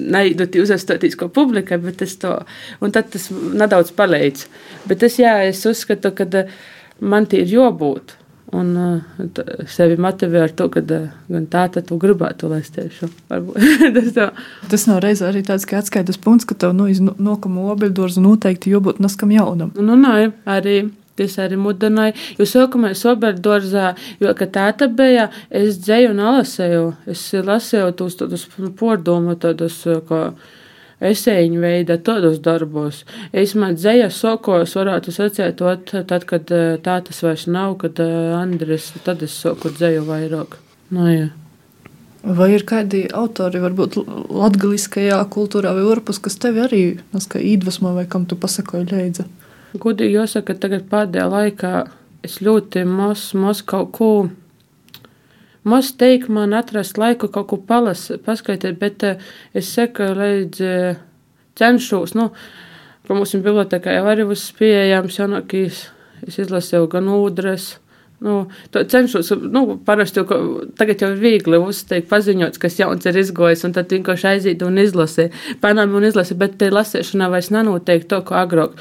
neidu 0.00 0.46
uzastāties 0.62 1.16
ko 1.20 1.28
publikai, 1.28 1.76
bet 1.82 2.04
es 2.06 2.16
to, 2.22 2.38
un 2.80 2.94
tad 2.94 3.10
tas 3.12 3.28
nedaudz 3.32 3.92
palīdz. 3.96 4.46
Bet 4.88 5.04
es, 5.04 5.18
jā, 5.20 5.36
es 5.50 5.60
uzskatu, 5.68 6.14
ka 6.16 6.24
uh, 6.24 6.58
man 7.00 7.28
tie 7.28 7.44
ir 7.44 7.52
jābūt. 7.58 8.16
Un 8.52 8.72
uh, 8.76 9.28
sevi 9.72 9.96
motivē 10.00 10.42
ar 10.44 10.56
to, 10.56 10.66
ka 10.72 10.80
uh, 10.84 11.04
gan 11.32 11.46
tā, 11.52 11.66
tad 11.72 11.86
tu 11.88 11.96
gribētu, 12.00 12.50
lai 12.52 12.60
es 12.60 12.72
tieši 12.72 13.08
tas 13.96 14.10
tā. 14.16 14.26
Tas 14.72 14.88
nav 14.88 15.00
reizē 15.04 15.30
arī 15.30 15.44
tāds 15.46 15.68
kā 15.68 15.80
atskaites 15.80 16.20
punkts, 16.20 16.48
ka 16.48 16.56
tev 16.56 16.74
nu, 16.76 16.88
nokam 17.16 17.60
obeļdorzu 17.72 18.24
noteikti 18.24 18.72
jābūt 18.72 19.00
naskam 19.04 19.32
jaunam. 19.32 19.72
Nu, 19.76 19.96
nē, 20.00 20.32
arī. 20.48 20.82
Es 21.22 21.38
arī 21.42 21.58
mudināju, 21.60 22.16
jo 22.38 22.48
sākumā 22.48 22.94
es 22.96 23.04
obeļdorzā, 23.08 23.92
jo, 24.22 24.32
kad 24.38 24.54
tāda 24.56 24.88
bija, 24.88 25.28
es 25.50 25.78
dzēju 25.82 26.14
un 26.14 26.24
alasēju, 26.30 26.88
es 27.14 27.28
lasēju 27.50 27.94
tos 28.00 28.18
tādus 28.20 28.48
pordomu, 28.78 29.36
tādus, 29.40 29.82
kā, 30.08 30.24
esēņu 31.02 31.60
veida 31.62 31.98
tādos 31.98 32.40
darbos. 32.42 33.02
Es 33.32 33.56
man 33.58 33.76
dzējas 33.78 34.20
sokos 34.22 34.76
varētu 34.78 35.14
sacēt, 35.14 35.62
tad, 36.08 36.26
kad 36.30 36.54
eh, 36.54 36.78
tā 36.82 36.98
tas 37.06 37.22
vairs 37.24 37.46
nav, 37.50 37.76
kad 37.82 38.00
eh, 38.02 38.32
Andres, 38.38 38.92
tad 39.06 39.24
es 39.26 39.36
soku 39.44 39.72
dzēju 39.74 40.06
vairāk. 40.08 40.58
Nu, 40.92 41.06
jā. 41.10 41.30
Vai 42.22 42.52
ir 42.54 42.62
kādi 42.62 43.08
autori, 43.18 43.58
varbūt 43.58 43.96
latgaliskajā 44.30 45.16
kultūrā 45.34 45.72
vai 45.74 45.82
orpus, 45.90 46.20
kas 46.22 46.38
tevi 46.38 46.62
arī 46.62 46.82
iedvesmo 47.18 47.96
vai 47.96 48.04
kam 48.06 48.28
tu 48.30 48.38
pasakoji 48.38 48.86
līdzi? 48.92 49.26
Gudīgi 49.72 50.18
jāsaka, 50.18 50.54
tagad 50.60 50.84
pēdējā 50.90 51.26
laikā 51.32 51.72
es 52.26 52.40
ļoti 52.44 52.84
maz, 52.88 53.30
maz 53.38 53.62
kaut 53.64 53.92
ko 53.96 54.12
Maz 55.62 55.92
teikt, 55.94 56.26
man 56.26 56.56
atrast 56.58 56.96
laiku 56.98 57.28
kaut 57.30 57.46
ko 57.52 57.56
palas, 57.62 58.08
paskaitīt, 58.26 58.80
bet 58.80 59.04
uh, 59.06 59.20
es 59.54 59.68
seku 59.70 60.08
līdz 60.18 60.62
uh, 60.66 60.96
cenšos. 61.58 62.16
Nu, 62.18 62.32
ka 63.06 63.14
mums 63.14 63.34
bibliotekā 63.36 63.94
jau 63.94 64.08
arī 64.10 64.26
būs 64.26 64.48
pieejams 64.58 65.20
jaunākīs. 65.20 65.84
Es 66.26 66.40
izlasīju 66.42 66.88
gan 66.90 67.06
ūdres. 67.14 67.68
Nu, 68.22 68.34
cenšos, 68.74 69.30
nu, 69.54 69.64
parasti 69.86 70.22
jau 70.22 70.42
tagad 70.78 71.02
jau 71.02 71.12
ir 71.14 71.22
viegli 71.22 71.58
uzteikt, 71.62 72.10
paziņot, 72.10 72.58
kas 72.62 72.78
jauns 72.78 73.06
ir 73.06 73.18
izgojis, 73.22 73.62
un 73.66 73.74
tad 73.74 73.90
vienkārši 73.90 74.28
aiziet 74.34 74.66
un 74.66 74.82
izlasīt. 74.82 75.34
Panāmi 75.62 75.98
un 75.98 76.10
izlasīt, 76.10 76.38
bet 76.42 76.58
te 76.58 76.70
lasīšanā 76.74 77.30
vairs 77.30 77.50
nenoteikti 77.54 78.10
to, 78.10 78.22
ko 78.26 78.38
agrāk 78.42 78.78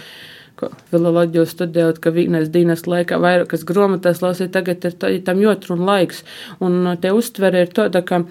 filoloģiju 0.91 1.47
studējot, 1.49 1.99
ka 2.03 2.13
vienas 2.15 2.51
dienas 2.53 2.85
laikā 2.89 3.19
vairākas 3.21 3.65
grāmatas 3.67 4.21
lasīt, 4.23 4.53
tagad 4.55 4.85
ir 4.87 4.95
tā, 4.99 5.11
tam 5.25 5.41
jotrun 5.43 5.83
laiks. 5.87 6.23
Un 6.63 6.81
uh, 6.85 6.95
te 7.01 7.13
uztvere 7.15 7.65
ir 7.65 7.73
tāda, 7.75 8.03
ka 8.05 8.23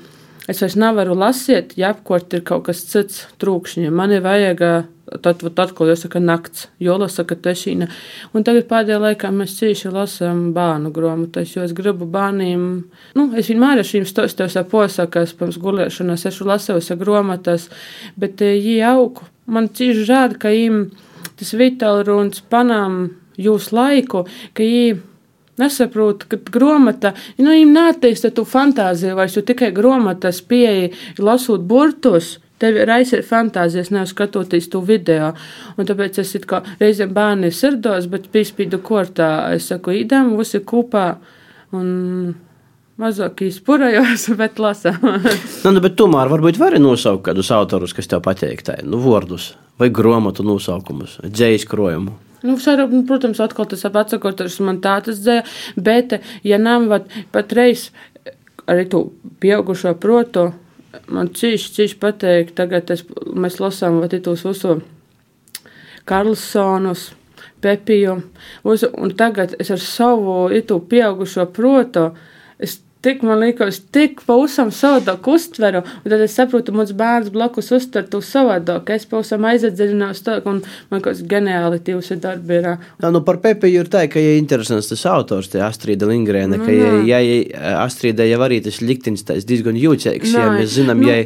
es 0.51 0.62
vairs 0.62 0.78
nevaru 0.81 1.16
lasīt, 1.18 1.76
ja 1.81 1.93
apkort 1.95 2.33
ir 2.37 2.45
kaut 2.47 2.68
kas 2.68 2.85
cits 2.91 3.26
trūkšņi. 3.43 3.91
Man 3.95 4.14
ir 4.16 4.24
vajag 4.26 4.64
uh, 4.66 4.89
tad, 5.22 5.72
ko 5.74 5.89
jāsaka 5.89 6.22
nakts, 6.22 6.68
jo 6.83 6.95
lasaka 7.01 7.37
tešīna. 7.43 7.89
Un 8.37 8.47
tagad 8.47 8.68
pēdējā 8.70 9.01
laikā 9.03 9.33
mēs 9.35 9.57
cīši 9.59 9.93
lasām 9.95 10.51
bānu 10.57 10.93
grāmatas, 10.95 11.55
jo 11.57 11.64
es 11.66 11.74
gribu 11.76 12.07
bāniem, 12.11 12.64
nu, 13.18 13.26
es 13.39 13.51
vienmēr 13.51 13.83
ar 13.83 13.87
šīm 13.87 14.07
stostos 14.09 14.59
posakas, 14.70 15.35
pirms 15.39 15.59
gulēšanas, 15.62 16.26
ešu 16.31 16.49
lasējusi 16.51 16.99
grāmatas, 17.01 17.68
bet 18.20 18.43
jī 18.45 18.81
uh, 18.81 18.91
augu. 18.95 19.31
Man 19.51 19.66
cīši 19.74 20.07
žēl, 20.07 20.37
ka 20.39 20.53
viņiem 20.55 20.83
tas 21.41 21.55
vitāli 21.57 22.07
runas 22.07 22.43
panām 22.53 23.03
jūs 23.41 23.70
laiku, 23.74 24.26
ka 24.55 24.66
viņi 24.66 24.99
nesaprot, 25.61 26.26
ka 26.30 26.38
grāmata, 26.53 27.14
nu, 27.38 27.51
viņiem 27.51 27.74
neattīsta 27.76 28.32
tu 28.36 28.47
fantāziju 28.49 29.16
vairs, 29.18 29.36
jo 29.36 29.45
tikai 29.47 29.72
grāmatas 29.76 30.41
pieeja, 30.47 30.93
lasot 31.20 31.66
burtus. 31.68 32.38
Tev 32.61 32.76
ir 32.76 32.91
aizsardzība 32.93 33.24
fantāzijas, 33.24 33.88
nevis 33.88 34.11
skatoties 34.12 34.66
to 34.68 34.82
video. 34.84 35.30
Un 35.80 35.86
tāpēc 35.88 36.18
es 36.20 36.34
kā 36.49 36.59
reizēm 36.80 37.14
bērni 37.16 37.49
sirdos, 37.57 38.05
bet 38.12 38.28
pīspīdu 38.34 38.82
kortā 38.84 39.30
es 39.55 39.70
saku, 39.72 39.95
idam, 39.97 40.34
visi 40.36 40.61
kopā. 40.61 41.07
Un 41.72 42.34
mazāk 43.01 43.44
izpurējos, 43.46 44.28
bet 44.40 44.61
lasām. 44.62 45.01
nu, 45.64 45.74
nu, 45.74 45.82
bet 45.84 45.98
tomēr 46.01 46.30
varbūt 46.32 46.61
vari 46.61 46.80
nosaukt 46.82 47.26
kādus 47.28 47.53
autorus, 47.55 47.96
kas 47.96 48.11
tev 48.11 48.24
patīk, 48.26 48.64
nu, 48.84 49.01
vārdus 49.05 49.55
vai 49.80 49.88
grāmatu 49.94 50.44
nosaukumus, 50.44 51.18
dzējas 51.24 51.64
krojumu. 51.70 52.16
Nu, 52.40 52.57
saru, 52.61 52.86
protams, 53.09 53.40
atkal 53.44 53.66
tas 53.68 53.84
atsakoties 53.84 54.61
man 54.64 54.80
tā 54.84 54.94
tas 55.05 55.20
dzēja, 55.20 55.44
bet, 55.76 56.16
ja 56.44 56.57
nav 56.61 56.86
patreiz 57.32 57.90
arī 58.70 58.86
tu 58.88 59.03
pieaugušo 59.42 59.94
protu, 60.01 60.51
man 61.12 61.30
cīši, 61.36 61.72
cīši 61.76 61.98
pateik, 62.01 62.53
tagad 62.57 62.90
es, 62.94 63.05
mēs 63.34 63.61
lasām 63.62 64.01
tos 64.24 64.44
visu 64.46 64.80
Karlsonus, 66.09 67.11
Pepiju, 67.61 68.14
un 68.64 69.11
tagad 69.16 69.53
es 69.61 69.70
ar 69.70 69.80
savu 69.84 70.48
itu 70.55 70.78
pieaugušo 70.80 71.44
protu, 71.53 72.07
es 72.59 72.78
Tik 73.01 73.22
man 73.24 73.38
liekas, 73.40 73.78
tik 73.94 74.18
pavisam 74.28 74.68
savādāk 74.74 75.24
uztveru, 75.32 75.80
un 76.03 76.12
tad 76.12 76.20
es 76.20 76.34
saprotu, 76.36 76.74
mans 76.76 76.90
bērns 76.96 77.30
blakus 77.32 77.70
uztver 77.72 78.05
to 78.12 78.20
savādāk. 78.24 78.92
Es 78.92 79.07
pavisam 79.09 79.46
aizdziļinājos 79.48 80.20
to, 80.26 80.34
un 80.44 80.61
man 80.90 81.01
liekas, 81.01 81.22
ģeniāli 81.30 81.80
tīvs 81.86 82.12
ir 82.12 82.20
darbi. 82.20 82.59
Ir. 82.61 82.68
Jā, 83.01 83.12
nu 83.14 83.22
par 83.24 83.40
Pepiju 83.40 83.86
ir 83.86 83.88
tā, 83.92 84.05
ka, 84.12 84.20
ja 84.20 84.36
interesants 84.36 84.92
tas 84.92 85.07
autors, 85.09 85.48
tie 85.48 85.64
Astrīda 85.64 86.11
Lingrēna, 86.11 86.59
nu, 86.61 86.68
ka, 86.68 86.76
ja, 86.76 87.22
ja, 87.24 87.80
Astrīda 87.86 88.28
jau 88.28 88.42
arī 88.44 88.61
tas 88.68 88.82
liktenis, 88.84 89.24
tas 89.24 89.48
diezgan 89.48 89.80
jūtīgs, 89.80 90.36
ja 90.36 90.53
mēs 90.53 90.76
zinām, 90.76 91.01
nu. 91.01 91.09
ja 91.09 91.24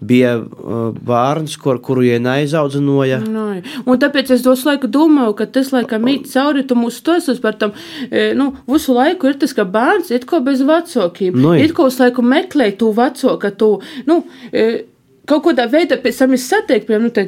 bija 0.00 0.36
uh, 0.38 0.86
bērns, 1.06 1.56
kur, 1.60 1.80
kuru 1.84 2.04
viņa 2.04 2.22
neizaudzināja. 2.24 3.20
Nai. 3.24 3.62
Un 3.86 4.00
tāpēc 4.02 4.32
es 4.36 4.44
dosu 4.44 4.68
laiku 4.70 4.90
domāju, 4.90 5.36
ka 5.38 5.48
tas 5.58 5.72
laikam 5.74 6.08
īt 6.10 6.30
cauri 6.32 6.64
tu 6.68 6.78
mūsu 6.78 7.02
stostos 7.02 7.42
par 7.42 7.58
tam, 7.60 7.74
e, 8.10 8.32
nu, 8.38 8.50
visu 8.70 8.96
laiku 8.96 9.30
ir 9.30 9.38
tas, 9.40 9.54
ka 9.56 9.66
bērns 9.68 10.12
it 10.14 10.26
ko 10.30 10.40
bez 10.44 10.64
vecākiem. 10.66 11.38
Nu, 11.38 11.54
it 11.58 11.76
ko 11.76 11.88
uz 11.90 12.00
laiku 12.02 12.24
meklē 12.24 12.72
tu 12.78 12.90
veco, 12.96 13.38
ka 13.40 13.54
tu, 13.54 13.76
nu, 14.08 14.22
e, 14.52 14.84
Kaut 15.24 15.40
kādā 15.46 15.64
veidā 15.72 15.96
pēc 16.04 16.18
tam 16.20 16.34
es 16.36 16.42
satieku, 16.50 16.84
piemēram, 16.90 17.04
nu, 17.08 17.12
te, 17.16 17.22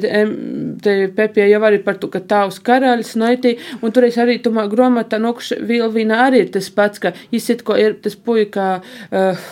te 0.85 0.93
Pepija 1.17 1.47
jau 1.49 1.61
arī 1.65 1.79
par 1.81 1.95
to, 1.97 2.09
ka 2.13 2.19
tavs 2.21 2.59
karalis 2.61 3.15
naitī, 3.17 3.55
un 3.81 3.93
tur 3.93 4.05
es 4.05 4.19
arī 4.21 4.35
tumā 4.43 4.67
gromata 4.69 5.17
nokš 5.17 5.55
Vilvina 5.65 6.19
arī 6.27 6.43
ir 6.43 6.51
tas 6.53 6.69
pats, 6.69 7.01
ka 7.01 7.15
jis 7.33 7.49
it 7.55 7.63
ko 7.65 7.73
ir 7.81 7.97
tas 8.03 8.13
puika, 8.13 8.67
uh, 9.09 9.47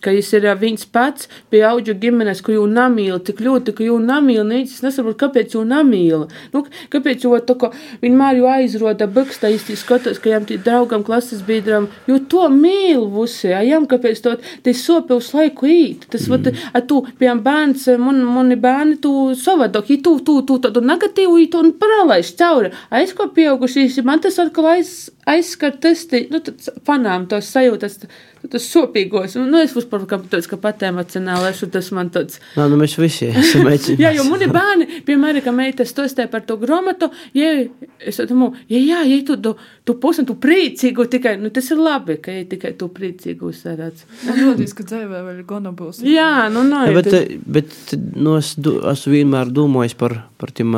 ka 0.00 0.14
jis 0.14 0.32
ir 0.36 0.48
viens 0.60 0.86
pats 0.86 1.28
pie 1.50 1.62
auģu 1.66 1.94
ģimenes, 2.00 2.42
ka 2.44 2.54
jū 2.54 2.64
namīla 2.70 3.20
tik 3.24 3.42
ļoti, 3.44 3.74
ka 3.76 3.86
jū 3.86 3.98
namīla, 4.02 4.44
neicis, 4.48 4.78
es 4.78 4.84
nesaprotu, 4.86 5.18
kāpēc 5.24 5.56
jū 5.56 5.64
namīla. 5.68 6.28
Nu, 6.54 6.64
kāpēc 6.92 7.26
jū 7.26 7.36
to, 7.46 7.56
ka 7.60 7.72
vienmēr 8.02 8.40
jū 8.40 8.48
aizroda 8.50 9.08
bukstā, 9.10 9.50
īsti 9.54 9.76
skatos, 9.78 10.20
ka 10.22 10.32
jām 10.32 10.46
tī 10.48 10.58
draugam, 10.62 11.04
klases 11.06 11.42
biedram, 11.46 11.88
jū 12.08 12.20
to 12.30 12.46
mīl 12.54 13.06
vusi, 13.12 13.52
a 13.54 13.62
jām 13.66 13.86
kāpēc 13.90 14.22
to, 14.24 14.36
te 14.64 14.74
sopi 14.76 15.16
uz 15.16 15.32
laiku 15.36 15.68
īt. 15.70 16.08
Tas, 16.12 16.26
mm. 16.28 16.32
vat, 16.32 16.64
a 16.74 16.84
tu, 16.84 17.02
piemēram, 17.20 17.44
bērns, 17.46 17.86
man, 18.00 18.22
mani 18.38 18.58
bērni, 18.60 18.98
tu 19.04 19.14
savādāk, 19.38 19.92
ja 19.92 20.00
tu, 20.04 20.16
tu, 20.26 20.40
tu, 20.48 20.58
tādu 20.62 20.82
negatīvu, 20.84 21.38
īt 21.44 21.56
un 21.58 21.72
paralaiž 21.80 22.34
cauri. 22.40 22.72
A 22.90 23.02
es 23.04 23.14
ko 23.16 23.28
pieaugušīs, 23.34 24.00
man 24.06 24.22
tas 24.24 24.38
atkal 24.42 24.72
aiz, 24.74 25.10
aizskar 25.28 25.76
tas, 25.82 26.06
te, 26.10 26.24
nu, 26.32 26.42
tad 26.44 26.70
panām 26.86 27.26
tos 27.30 27.50
sajūtas, 27.54 28.00
tas 28.48 28.66
sopīgos. 28.72 29.34
Nu, 29.36 29.60
es 29.60 29.74
vispār 29.76 30.06
kā 30.08 30.18
tāds, 30.30 30.48
ka 30.50 30.56
pat 30.60 30.84
emocionāli 30.86 31.50
esmu, 31.50 31.68
tas 31.74 31.90
man 31.96 32.10
tāds. 32.14 32.40
Nā, 32.56 32.66
nu, 32.72 32.78
mēs 32.80 32.96
visi 33.00 33.28
esam 33.28 33.66
mēģinājuši. 33.68 33.98
Jā, 34.04 34.12
jo 34.16 34.24
mani 34.28 34.48
bērni, 34.50 34.88
piemēram, 35.08 35.44
ka 35.44 35.54
meitas 35.54 35.92
to 35.96 36.06
stē 36.08 36.26
par 36.32 36.46
to 36.48 36.56
grāmatu, 36.60 37.10
ja 37.36 37.52
es 37.98 38.20
domāju, 38.30 38.54
ja, 38.72 38.80
jā, 38.80 39.02
ja 39.10 39.20
tu, 39.28 39.36
tu, 39.44 39.54
tu 39.84 39.96
pusi, 40.00 40.24
tu 40.28 40.38
priecīgu 40.40 41.06
tikai, 41.12 41.36
nu, 41.42 41.52
tas 41.54 41.68
ir 41.74 41.82
labi, 41.82 42.16
ka 42.22 42.34
ja 42.34 42.46
tikai 42.48 42.72
tu 42.80 42.88
priecīgu. 42.94 43.52
Man 43.60 44.40
liekas, 44.56 44.74
ka 44.78 44.86
dzīvē 44.88 45.22
vēl 45.26 45.44
gana 45.48 45.74
būs. 45.76 46.00
Jā, 46.06 46.48
nu, 46.52 46.64
nē. 46.66 46.86
Ja, 46.88 46.96
bet, 46.96 47.38
bet 47.44 47.94
nu, 48.16 48.38
es 48.40 48.54
esmu 48.56 49.14
vienmēr 49.14 49.52
domājis 49.52 49.96
par, 50.00 50.16
par 50.40 50.52
tiem 50.56 50.76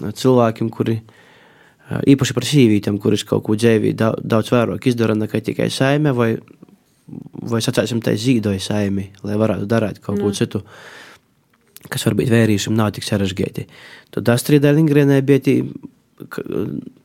cilvēkiem, 0.00 0.70
kuri 0.74 0.98
īpaši 2.08 2.34
par 2.36 2.46
sīvītēm, 2.48 2.98
kuras 3.02 3.24
kaut 3.28 3.44
ko 3.46 3.56
daudz, 3.56 4.20
daudz 4.24 4.52
vairāk 4.52 4.88
izdara 4.88 5.16
nekā 5.18 5.40
tikai 5.44 5.68
saime, 5.70 6.14
vai, 6.16 6.34
vai 7.50 7.60
sacēsim, 7.64 8.00
tā 8.04 8.14
zīdoja 8.18 8.62
saimi, 8.62 9.10
lai 9.26 9.36
varētu 9.40 9.68
darīt 9.68 10.00
kaut 10.04 10.20
ko 10.22 10.32
citu, 10.36 10.62
kas 11.92 12.06
varbūt 12.08 12.32
vērīšiem 12.32 12.76
nav 12.76 12.94
tik 12.96 13.04
sarežģīti. 13.06 13.66
Tad 14.14 14.30
Astridai 14.32 14.72
Lindgrenai 14.76 15.20
bija 15.26 15.44
tī, 15.44 15.56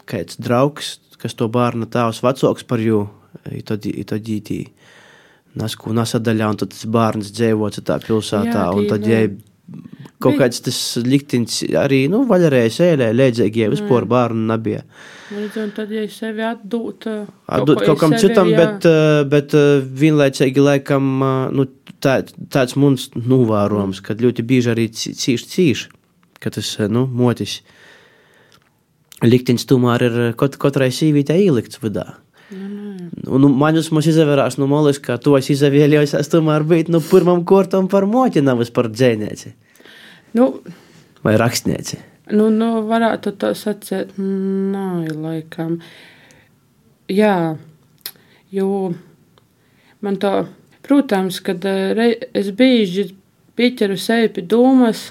kāds 0.10 0.40
draugs, 0.40 0.98
kas 1.20 1.36
to 1.36 1.50
bērnu 1.52 1.90
tēvs 1.92 2.24
vecāks 2.24 2.68
par 2.68 2.84
jū, 2.84 3.04
i 3.52 3.64
tad, 3.66 3.86
i 3.86 4.06
tad 4.08 4.28
ītī. 4.30 4.64
Nasku 5.60 5.92
nasadaļā, 5.98 6.48
un 6.54 6.60
tad 6.62 6.70
tas 6.76 6.86
bērns 6.86 7.32
dzīvo 7.34 7.72
citā 7.74 7.98
pilsētā, 8.04 8.68
Jā, 8.68 8.68
un 8.70 8.86
tad 8.88 9.02
nu. 9.02 9.10
jai 9.10 9.24
kaut 10.20 10.36
Bija- 10.36 10.46
kāds 10.46 10.64
tas 10.66 10.80
liktins 11.06 11.62
arī, 11.80 12.04
nu, 12.12 12.26
vaļarēja 12.28 12.72
sēlē, 12.76 13.10
lēdzēgie, 13.16 13.70
vispār 13.72 14.08
bērnu 14.10 14.50
nebija. 14.52 14.84
Redz, 15.32 15.58
un 15.62 15.72
tad, 15.76 15.92
ja 15.94 16.04
sevi 16.12 16.44
atdūt, 16.44 17.08
ko 17.48 17.66
kaut 17.66 17.84
es 17.86 18.00
kam 18.02 18.16
citam, 18.20 18.52
jā. 18.52 18.58
bet, 18.58 18.88
uh, 18.90 19.24
bet 19.30 19.56
uh, 19.56 19.80
vienlaicīgi 20.04 20.64
laikam, 20.64 21.12
uh, 21.22 21.52
nu, 21.56 21.68
tā, 22.04 22.20
tāds 22.52 22.76
mums 22.80 23.10
novērojams, 23.16 24.02
kad 24.06 24.24
ļoti 24.24 24.46
bieži 24.50 24.74
arī 24.74 24.90
cīši 24.92 25.52
cīši, 25.54 25.92
ka 26.44 26.52
tas, 26.56 26.76
nu, 26.92 27.06
motis 27.08 27.62
liktins 29.24 29.66
tomēr 29.68 30.06
ir 30.08 30.18
kaut, 30.40 30.56
katrai 30.60 30.90
sīvītē 30.96 31.36
ielikts 31.44 31.82
vidā. 31.84 32.14
Un, 32.50 33.42
nu, 33.44 33.50
man 33.54 33.78
jūs 33.78 33.92
mums 33.94 34.08
izavērās 34.10 34.58
no 34.58 34.66
malas, 34.70 34.98
ka 35.02 35.20
to 35.22 35.36
es 35.38 35.52
izavieļos, 35.54 36.16
es 36.18 36.32
tomēr 36.32 36.66
biju, 36.66 36.88
nu, 36.96 37.02
pirmam 37.06 37.44
kortam 37.46 37.90
par 37.92 38.08
moti, 38.10 38.42
nevis 38.42 38.74
par 38.74 38.90
dzēnieci 38.90 39.54
Nu, 40.38 40.62
vai 41.26 41.36
rakstnieci. 41.42 41.98
Nu, 42.38 42.50
nu, 42.54 42.70
varētu 42.86 43.34
tā 43.42 43.54
sacīt, 43.58 44.14
nē, 44.22 45.10
laikam. 45.18 45.80
Jā, 47.10 47.56
jo 48.54 48.68
man 50.06 50.20
tā, 50.22 50.34
protams, 50.86 51.40
kad 51.46 51.66
eh, 51.66 52.20
es 52.38 52.52
bieži 52.54 53.08
pieķeru 53.58 53.98
sevi 53.98 54.30
pie 54.36 54.46
domas, 54.46 55.10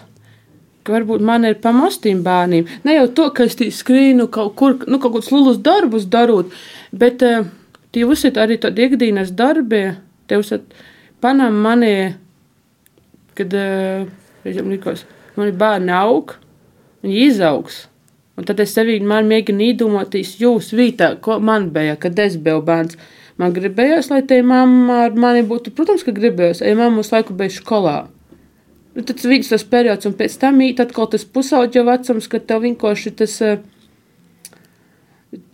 ka 0.89 0.97
varbūt 0.97 1.21
man 1.25 1.45
ir 1.45 1.59
pamostīm 1.61 2.23
bērniem. 2.25 2.69
Ne 2.89 2.97
jau 2.97 3.09
to, 3.13 3.29
ka 3.37 3.45
es 3.45 3.59
skrīnu 3.77 4.31
kaut 4.33 4.55
kur, 4.57 4.79
nu, 4.89 4.97
kaut 4.97 5.19
kādus 5.19 5.29
lielus 5.35 5.61
darbus 5.61 6.09
darot, 6.09 6.55
bet 6.97 7.23
eh, 7.27 7.45
tie 7.93 8.07
uzsit 8.09 8.41
arī 8.41 8.57
tādi 8.63 8.89
ikdienas 8.89 9.35
darbi, 9.37 9.85
te 10.29 10.41
uzsit 10.41 10.65
panam 11.21 11.61
mani, 11.61 11.93
kad, 13.37 13.53
eh, 13.53 14.09
reizēm 14.47 14.73
likos, 14.73 15.05
mani 15.37 15.53
bērni 15.61 15.93
aug, 15.99 16.39
viņi 17.05 17.23
izaugs. 17.29 17.85
Un 18.39 18.47
tad 18.49 18.61
es 18.63 18.73
sevi 18.73 18.97
vienmēr 18.97 19.27
mēģinu 19.27 19.73
iedomāties 19.73 20.37
jūsu 20.41 20.79
vietā, 20.79 21.17
ko 21.21 21.41
man 21.43 21.73
bija, 21.75 21.99
kad 22.01 22.19
es 22.23 22.39
biju 22.41 22.63
bērns. 22.65 22.97
Man 23.39 23.53
gribējās, 23.55 24.09
lai 24.11 24.23
te 24.27 24.41
mamma 24.43 25.05
ar 25.05 25.19
mani 25.19 25.45
būtu, 25.47 25.75
protams, 25.75 26.05
ka 26.07 26.15
gribējās, 26.15 26.63
ja 26.65 26.79
mamma 26.79 27.05
uz 27.05 27.11
laiku 27.13 27.37
bija 27.39 27.55
skolā. 27.55 27.99
Nu, 28.99 29.05
tad 29.07 29.21
viss 29.31 29.53
tas 29.53 29.63
periods, 29.63 30.09
un 30.09 30.15
pēc 30.19 30.33
tam 30.43 30.57
atkal 30.59 31.07
tas 31.13 31.23
pusauģa 31.23 31.85
vecums, 31.87 32.27
kad 32.27 32.49
tev 32.51 32.65
vienkārši 32.65 33.13
tas, 33.21 33.37
eh, 33.47 33.61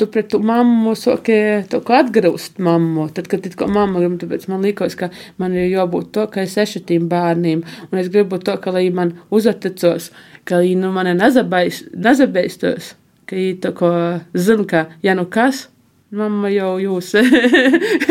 tu 0.01 0.07
pret 0.07 0.31
tu 0.33 0.39
mammu 0.41 0.95
saki, 0.97 1.37
to 1.69 1.83
kā 1.85 1.99
atgrūst 2.07 2.57
mammu. 2.57 3.11
Tad, 3.13 3.29
kad 3.29 3.45
kā 3.45 3.69
mamma 3.69 4.01
grib, 4.01 4.17
tāpēc 4.23 4.49
man 4.49 4.65
liekas, 4.65 4.97
ka 4.97 5.11
man 5.37 5.53
ir 5.53 5.69
jābūt 5.75 6.11
to, 6.17 6.27
ka 6.27 6.41
es 6.41 6.57
ešu 6.57 6.87
tiem 6.89 7.05
bērniem, 7.11 7.61
un 7.93 7.99
es 7.99 8.09
gribu 8.09 8.41
to, 8.41 8.57
ka 8.57 8.73
lai 8.73 8.89
man 8.89 9.13
uzaticos, 9.29 10.09
ka 10.49 10.65
viņi 10.65 10.81
nu 10.81 10.93
mani 10.97 11.13
nezabeis- 11.13 11.85
nezabeistos, 11.93 12.95
ka 13.27 13.37
viņi 13.37 13.61
to, 13.61 13.73
ko 13.77 13.91
zina, 14.33 14.65
ka, 14.65 14.87
ja 15.03 15.13
nu 15.13 15.27
kas, 15.27 15.69
mamma 16.11 16.49
jau 16.49 16.79
jūs 16.81 17.13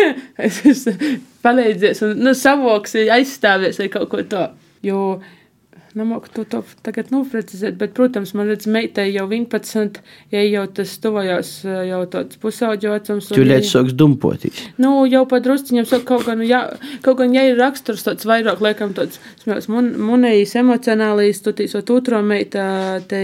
palīdzēs 1.43 2.05
un 2.05 2.19
nu, 2.21 2.37
savoks, 2.37 2.93
aizstāvēs 3.01 3.81
vai 3.81 3.89
kaut 3.89 4.13
ko 4.13 4.21
to. 4.29 4.51
Jo 4.83 5.21
Nemāku 5.93 6.29
to, 6.33 6.43
to 6.49 6.61
tagad 6.81 7.11
noprecizēt, 7.13 7.75
bet, 7.77 7.91
protams, 7.93 8.31
man 8.33 8.47
redz, 8.49 8.65
meitai 8.65 9.11
jau 9.13 9.27
11, 9.29 9.99
ja 10.33 10.41
jau 10.41 10.63
tas 10.79 10.93
tuvojās 11.03 11.51
jau 11.85 11.99
tāds 12.09 12.39
pusauģa 12.41 12.95
vecums. 12.95 13.27
ja- 13.43 13.51
lietas 13.51 13.73
sāks 13.75 13.93
dumpotīs. 13.93 14.63
Nu, 14.81 15.05
jau 15.05 15.21
pat 15.29 15.45
drusciņam 15.45 15.85
saka, 15.85 16.07
kaut 16.15 16.25
gan, 16.25 16.41
jā, 16.41 16.63
kaut 17.05 17.19
gan, 17.21 17.35
ja 17.37 17.45
ir 17.45 17.61
raksturs 17.61 18.01
tāds 18.07 18.25
vairāk, 18.25 18.63
laikam, 18.65 18.95
tāds, 18.97 19.21
smēls, 19.45 19.69
mun, 19.69 19.93
munējis 20.09 20.57
emocionālīs, 20.63 21.43
tu 21.45 21.53
tīs, 21.53 21.77
ot 21.77 21.93
otro 21.93 22.23
meitā, 22.25 22.97
te, 23.05 23.21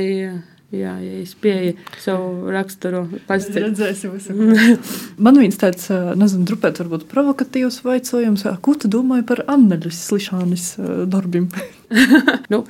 jā, 0.76 0.92
ja 1.02 1.16
es 1.22 1.34
pieeja 1.40 1.74
savu 2.02 2.52
raksturu 2.54 3.06
pastāstīt. 3.30 3.64
Redzēsim, 3.66 4.84
Man 5.18 5.40
viens 5.42 5.58
tāds, 5.62 5.90
nezinu, 6.20 6.46
drupēt, 6.50 6.82
varbūt 6.84 7.08
provokatīvs 7.12 7.82
vaicojums, 7.86 8.46
ko 8.66 8.76
tu 8.80 8.92
domāji 8.92 9.26
par 9.32 9.44
Anneļas 9.50 10.06
Slišanas 10.10 10.70
darbiem? 11.10 11.50
Nu, 12.54 12.64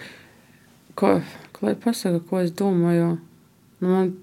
ko, 0.95 1.19
ko 1.55 1.67
lai 1.67 1.75
pasaka, 1.79 2.21
ko 2.23 2.39
es 2.39 2.53
domāju? 2.55 3.13
Nu, 3.79 3.91
man, 3.91 4.13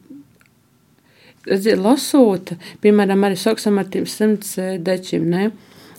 redziet, 1.49 1.81
lasot, 1.81 2.55
piemēram, 2.85 3.25
arī 3.29 3.39
saksam 3.41 3.81
ar 3.81 3.89
tiem 3.93 4.09
simts 4.09 4.57
dečiem, 4.85 5.29
ne? 5.33 5.51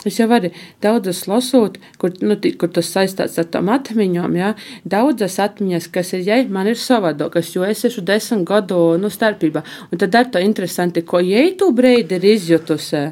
Es 0.06 0.20
jau 0.20 0.28
arī 0.30 0.52
daudzas 0.84 1.24
lasot, 1.28 1.78
kur, 1.98 2.14
nu, 2.22 2.38
kur 2.62 2.70
tas 2.74 2.90
saistīts 2.94 3.40
ar 3.42 3.48
tām 3.54 3.72
atmiņām, 3.74 4.36
jā, 4.38 4.52
daudzas 4.86 5.40
atmiņas, 5.42 5.90
kas 5.94 6.14
ir, 6.14 6.26
ja 6.28 6.38
man 6.54 6.70
ir 6.70 6.78
savādākas, 6.78 7.50
jo 7.56 7.66
es 7.66 7.82
esmu 7.88 8.06
desmit 8.06 8.46
gadu, 8.48 8.82
nu, 9.02 9.10
starpībā, 9.14 9.64
un 9.92 10.04
tad 10.04 10.16
ar 10.20 10.30
to 10.34 10.44
interesanti, 10.44 11.02
ko 11.02 11.24
jai 11.24 11.50
tu 11.58 11.72
breidi 11.74 12.20
ir 12.20 12.30
izjutusi. 12.36 13.08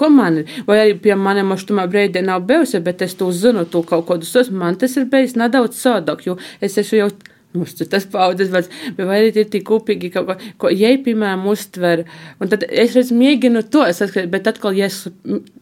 Ko 0.00 0.08
man 0.08 0.38
ir? 0.40 0.52
Vai 0.64 0.78
arī 0.80 0.94
pie 1.04 1.12
maniem 1.12 1.50
maštumā 1.52 1.84
brīdī 1.92 2.22
nav 2.24 2.46
bijusi, 2.48 2.80
bet 2.80 3.02
es 3.04 3.12
to 3.20 3.28
zinu, 3.36 3.66
to 3.68 3.82
kaut 3.84 4.06
kādus 4.08 4.32
tos. 4.32 4.48
Man 4.48 4.78
tas 4.80 4.96
ir 4.96 5.04
bijis 5.12 5.36
nedaudz 5.36 5.76
savādāk, 5.76 6.24
jo 6.24 6.38
es 6.64 6.78
esmu 6.80 7.02
jau. 7.02 7.10
Mums 7.50 7.74
tas 7.74 8.04
paudzes, 8.06 8.50
bet, 8.52 8.68
bet 8.94 9.06
vai 9.08 9.16
arī 9.24 9.30
ir 9.42 9.48
tik 9.50 9.64
kopīgi 9.66 10.12
kaut 10.14 10.28
ko, 10.28 10.34
ko 10.62 10.70
jai, 10.70 10.92
piemēram, 11.02 11.48
uztver. 11.50 12.04
Un 12.38 12.50
tad 12.52 12.62
es 12.68 12.94
redzu, 12.94 13.16
mēģinu 13.18 13.64
to, 13.74 13.82
atklāju, 13.90 14.30
bet 14.30 14.46
atkal, 14.46 14.76
ja 14.78 14.86
es 14.86 15.00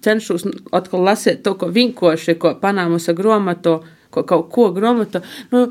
cenšos 0.04 0.44
atkal 0.76 1.06
lasīt 1.08 1.40
to, 1.46 1.54
ko 1.56 1.70
vinkoši, 1.72 2.36
ko 2.42 2.52
panāmusa 2.60 3.16
gromatu, 3.16 3.78
ko 4.12 4.26
kaut 4.28 4.50
ko 4.52 4.68
gromatu, 4.76 5.22
nu, 5.54 5.64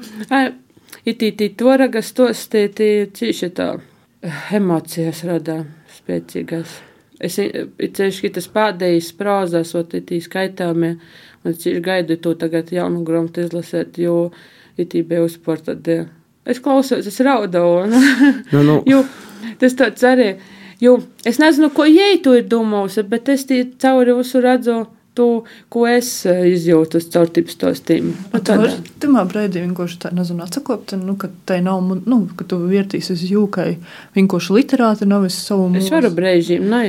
ir 1.06 1.20
tī, 1.22 1.32
tī 1.38 1.52
toragas 1.60 2.10
tos, 2.18 2.48
tī, 2.50 2.66
tī, 2.74 2.90
cīši 3.14 3.54
tā, 3.62 3.70
emocijas 4.58 5.22
rada 5.30 5.62
spēcīgas. 6.00 6.82
Es 7.22 7.38
ceļš, 7.38 8.26
tas 8.34 8.50
pēdējais 8.54 9.14
prāzās, 9.18 9.78
ot, 9.78 9.94
tī 10.10 10.20
skaitāmie, 10.22 10.96
un 11.44 11.54
es 11.54 11.66
gaidu 11.86 12.18
to 12.22 12.34
tagad 12.38 12.74
jaunu 12.74 13.02
grāmatu 13.06 13.46
izlasēt, 13.46 13.98
jo 14.02 14.32
itībā 14.82 15.22
uzpār 15.24 15.64
tad 15.64 15.88
es 16.48 16.62
klausos, 16.64 17.08
es 17.08 17.20
raudau. 17.24 17.86
Nu, 18.54 18.64
nu. 18.64 18.82
jo 18.92 19.04
tas 19.62 19.76
tāds 19.78 20.04
arī, 20.08 20.36
jo 20.82 20.98
es 21.26 21.40
nezinu, 21.42 21.72
ko 21.74 21.88
tu 22.24 22.36
ir 22.38 22.46
domājusi, 22.48 23.04
bet 23.04 23.30
es 23.30 23.46
cauri 23.82 24.14
visu 24.18 24.42
redzu 24.42 24.86
to, 25.18 25.28
ko 25.74 25.88
es 25.90 26.10
izjūtu 26.26 27.02
caur 27.14 27.30
tipu 27.34 27.54
stostīm. 27.54 28.14
Nu, 28.34 28.42
tu 28.42 28.58
vari 28.62 28.78
tamā 29.02 29.26
brīdī 29.30 29.64
vienkārši 29.66 30.00
tā, 30.04 30.12
nezinu, 30.16 30.44
atsakopt, 30.46 30.94
nu, 31.02 31.18
ka 31.20 31.32
tai 31.50 31.60
nav, 31.66 31.82
nu, 32.06 32.20
ka 32.38 32.46
tu 32.50 32.60
vērtīs 32.70 33.10
uz 33.16 33.26
jūkai 33.26 33.72
vienkārši 34.18 34.58
literāti, 34.60 35.10
nav 35.10 35.26
es 35.30 35.40
savu 35.42 35.72
mūsu. 35.72 35.88
Es 35.88 35.94
varu 35.96 36.14
brīžiem, 36.14 36.68
nē. 36.70 36.84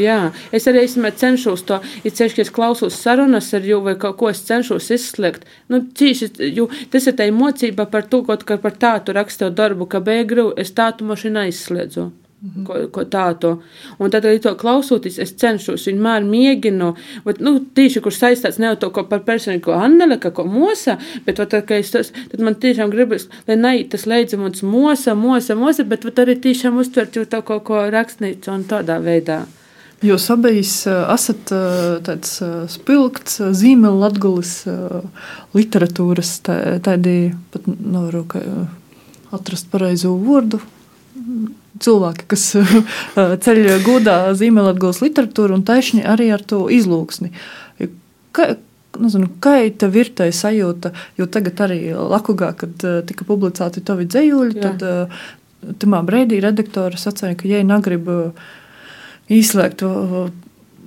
Jā, 0.00 0.32
es 0.50 0.66
arī 0.66 0.82
esmu 0.88 1.10
cenšos 1.14 1.62
to, 1.68 1.78
ja 2.02 2.10
ceļš, 2.10 2.40
es 2.42 2.50
klausos 2.54 2.96
sarunas 2.98 3.52
ar 3.54 3.62
jū 3.62 3.78
vai 3.84 3.94
kaut 4.00 4.18
ko 4.18 4.32
es 4.32 4.42
cenšos 4.48 4.90
izslēgt. 4.96 5.46
Nu, 5.70 5.84
cīši, 5.86 6.32
jū, 6.56 6.66
tas 6.90 7.06
ir 7.06 7.14
tā 7.20 7.28
mocība 7.30 7.86
par 7.90 8.08
to, 8.10 8.24
kaut 8.26 8.42
kā 8.48 8.58
par 8.58 8.74
tātu 8.74 9.14
rakstu 9.14 9.52
darbu, 9.54 9.86
ka 9.86 10.02
beigru 10.02 10.50
es 10.58 10.74
tātu 10.74 11.06
mašīnu 11.06 11.46
aizslēdzu. 11.46 12.10
Mhm. 12.44 12.64
Ko, 12.66 12.74
ko 12.92 13.04
tādu. 13.08 13.54
Un 13.96 14.10
tad, 14.12 14.26
arī 14.28 14.42
to 14.42 14.50
klausoties, 14.60 15.16
es 15.22 15.32
cenšos 15.40 15.86
vienmēr 15.88 16.26
mēģinu, 16.28 16.90
bet, 17.24 17.40
nu, 17.40 17.54
tīši, 17.78 18.02
kur 18.04 18.12
saistīts 18.12 18.58
ne 18.60 18.68
jau 18.68 18.76
to 18.82 18.90
par 19.08 19.22
personu, 19.24 19.62
ko 19.64 19.78
Annele, 19.78 20.18
ka 20.20 20.34
ko 20.34 20.44
mosa, 20.44 20.98
bet, 21.24 21.40
vat, 21.40 21.56
ka 21.64 21.80
es 21.80 21.94
tas, 21.94 22.12
tad 22.12 22.44
man 22.44 22.58
tiešām 22.60 22.92
gribas, 22.92 23.30
lai 23.48 23.56
ne 23.56 23.74
tas 23.88 24.04
leidzamons 24.10 24.60
mosa, 24.60 25.16
mosa, 25.16 25.56
mosa, 25.56 25.88
bet, 25.88 26.04
vat, 26.04 26.20
arī 26.20 26.36
tiešām 26.36 26.76
uztvert 26.84 27.16
jau 27.16 27.24
to 27.24 27.40
kaut 27.48 27.64
ko 27.70 27.86
rakstnīcu 27.94 28.52
un 28.52 28.68
tādā 28.68 29.00
veidā. 29.00 29.46
Jūs 30.04 30.26
abīs 30.34 30.72
esat 30.88 31.52
tāds 32.04 32.36
spilgts 32.74 33.38
zīmēl 33.56 33.96
latgulis 34.02 34.56
literatūras, 35.56 36.36
tādi 36.44 37.16
pat 37.54 37.68
nevaru 37.68 38.24
atrast 39.34 39.70
pareizo 39.72 40.14
vārdu 40.20 40.60
cilvēki, 41.82 42.26
kas 42.30 42.44
ceļ 43.46 43.62
gūdā 43.86 44.16
zīmēlatgūs 44.38 45.02
literatūru 45.04 45.58
un 45.58 45.64
taisni 45.66 46.04
arī 46.06 46.30
ar 46.34 46.44
to 46.46 46.64
izlūksni. 46.72 47.32
Ka, 48.34 48.48
nezinu, 49.00 49.30
kā 49.42 49.56
tev 49.78 49.96
ir 49.98 50.10
tā 50.18 50.28
sajūta, 50.34 50.92
jo 51.18 51.28
tagad 51.30 51.64
arī 51.66 51.80
Lakugā, 51.94 52.52
kad 52.58 52.84
tika 53.08 53.26
publicēti 53.28 53.82
tavi 53.86 54.06
dzējuļi, 54.10 54.60
tad 54.60 55.78
tamā 55.80 56.02
brīdī 56.06 56.40
redaktori 56.44 57.00
sacīja, 57.00 57.38
ka, 57.40 57.48
ja 57.50 57.62
negrib 57.66 58.10
izslēgt 59.32 59.84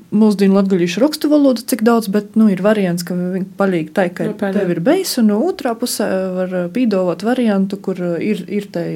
mūsdienu 0.08 0.56
latviešu 0.56 1.02
rakstu 1.04 1.30
valodu, 1.32 1.66
cik 1.68 1.84
daudz, 1.84 2.08
bet 2.12 2.38
nu, 2.40 2.48
ir 2.52 2.62
variants, 2.64 3.04
ka 3.08 3.16
viņi 3.18 3.50
palīdz 3.60 3.94
tai, 3.96 4.08
ka 4.16 4.30
no, 4.30 4.38
tev 4.40 4.72
ir 4.72 4.82
beigas, 4.84 5.18
un 5.20 5.32
no 5.34 5.40
otrā 5.44 5.74
pusē 5.80 6.08
var 6.36 6.56
pīdot 6.74 7.26
variantu, 7.28 7.80
kur 7.84 8.00
ir, 8.24 8.44
ir 8.48 8.70
tai 8.72 8.88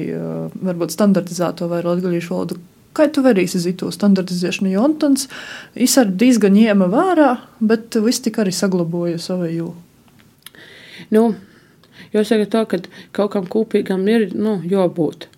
varbūt 0.56 0.94
standartizēto 0.94 1.68
vai 1.72 1.82
latviešu 1.84 2.32
valodu. 2.32 2.60
Kā 2.96 3.06
tu 3.08 3.22
varēsi 3.24 3.56
izdarīt 3.56 3.78
to 3.80 3.88
standartizēšanu? 3.92 4.72
Jo 4.74 4.84
Antons 4.84 5.28
arī 5.76 6.16
diezgan 6.20 6.52
ņēma 6.56 6.88
vērā, 6.92 7.30
bet 7.64 7.96
viss 8.04 8.20
tik 8.24 8.40
arī 8.42 8.52
saglaboja 8.52 9.20
savu 9.20 9.48
jūtu. 9.48 9.88
Nu, 11.12 11.30
jāsaka 12.12 12.48
tā, 12.52 12.64
ka 12.68 12.82
kaut 13.16 13.32
kam 13.34 13.48
kopīgam 13.48 14.04
ir 14.12 14.30
nu, 14.36 14.58
jābūt. 14.68 15.31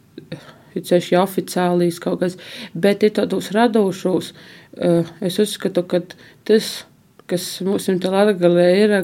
Ceļš 0.74 1.12
jau 1.12 1.22
oficiālīs 1.22 2.00
kaut 2.02 2.24
kas, 2.24 2.34
bet 2.74 3.06
ir 3.06 3.14
tādos 3.14 3.52
radošos, 3.54 4.32
uh, 4.32 4.64
Eh, 4.76 5.06
es 5.20 5.38
uzskatu, 5.38 5.84
ka 5.86 6.00
tas, 6.46 6.84
kas 7.30 7.44
mums 7.62 7.86
ir 7.88 8.02
Latvijā, 8.10 8.66
ir, 8.82 8.94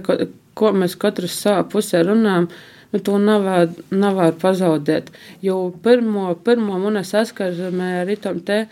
ko 0.58 0.72
mēs 0.74 0.96
katrs 0.98 1.36
savā 1.44 1.62
pusē 1.70 2.02
runājam, 2.08 2.48
nu, 2.90 3.00
to 3.06 3.18
nevar, 3.22 3.68
nevar 3.94 4.34
pazaudēt. 4.40 5.12
Jo 5.46 5.70
pirmo, 5.84 6.34
pirmo 6.42 6.78
mana 6.82 7.04
saskarsme 7.06 7.90
ar 8.02 8.10
itam 8.10 8.42
te. 8.42 8.64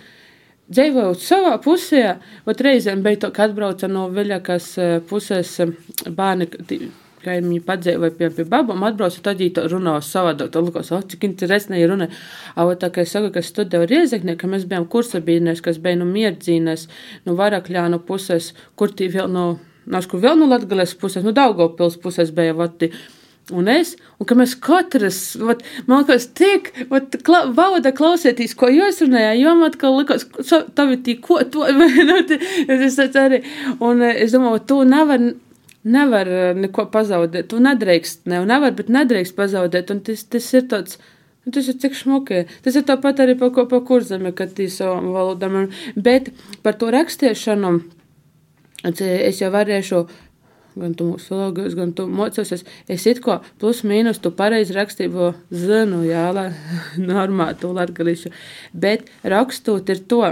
Dzīvojot 0.69 1.23
savā 1.23 1.55
pusē, 1.65 2.19
vat 2.45 2.61
reizēm 2.61 3.05
bija 3.07 3.23
tā, 3.23 3.31
ka 3.33 3.47
atbrauca 3.47 3.89
no 3.89 4.09
viļakas 4.13 4.73
eh, 4.83 4.97
puses 5.09 5.55
eh, 5.63 5.77
bērni, 6.11 6.51
ka 7.23 7.35
viņi 7.37 7.61
padzīvoja 7.67 8.15
pie, 8.19 8.31
pie 8.37 8.47
babām, 8.49 8.85
atbrauca, 8.87 9.23
tad 9.25 9.43
viņi 9.43 9.67
runā 9.73 9.97
savādāk. 10.05 10.53
Tad 10.55 10.69
likās, 10.69 10.93
oh, 10.95 11.03
cik 11.03 11.27
interesanti 11.29 11.83
ir 11.83 11.93
runa. 11.93 12.09
Ava 12.59 12.77
tā 12.79 12.93
kā 12.95 13.05
es 13.05 13.15
saku, 13.15 13.33
ka 13.35 13.43
studēju 13.45 13.91
Riezeknē, 13.91 14.37
ka 14.39 14.51
mēs 14.51 14.67
bijām 14.71 14.87
kursabīnēs, 14.93 15.63
kas 15.65 15.81
bija 15.83 15.99
no 15.99 16.07
nu 16.07 16.15
mierdzīnēs, 16.17 16.89
no 17.27 17.35
nu 17.35 17.39
varakļānu 17.41 18.03
puses, 18.09 18.53
kur 18.79 18.95
tī 18.95 19.11
vēl 19.15 19.31
no, 19.35 19.47
našku 19.91 20.21
vēl 20.23 20.39
no 20.41 20.51
Latgales 20.51 20.95
puses, 20.99 21.27
no 21.27 21.35
Daugavpils 21.37 21.99
puses 22.03 22.35
bija 22.35 22.57
vati. 22.59 22.93
Un 23.49 23.69
es, 23.73 23.95
un 24.21 24.29
ka 24.29 24.37
mēs 24.37 24.53
katrs, 24.61 25.19
vat, 25.41 25.63
man 25.89 26.03
liekas, 26.03 26.27
tik, 26.37 26.69
vat, 26.91 27.15
kla, 27.25 27.47
bauda 27.57 27.95
klausieties, 27.97 28.53
ko 28.59 28.69
jūs 28.69 29.01
runājāt, 29.07 29.39
jo 29.41 29.55
man 29.57 29.73
atkal 29.73 29.97
likās, 29.97 30.27
tavi 30.77 30.99
tī, 31.01 31.15
ko 31.25 31.39
to, 31.49 31.65
nu, 32.11 32.19
es 32.77 32.99
arī, 33.01 33.41
un 33.81 34.05
es 34.11 34.37
domāju, 34.37 34.61
tu 34.69 34.83
nevar, 34.85 35.31
nevar 35.85 36.29
eh, 36.29 36.55
neko 36.59 36.89
pazaudēt. 36.95 37.51
Tu 37.53 37.61
nedrīkst, 37.63 38.27
ne, 38.31 38.43
nevar, 38.49 38.75
bet 38.79 38.91
nedrīkst 38.93 39.37
pazaudēt. 39.39 39.93
Un 39.95 40.03
tas, 40.07 40.25
tas 40.25 40.51
ir 40.55 40.69
tāds. 40.71 40.99
Nu, 41.47 41.53
tas 41.55 41.69
ir 41.71 41.79
tik 41.81 41.97
smuki. 41.97 42.45
Tas 42.65 42.77
ir 42.77 42.87
tāpat 42.89 43.23
arī 43.25 43.39
par 43.39 43.53
ko 43.57 43.67
pa 43.71 43.81
kurzemi, 43.85 44.35
kad 44.37 44.53
tī 44.57 44.69
savam 44.73 45.13
valodam. 45.15 45.69
Bet 45.97 46.33
par 46.65 46.77
to 46.81 46.91
rakstīšanu 46.93 47.79
es 48.87 49.41
jau 49.41 49.49
varēšu 49.51 50.07
gan 50.79 50.95
tu 50.95 51.07
mūsu 51.09 51.33
filologijos, 51.33 51.75
gan 51.79 51.93
tu 51.97 52.07
mocosies. 52.11 52.65
Es 52.91 53.07
it 53.11 53.21
ko 53.25 53.39
plus 53.59 53.83
mīnus 53.87 54.21
tu 54.23 54.31
pareizi 54.35 54.77
rakstību 54.77 55.33
zinu, 55.51 56.05
jā, 56.07 56.29
lai 56.35 56.51
normāli 57.11 57.59
tu 57.61 57.73
latgalīšu. 57.75 58.33
Bet 58.73 59.09
rakstot 59.27 59.91
ir 59.91 60.05
to, 60.11 60.23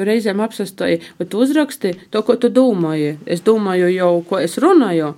Tu 0.00 0.04
reizēm 0.08 0.38
apsastoji, 0.40 1.02
vai 1.18 1.24
tu 1.28 1.42
uzraksti 1.44 1.90
to, 2.08 2.22
ko 2.24 2.38
tu 2.40 2.48
domāji. 2.48 3.18
Es 3.28 3.42
domāju 3.44 3.90
jau, 3.92 4.12
ko 4.24 4.38
es 4.40 4.54
runāju, 4.62 5.10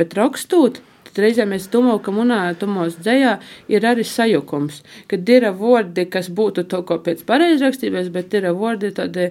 bet 0.00 0.14
rakstot. 0.16 0.78
Reizēm 1.20 1.52
es 1.52 1.66
domāju, 1.68 2.00
ka 2.06 2.38
tumos 2.56 2.96
dzējā 2.96 3.34
ir 3.68 3.84
arī 3.84 4.02
sajukums, 4.08 4.80
kad 5.06 5.28
ir 5.28 5.44
vārdi, 5.52 6.06
kas 6.08 6.30
būtu 6.32 6.64
to, 6.64 6.80
ko 6.88 6.96
pēc 7.04 7.20
pareizrakstības, 7.28 8.08
bet 8.08 8.32
ir 8.32 8.48
vārdi 8.56 8.94
tādi, 8.96 9.28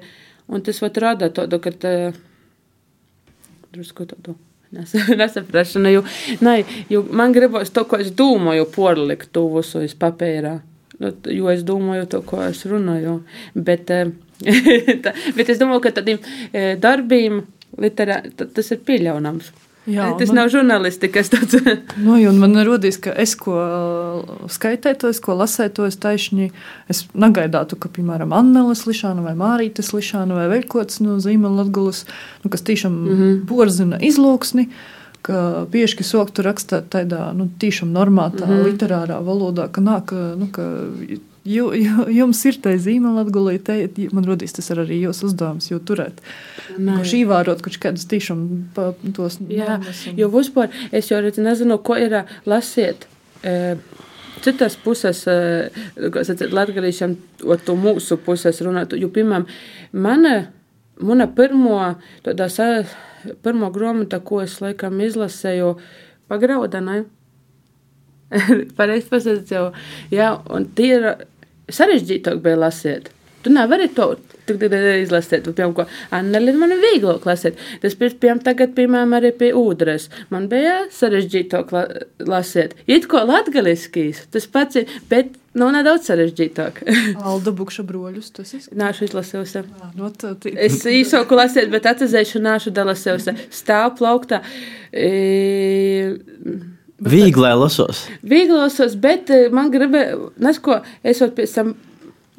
un 0.48 0.62
tas 0.62 0.80
var 0.86 0.92
rada 1.02 1.32
tādu, 1.34 1.60
ka 1.60 1.72
tā, 1.72 2.14
drusku 3.74 4.06
tādu 4.06 4.38
nesaprašanu, 5.24 5.90
jo, 5.90 6.06
ne, 6.46 6.60
jo 6.94 7.02
man 7.10 7.34
gribas 7.34 7.74
to, 7.74 7.88
ko 7.90 7.98
es 7.98 8.14
domāju, 8.14 8.70
porlikt 8.70 9.34
to 9.34 9.48
visu 9.58 9.82
uz 9.88 9.98
papīrā. 9.98 10.60
Nu, 11.02 11.10
jo 11.34 11.50
es 11.50 11.66
domāju 11.66 12.06
to, 12.14 12.22
ko 12.22 12.44
es 12.46 12.62
runāju. 12.70 13.24
Bet, 13.56 13.90
bet 15.38 15.50
es 15.50 15.60
domāju, 15.62 15.84
ka 15.88 15.96
tādiem 16.00 16.20
e, 16.52 16.74
darbiem 16.80 17.44
literā, 17.80 18.22
tas 18.38 18.72
ir 18.74 18.82
pieļaunams. 18.86 19.52
Jā, 19.84 20.14
tas 20.16 20.30
man, 20.32 20.38
nav 20.38 20.50
žurnālistikas 20.54 21.30
tāds. 21.34 21.58
nu, 22.06 22.16
man 22.40 22.56
rodīs, 22.64 22.96
ka 23.04 23.12
es 23.20 23.34
ko 23.40 23.58
skaitētos, 24.52 25.20
ko 25.24 25.36
lasētos 25.42 26.00
taisni, 26.00 26.54
es 26.92 27.04
negaidātu, 27.12 27.76
ka, 27.76 27.92
piemēram, 27.92 28.32
Annelis 28.38 28.86
Lišāna 28.88 29.26
vai 29.26 29.36
Mārītas 29.40 29.92
Lišāna 29.96 30.38
vai 30.40 30.48
vēl 30.54 30.64
kāds 30.72 31.02
no 31.04 31.18
Zīmela 31.24 31.64
Latgulas, 31.64 32.06
nu, 32.46 32.54
kas 32.54 32.64
tiešām 32.70 32.96
mm 32.96 33.20
-hmm. 33.20 33.44
porzina 33.50 34.00
izlūksni, 34.00 34.70
ka 35.24 35.66
bieži 35.72 36.04
soktu 36.04 36.48
rakstāt 36.48 36.88
tādā, 36.96 37.34
nu, 37.36 37.50
tiešām 37.60 37.92
normātā 37.92 38.48
mm 38.48 38.52
-hmm. 38.52 38.66
literārā 38.72 39.20
valodā, 39.20 39.68
ka 39.68 39.82
nāk, 39.82 40.16
nu, 40.40 40.48
ka 40.48 40.88
jums 41.44 42.42
ir 42.48 42.58
tā 42.64 42.74
zīmola 42.80 43.26
atgulīta, 43.26 43.76
man 44.16 44.28
rodīs 44.28 44.56
tas 44.56 44.70
arī 44.72 45.02
jūsu 45.02 45.28
uzdevums, 45.28 45.70
jo 45.72 45.80
turēt. 45.84 46.22
Kurš 46.78 47.16
īvārot, 47.20 47.64
kurš 47.64 47.80
kādus 47.84 48.08
tiešām 48.12 48.46
tos. 49.16 49.40
Jā, 49.52 49.82
jo 50.16 50.30
vispār 50.32 50.72
es 50.92 51.12
jau 51.12 51.20
redzu, 51.24 51.44
nezinu, 51.44 51.80
ko 51.84 51.98
ir 52.00 52.22
lasiet. 52.48 53.08
E, 53.44 53.76
citas 54.44 54.78
puses, 54.80 55.26
latgalīšiem, 55.98 57.18
to 57.66 57.76
mūsu 57.80 58.18
puses 58.24 58.62
runāt, 58.64 58.96
jo, 59.00 59.12
piemēram, 59.12 59.48
mana, 59.92 60.36
mana 61.00 61.28
pirmo, 61.28 61.82
tādā, 62.24 62.48
pirmo 63.44 63.72
gromata, 63.76 64.22
ko 64.24 64.42
es 64.44 64.62
laikam 64.64 65.04
izlasēju, 65.04 65.76
pagraudanai. 66.32 67.04
Pareizi 68.78 69.12
pasakot, 69.12 69.52
jau, 69.52 69.68
jā, 70.10 70.32
un 70.56 70.66
tie 70.74 70.96
ir 70.96 71.06
sarežģītāk 71.72 72.42
bija 72.44 72.60
lasīt. 72.66 73.12
Tu 73.44 73.52
nevari 73.52 73.90
to 73.92 74.14
izlasīt. 74.48 75.46
Piemēram, 75.48 75.74
ko 75.76 75.86
Anneli 76.16 76.54
man 76.56 76.72
ir 76.72 76.82
vieglāk 76.84 77.26
lasīt. 77.28 77.60
Tas 77.84 77.96
piemēram, 78.00 78.42
tagad, 78.44 78.74
piemēram, 78.78 79.16
arī 79.18 79.34
pie 79.36 79.52
ūdens. 79.56 80.10
Man 80.32 80.48
bija 80.52 80.86
sarežģītāk 80.92 81.74
lasīt. 82.28 82.76
It 82.88 83.08
ko 83.12 83.24
latgaliskīs, 83.28 84.26
tas 84.32 84.48
pats 84.48 84.80
ir, 84.80 84.94
bet 85.12 85.36
nu, 85.60 85.68
nedaudz 85.76 86.08
sarežģītāk. 86.08 86.84
Alda 87.28 87.56
Bukša 87.56 87.84
broļus, 87.88 88.32
tas 88.36 88.54
ir. 88.56 88.70
Nāšu 88.80 89.10
izlasījusi. 89.10 89.66
No, 90.00 90.12
tā. 90.12 90.36
Es 90.56 90.80
īsoku 90.88 91.40
lasīt, 91.40 91.72
bet 91.74 91.88
atzīšu 91.92 92.44
nāšu 92.44 92.72
dalasījusi. 92.76 93.36
Stāv 93.52 93.98
plauktā. 94.00 94.40
E... 94.92 95.12
Vīglē 97.02 97.56
lasos. 97.58 98.06
Vīglē 98.22 98.66
lasos, 98.66 98.98
bet 99.02 99.32
e, 99.34 99.48
man 99.54 99.72
gribēja, 99.74 100.20
nesko, 100.44 100.82
esot 101.10 101.34
pēc 101.38 101.58
tam 101.58 101.74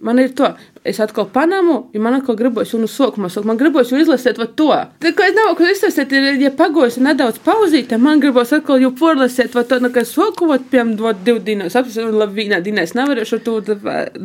Man 0.04 0.18
ir 0.20 0.34
to, 0.36 0.50
es 0.84 0.98
atkal 1.00 1.24
panamu, 1.32 1.76
ja 1.94 2.00
man 2.02 2.16
atkal 2.18 2.36
gribos, 2.36 2.74
un 2.76 2.82
uz 2.84 2.92
sākumā 2.92 3.30
saka, 3.32 3.46
man 3.48 3.56
gribos 3.56 3.88
jau 3.88 4.00
izlasīt 4.02 4.36
to. 4.58 4.66
Tad, 5.00 5.14
ko 5.16 5.24
es 5.24 5.36
nav, 5.36 5.52
ko 5.56 5.68
izlasīt, 5.70 6.12
ir, 6.12 6.26
ja 6.42 6.50
pagojos 6.52 6.98
nedaudz 7.00 7.38
pauzīt, 7.46 7.86
tad 7.92 8.02
man 8.04 8.20
gribos 8.20 8.52
atkal 8.52 8.82
jau 8.82 8.90
porlasīt, 8.98 9.54
vai 9.56 9.62
to, 9.70 9.78
nu, 9.80 9.88
kas 9.94 10.12
sākumot, 10.12 10.66
piemēram, 10.72 10.92
dot 10.98 11.22
divu 11.24 11.40
dienas, 11.46 11.78
apsver, 11.80 12.10
un 12.10 12.18
labi, 12.20 12.42
vienā 12.42 12.58
dienā 12.66 12.84
es 12.84 12.92
nevarēšu 12.98 13.40
to, 13.46 13.56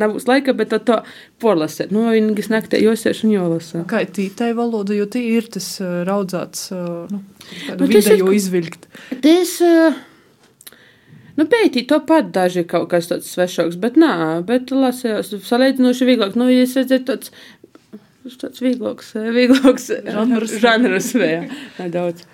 nebūs 0.01 0.27
laika, 0.27 0.57
bet 0.57 0.73
to, 0.73 0.81
to 0.89 0.99
porlasīt. 1.39 1.95
Nu, 1.95 2.09
viņi 2.11 2.49
naktī 2.51 2.83
josiešu 2.83 3.29
un 3.29 3.37
jolasa. 3.37 3.85
Kā 3.87 4.03
tītai 4.03 4.51
valoda, 4.57 4.97
jo 4.99 5.07
tī 5.07 5.23
ir 5.37 5.47
tas 5.53 5.77
raudzāts, 6.09 6.73
nu, 6.73 7.23
kādu 7.69 7.85
nu, 7.85 7.93
vidējo 7.93 8.35
izvilkt. 8.35 8.89
Tas, 9.23 9.55
uh, 9.63 10.05
Nu, 11.39 11.45
pētīt 11.47 11.87
to 11.87 12.01
pat 12.03 12.33
daži 12.35 12.65
kaut 12.67 12.89
kas 12.91 13.07
tāds 13.07 13.29
svešāks, 13.31 13.77
bet 13.79 13.95
nā, 13.99 14.41
bet 14.47 14.73
lasījos 14.75 15.31
salīdzinoši 15.47 16.07
vieglāk. 16.09 16.35
Nu, 16.39 16.49
ja 16.51 16.65
es 16.65 16.75
redzēju 16.75 17.05
tāds, 17.07 17.31
tāds 18.41 18.63
vieglāks, 18.63 19.13
vieglāks 19.37 19.87
žanrs, 20.03 20.57
žanrs 20.59 21.13
vēl, 21.15 21.47
nedaudz. 21.79 22.25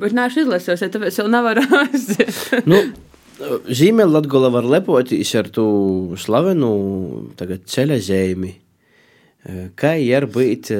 Bet 0.00 0.16
nā, 0.16 0.30
es 0.30 0.40
izlasījos, 0.40 0.84
ja 0.84 0.88
tāpēc 0.92 1.20
jau 1.20 1.28
nevaru 1.32 1.64
aiziet. 1.82 2.64
nu, 2.68 2.80
Zīmēl 3.36 4.14
Latgola 4.14 4.48
var 4.48 4.64
lepoties 4.64 5.34
ar 5.36 5.50
tu 5.52 5.66
slavenu 6.16 6.70
tagad 7.36 7.66
ceļa 7.68 7.98
zīmi. 8.00 8.52
Kā 9.76 9.92
ir 10.00 10.24
būt 10.32 10.70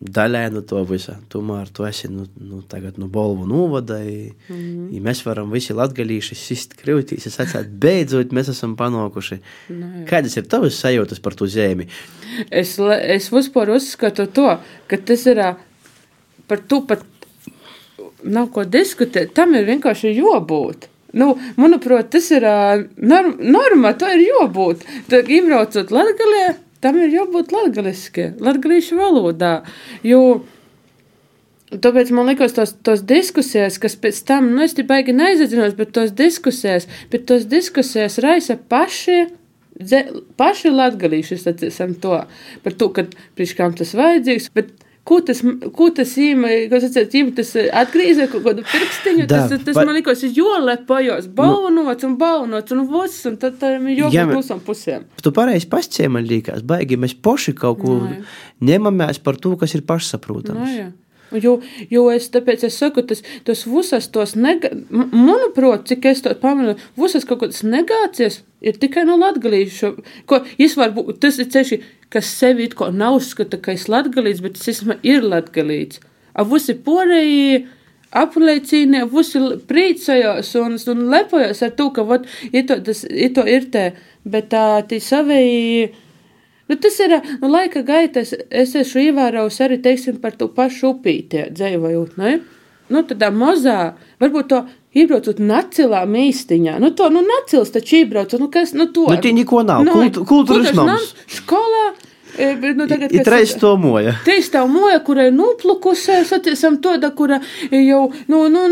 daļai 0.00 0.50
no 0.52 0.60
to 0.68 0.82
visa. 0.84 1.16
Tomēr 1.32 1.70
tu 1.72 1.86
esi 1.88 2.10
nu, 2.12 2.26
nu, 2.36 2.60
tagad 2.68 2.98
no 3.00 3.08
Bolvu 3.08 3.46
novada. 3.48 3.98
Mm 3.98 4.32
-hmm. 4.48 4.94
ja 4.94 5.00
mēs 5.00 5.24
varam 5.26 5.50
visi 5.50 5.72
latgalīši 5.72 6.34
sist 6.34 6.74
krivtīs. 6.76 7.26
Es 7.26 7.40
atsācu, 7.40 7.70
beidzot 7.70 8.32
mēs 8.32 8.50
esam 8.50 8.76
panākuši. 8.76 9.38
No, 9.68 9.86
jā. 9.86 10.04
Kādas 10.06 10.36
ir 10.36 10.46
tavas 10.46 10.84
sajūtas 10.84 11.20
par 11.20 11.34
to 11.34 11.46
zemi? 11.46 11.88
Es, 12.50 12.78
es 12.78 13.32
vispār 13.32 13.70
uzskatu 13.70 14.26
to, 14.26 14.58
ka 14.86 14.96
tas 14.96 15.26
ir 15.26 15.54
par 16.46 16.58
to 16.68 16.80
pat 16.80 17.02
nav 18.22 18.50
ko 18.52 18.64
diskutēt. 18.64 19.32
Tam 19.34 19.54
ir 19.54 19.64
vienkārši 19.64 20.12
jābūt. 20.12 20.88
Nu, 21.16 21.38
manuprāt, 21.56 22.10
tas 22.10 22.30
ir 22.30 22.42
norma, 22.96 23.34
norma 23.38 23.92
to 23.92 24.08
ir 24.12 24.26
jābūt. 24.26 24.84
Tad, 25.08 25.28
iebraucot 25.28 25.90
Latvijā, 25.90 26.54
tam 26.82 26.98
ir 27.00 27.14
jābūt 27.14 27.54
latgaliski, 27.54 28.30
latgalīšu 28.42 29.00
valodā, 29.00 29.56
jo 30.06 30.20
Tāpēc 31.66 32.12
man 32.14 32.28
liekas, 32.30 32.52
tos, 32.54 32.76
tos 32.86 33.00
diskusijas, 33.02 33.80
kas 33.82 33.96
pēc 33.98 34.20
tam, 34.28 34.52
nu, 34.54 34.62
es 34.62 34.76
te 34.78 34.84
baigi 34.86 35.10
neizdzinos, 35.16 35.74
bet 35.74 35.90
tos 35.96 36.12
diskusijas, 36.14 36.86
bet 37.10 37.24
tos 37.26 37.48
diskusijas 37.50 38.20
raisa 38.22 38.54
paši, 38.70 39.24
dze, 39.74 40.04
paši 40.38 40.70
latgalīši, 40.70 41.34
es 41.34 41.48
atcīsam 41.50 41.96
to, 42.02 42.20
par 42.62 42.76
to, 42.78 42.88
ka 42.94 43.08
priekš 43.34 43.56
kam 43.58 43.74
tas 43.74 43.96
vajadzīgs, 43.98 44.46
bet 44.54 44.70
Ko 45.06 45.20
tas, 45.22 45.38
ko 45.76 45.86
tas 45.94 46.12
īma, 46.18 46.48
ko 46.70 46.80
tas, 46.82 46.96
īma, 47.14 47.30
tas 47.36 47.52
atgriezīja 47.54 48.26
kaut 48.32 48.42
kādu 48.42 48.64
pirkstiņu, 48.66 49.28
da, 49.30 49.44
tas, 49.46 49.62
tas 49.68 49.78
pa... 49.78 49.84
man 49.86 49.94
likās, 49.94 50.24
ir 50.26 50.34
jolepojos, 50.34 51.28
baunots 51.36 52.08
un 52.08 52.16
baunots 52.18 52.74
un 52.74 52.82
voss, 52.90 53.20
un 53.30 53.38
tad 53.38 53.60
tam 53.60 53.86
ir 53.92 54.02
jābūt 54.02 54.34
klusam 54.34 54.62
pusēm. 54.66 55.06
Tu 55.22 55.32
pareizi 55.36 55.70
pasciē, 55.70 56.10
man 56.10 56.26
liekas, 56.26 56.66
baigi, 56.66 56.98
mēs 56.98 57.14
poši 57.22 57.54
kaut 57.54 57.84
ko 57.84 58.00
no, 58.02 58.18
ņemamies 58.66 59.22
par 59.22 59.38
to, 59.38 59.54
kas 59.60 59.78
ir 59.78 59.86
pašsaprotams. 59.86 60.58
No, 60.58 60.72
jā. 60.74 60.90
Jo, 61.34 61.56
jo 61.90 62.04
es 62.14 62.28
tāpēc 62.30 62.62
es 62.68 62.76
saku, 62.78 63.02
tas, 63.02 63.22
tas 63.46 63.64
visas 63.66 64.06
tos, 64.14 64.36
nega, 64.38 64.70
manuprāt, 64.90 65.88
cik 65.90 66.06
es 66.12 66.22
to 66.22 66.30
pamanu, 66.38 66.76
visas 67.00 67.26
kaut 67.26 67.40
kādas 67.42 67.64
negācijas 67.66 68.44
ir 68.62 68.78
tikai 68.78 69.02
no 69.08 69.16
latgalīšu, 69.18 69.90
ko 70.30 70.40
es 70.62 70.76
varu, 70.78 71.08
tas 71.18 71.40
ir 71.42 71.50
ceši, 71.50 71.80
kas 72.14 72.30
sevi 72.30 72.68
it 72.68 72.76
ko 72.78 72.92
nav 72.94 73.18
uzskata, 73.18 73.58
ka 73.58 73.74
es 73.74 73.88
latgalīts, 73.90 74.44
bet 74.44 74.60
es 74.60 74.70
esmu 74.76 75.00
ir 75.02 75.26
latgalīts. 75.26 75.98
A 76.36 76.46
visi 76.46 76.76
porēji 76.86 77.64
apliecīnie, 78.16 79.02
visi 79.10 79.42
priecājos 79.68 80.54
un, 80.62 80.78
un 80.92 81.06
lepojos 81.10 81.62
ar 81.66 81.74
to, 81.78 81.90
ka, 81.96 82.06
vot, 82.06 82.26
ito, 82.52 82.78
tas, 82.86 83.02
ito 83.10 83.42
ir 83.50 83.66
te, 83.74 83.88
bet 84.22 84.52
tā, 84.54 84.66
tī 84.86 85.02
savēji, 85.02 85.90
Nu, 86.66 86.76
tas 86.82 86.98
ir 87.02 87.14
nu, 87.40 87.50
laika 87.50 87.82
gaitā. 87.86 88.24
Es, 88.26 88.34
es 88.50 88.74
esmu 88.78 89.04
ievērojis 89.10 89.60
arī 89.66 89.78
teiksim, 89.82 90.18
par 90.22 90.34
to 90.38 90.48
pašu 90.52 90.96
upīti 90.96 91.46
dzīvojot. 91.54 92.16
Ne? 92.18 92.40
Nu, 92.90 93.02
tādā 93.06 93.30
mazā, 93.34 93.94
varbūt 94.22 94.50
to 94.50 94.64
iebraucot 94.96 95.40
nacilā 95.42 96.02
mīstiņā. 96.10 96.78
Nu, 96.82 96.92
to, 96.96 97.08
nu, 97.14 97.22
nacils 97.26 97.72
taču 97.74 98.02
iebraucot, 98.02 98.42
nu, 98.42 98.50
kas, 98.52 98.74
nu, 98.78 98.88
to. 98.94 99.06
Nu, 99.10 99.20
tie 99.22 99.34
neko 99.36 99.62
nav, 99.66 99.86
nu, 99.86 99.94
Kult, 99.98 100.20
kultūras 100.28 100.74
nams. 100.76 101.14
Skolā. 101.38 101.86
E, 102.36 102.50
nu, 102.76 102.84
tagad, 102.90 103.14
ir 103.14 103.24
trīs 103.24 103.54
to 103.60 103.72
moja. 103.80 104.12
Trīs 104.26 104.50
tā 104.52 104.60
moja, 104.68 104.98
kura 105.06 105.28
ir 105.30 105.34
noplukusies, 105.36 106.34
attiecam 106.36 106.76
toda, 106.84 107.12
kura 107.16 107.38
jau, 107.70 108.02
nu, 108.28 108.42
nu, 108.52 108.66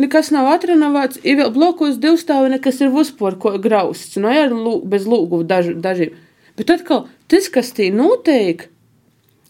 nekas 0.00 0.30
nav 0.32 0.48
atrenovāts, 0.54 1.20
ir 1.26 1.36
vēl 1.42 1.52
blokus 1.52 1.98
divstāvi, 2.00 2.54
nekas 2.54 2.80
ir 2.80 2.94
vispār 2.94 3.36
ko 3.42 3.58
grausts, 3.60 4.16
nu, 4.22 4.32
lū, 4.54 4.74
bez 4.88 5.06
lūgu 5.10 5.42
daži, 5.50 5.76
daži. 5.82 6.12
Bet 6.60 6.74
atkal, 6.76 7.06
tas, 7.32 7.48
kas 7.52 7.72
tī 7.76 7.88
notiek, 7.94 8.66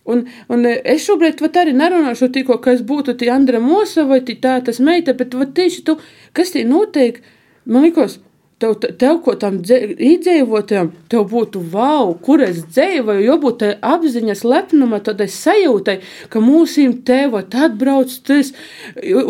un, 0.06 0.24
un 0.52 0.66
es 0.70 1.02
šobrīd 1.08 1.42
arī 1.50 1.74
nerunāšu 1.74 2.30
tikko, 2.30 2.60
kas 2.62 2.84
būtu 2.86 3.16
tī 3.18 3.32
Andra 3.34 3.58
Mosa 3.62 4.06
vai 4.06 4.22
tā 4.22 4.60
tas 4.64 4.78
meita, 4.78 5.16
bet 5.18 5.34
tieši 5.58 5.82
tu, 5.86 5.98
kas 6.36 6.54
tī 6.54 6.62
notiek, 6.68 7.18
man 7.66 7.88
likos, 7.88 8.20
tev, 8.60 8.76
tev 9.00 9.18
ko 9.24 9.34
tam 9.40 9.58
iedzīvotājiem, 9.64 10.90
tev 11.10 11.24
būtu 11.32 11.62
wow, 11.72 12.12
kur 12.22 12.42
es 12.44 12.62
dzīvoju, 12.68 13.24
jo 13.24 13.36
būtu 13.42 13.58
tai 13.62 13.72
apziņas 13.94 14.44
lepnuma, 14.46 15.00
tādai 15.04 15.28
sajūtai, 15.32 15.96
ka 16.32 16.42
mūsim 16.44 16.98
tevat 17.08 17.56
atbrauc 17.56 18.14
tas, 18.28 18.52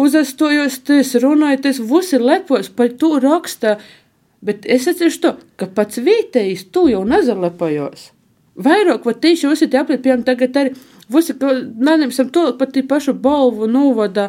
uzastojos 0.05 0.81
tas, 0.87 1.15
runāja 1.23 1.63
tas, 1.69 1.83
visi 1.93 2.21
lepos 2.21 2.71
par 2.75 2.93
to 3.01 3.17
raksta, 3.23 3.79
bet 4.45 4.67
es 4.69 4.89
atceros 4.91 5.21
to, 5.23 5.35
ka 5.61 5.69
pats 5.75 6.01
vietējais 6.05 6.67
tu 6.73 6.87
jau 6.91 7.03
nezalepojos. 7.09 8.11
Vairāk, 8.61 9.07
va 9.07 9.15
tieši 9.17 9.49
visi 9.49 9.69
tie 9.71 9.81
apliet, 9.81 10.03
piemēram, 10.05 10.25
tagad 10.27 10.57
arī, 10.61 10.75
visi, 11.13 11.37
neņemsim 11.41 12.31
to 12.35 12.47
pat 12.61 12.75
tī 12.75 12.85
pašu 12.89 13.15
balvu 13.17 13.69
novada 13.71 14.29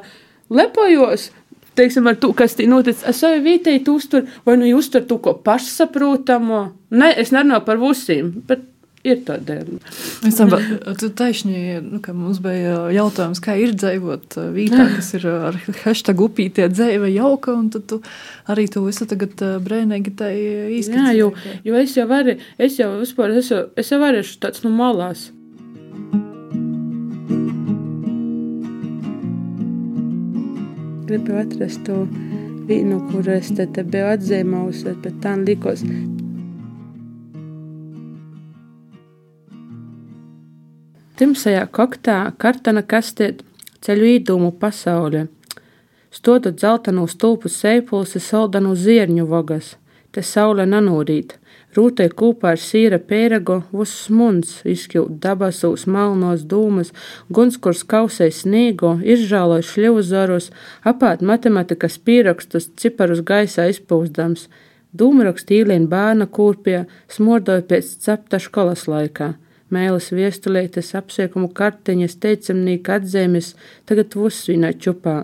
lepojos, 0.52 1.30
teiksim, 1.76 2.08
ar 2.08 2.20
to, 2.22 2.32
kas 2.38 2.56
tī 2.58 2.68
notic, 2.70 3.00
es 3.08 3.22
savu 3.24 3.42
vietēju 3.46 3.84
tu 3.86 3.96
uztur, 4.00 4.28
vai 4.48 4.58
nu 4.60 4.68
jūs 4.70 4.88
uztur 4.88 5.06
to, 5.08 5.18
ko 5.24 5.36
pašsaprotamo. 5.46 6.62
Ne, 6.96 7.12
es 7.18 7.32
nerunāju 7.36 7.66
par 7.68 7.80
visiem, 7.82 8.34
bet 8.48 8.68
ir 9.08 9.22
tāda. 9.26 9.60
Es 10.28 10.38
domāju, 10.38 10.78
tu 11.00 11.10
taisni, 11.18 11.80
nu, 11.84 12.00
ka 12.04 12.14
mums 12.16 12.42
bija 12.44 12.88
jautājums, 12.94 13.42
kā 13.44 13.56
ir 13.60 13.74
dzīvot 13.78 14.38
vītā, 14.56 14.88
kas 14.98 15.12
ir 15.18 15.28
ar 15.32 15.58
hashtag 15.84 16.24
upītie 16.28 16.70
dzīve 16.72 17.12
jauka, 17.16 17.56
un 17.58 17.70
tad 17.74 17.88
tu 17.90 18.02
arī 18.52 18.68
to 18.72 18.86
visu 18.86 19.08
tagad 19.10 19.42
brēnīgi 19.66 20.16
tai 20.22 20.34
īsti. 20.78 20.98
Jā, 20.98 21.14
jo, 21.18 21.32
jo 21.66 21.78
es 21.82 21.98
jau 21.98 22.08
varu, 22.10 22.38
es 22.62 22.80
jau 22.80 22.94
vispār, 23.02 23.38
es 23.42 23.52
jau, 23.54 23.66
es 23.76 23.94
jau 23.94 24.02
varēšu 24.02 24.42
tāds 24.44 24.66
no 24.66 24.74
malās. 24.76 25.30
Gribu 31.12 31.42
atrast 31.42 31.82
to 31.84 32.06
vīnu, 32.70 33.02
kur 33.12 33.28
es 33.34 33.50
te, 33.58 33.66
te 33.68 33.84
biju 33.84 34.14
atzīmējusi, 34.14 34.96
bet 35.04 35.18
tā 35.24 35.36
likos, 35.42 35.84
Timsajā 41.22 41.68
koktā 41.70 42.16
kartana 42.42 42.82
kastiet 42.82 43.44
ceļu 43.86 44.08
īdumu 44.12 44.48
pasaulē. 44.58 45.28
Stodot 46.18 46.56
zeltainu 46.64 47.04
stulpu 47.12 47.52
seipuls 47.54 48.16
ir 48.18 48.24
soldanu 48.26 48.72
zierņu 48.74 49.28
vogas, 49.30 49.68
te 50.10 50.24
saule 50.26 50.66
nanūrīt. 50.66 51.36
Rūtē 51.78 52.08
kūpā 52.22 52.56
ar 52.56 52.62
sīra 52.64 52.98
pērago, 53.12 53.60
vus 53.70 53.94
smunds, 54.08 54.56
izkļūt 54.74 55.20
dabasūs 55.22 55.86
malnos 55.86 56.48
dūmas, 56.56 56.90
guns, 57.30 57.62
kurs 57.62 57.86
kausē 57.94 58.32
sniego, 58.34 58.96
izžāloja 59.06 59.68
šļuvzarus, 59.70 60.50
apāt 60.82 61.22
matematikas 61.22 62.00
pierakstus, 62.02 62.72
ciparus 62.82 63.22
gaisā 63.22 63.70
izpūzdams. 63.76 64.50
Dūmrakst 64.98 65.54
īlien 65.54 65.86
bērna 65.86 66.26
kūrpie, 66.26 66.88
smordoja 67.14 67.62
pēc 67.70 67.94
cepta 68.10 68.42
skolas 68.42 68.90
laikā 68.90 69.36
mēlis 69.74 70.12
viestulītes, 70.16 70.94
apsiekumu 71.00 71.50
kartiņas, 71.58 72.18
teicamnīka 72.24 73.00
atzīmes, 73.00 73.54
tagad 73.90 74.18
vusvīnā 74.20 74.74
čupā, 74.84 75.24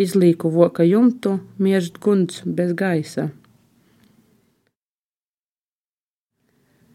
izlīku 0.00 0.50
voka 0.54 0.86
jumtu, 0.86 1.38
miežt 1.58 2.00
gunds 2.02 2.42
bez 2.46 2.72
gaisa. 2.78 3.30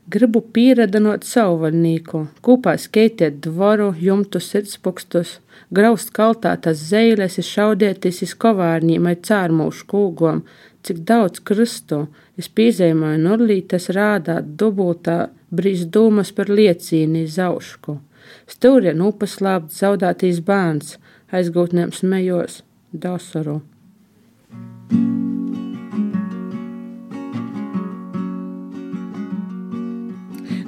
Gribu 0.06 0.44
pieredzināt 0.54 1.24
savu 1.26 1.64
vaļnīku, 1.64 2.20
kopā 2.46 2.76
skaitīt 2.78 3.40
dvoru, 3.42 3.88
jumtu 3.98 4.38
sirdspunkstus, 4.38 5.40
graust 5.74 6.12
kaltātas 6.14 6.84
zeiles, 6.92 7.40
šaudieties 7.42 8.22
iz 8.28 8.36
kovārņiem 8.38 9.10
vai 9.10 9.16
cārmūšu 9.18 9.88
kūgom, 9.90 10.44
cik 10.86 11.02
daudz 11.10 11.42
kristu, 11.42 12.04
es 12.40 12.50
pīzēmoju 12.52 13.22
nurlītes 13.22 13.90
rādāt 13.96 14.56
dubultā, 14.60 15.30
brīz 15.56 15.86
dūmas 15.92 16.34
par 16.36 16.52
liecīni 16.52 17.26
zaušku. 17.32 18.00
Stūrie 18.50 18.94
nupaslāpt 18.98 19.74
zaudātīs 19.76 20.42
bērns, 20.46 20.98
aizgūtnēm 21.34 21.94
smējos, 21.96 22.62
dosaru. 22.92 23.62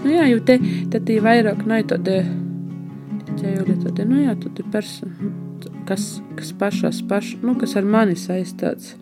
Nu, 0.08 0.14
jā, 0.14 0.28
jau 0.32 0.40
te, 0.48 0.60
tad 0.94 1.10
ir 1.12 1.24
vairāk, 1.26 1.66
nu, 1.68 1.82
tādi 1.90 2.22
ķēļi, 3.42 3.74
tādi, 3.84 4.06
nu, 4.08 4.22
jā, 4.24 4.38
tādi 4.40 4.64
personi, 4.72 5.34
kas, 5.90 6.06
kas 6.38 6.54
pašās, 6.62 7.02
paš, 7.10 7.34
nu, 7.44 7.58
kas 7.60 7.76
ar 7.80 7.90
mani 7.98 8.16
saistāts. 8.20 8.96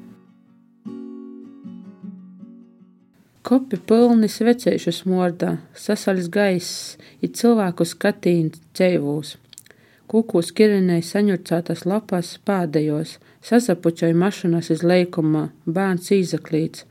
Kopi 3.46 3.78
pilni 3.78 4.26
svecējuši 4.26 4.92
smordā, 5.04 5.52
sasaļas 5.78 6.30
gaiss, 6.34 6.78
ir 7.22 7.30
cilvēku 7.38 7.86
skatīns 7.86 8.58
ceivūs. 8.74 9.36
Kūku 10.10 10.42
skirinēja 10.42 11.04
saņurcātas 11.06 11.84
lapās 11.86 12.32
pādējos, 12.50 13.20
sasapučoja 13.46 14.18
mašinas 14.18 14.72
iz 14.74 14.82
leikumā, 14.82 15.44
bērns 15.70 16.10
īzaklīts, 16.16 16.88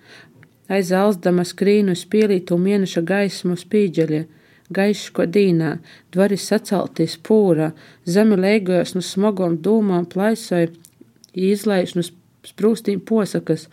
aiz 0.70 0.92
alsdama 0.94 1.42
skrīnu 1.42 1.96
spīlītu 1.98 2.59
mēneša 2.68 3.02
gaismu 3.09 3.57
spīģeļi, 3.59 4.20
gaišs 4.78 5.11
ko 5.16 5.26
dīnā, 5.26 5.72
dvaris 6.14 6.46
saceltīs 6.52 7.16
pūra, 7.18 7.72
zemi 8.07 8.38
leigojos 8.38 8.94
no 8.94 9.02
smagom 9.02 9.59
dūmām 9.66 10.07
plaisoja, 10.14 10.70
izlaiž 11.34 11.96
no 11.98 12.07
sprūstīm 12.46 13.02
posakas, 13.02 13.66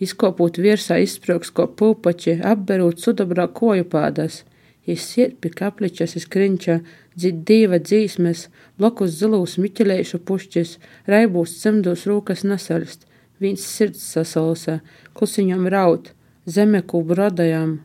izkopūt 0.00 0.60
virsā 0.64 0.98
izsprūks 1.04 1.52
ko 1.54 1.66
pūpači, 1.78 2.38
apberūt 2.52 3.02
sudabrā 3.04 3.46
koju 3.60 3.86
pādas. 3.92 4.44
Jis 4.88 5.04
sirpi 5.12 5.50
kapličas 5.52 6.16
izkrinča, 6.18 6.80
dzid 7.14 7.42
dīva 7.48 7.78
dzīsmes, 7.84 8.46
blokus 8.80 9.18
zilūs 9.20 9.58
miķelējušu 9.60 10.22
pušķis, 10.26 10.76
raibūs 11.10 11.58
cemdūs 11.60 12.06
rūkas 12.10 12.46
nasaļst, 12.48 13.04
viens 13.44 13.66
sirds 13.76 14.06
sasalsa, 14.16 14.80
klusiņam 15.14 15.68
raut, 15.74 16.14
zeme, 16.46 16.82
ko 16.82 17.04
brodējām, 17.06 17.76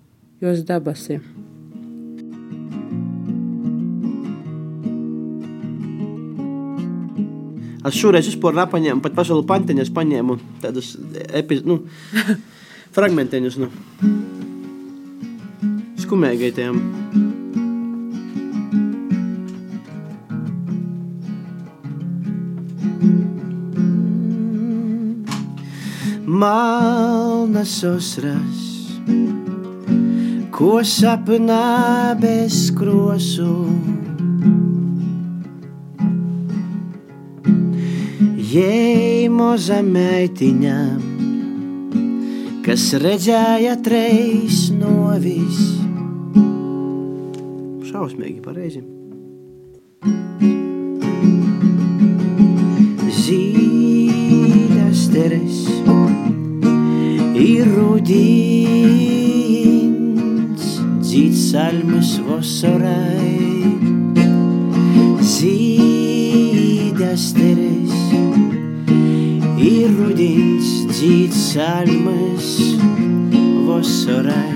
jos 0.41 0.63
dabasi. 0.69 1.19
Es 7.85 7.97
šoreiz 8.01 8.25
vispār 8.25 8.55
nepaņēmu, 8.57 9.01
pat 9.05 9.13
pašu 9.13 9.43
pantiņas 9.45 9.91
paņēmu 9.93 10.39
tādus 10.63 10.95
epiz, 11.37 11.61
nu, 11.69 11.83
fragmentiņus. 12.95 13.59
Nu. 13.61 13.69
Skumīgajiem. 16.01 16.81
Malnas 26.35 27.77
osras, 27.87 28.65
ko 30.51 30.81
sapnā 30.83 32.17
bez 32.19 32.67
krosu. 32.75 33.53
Jei 38.55 39.27
moza 39.27 39.81
meitiņa, 39.83 40.75
kas 42.63 42.83
redzēja 43.03 43.73
treis 43.83 44.71
novis. 44.71 45.57
Šausmīgi 47.89 48.39
pareizi. 48.45 48.79
Zīdas 53.25 55.01
teres 55.11 55.57
ir 57.35 57.67
rudins, 57.75 58.69
dzīt 61.03 61.35
salmas 61.41 62.15
vasarai. 62.29 63.35
Zīdas 65.35 67.25
teres 67.35 67.84
ir 69.85 69.93
rudins, 69.99 70.69
dzīt 70.89 71.33
salmas 71.35 72.47
vasarai. 73.67 74.53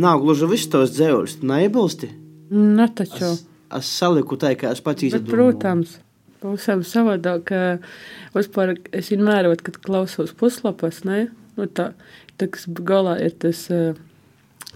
Nav 0.00 0.22
gluži 0.22 0.48
viss 0.48 0.70
tos 0.72 0.94
dzēvus, 0.94 1.38
neiebilsti. 1.44 2.08
Nu, 2.52 2.86
taču. 2.96 3.32
Es, 3.34 3.42
es 3.78 3.90
saliku 3.98 4.38
tā, 4.40 4.54
kā 4.56 4.70
es 4.72 4.80
pats 4.84 5.04
izdomāju. 5.08 5.32
protams, 5.32 5.96
pavisam 6.40 6.84
savādāk. 6.86 7.44
ka 7.50 8.36
Vispār 8.36 8.76
es 8.96 9.10
vienmēr, 9.12 9.50
kad 9.64 9.80
klausos 9.84 10.32
puslapas, 10.36 11.02
ne, 11.08 11.26
nu 11.58 11.68
tā, 11.68 11.90
tā, 12.36 12.48
kas 12.52 12.68
galā 12.68 13.18
ir 13.24 13.36
tas, 13.42 13.66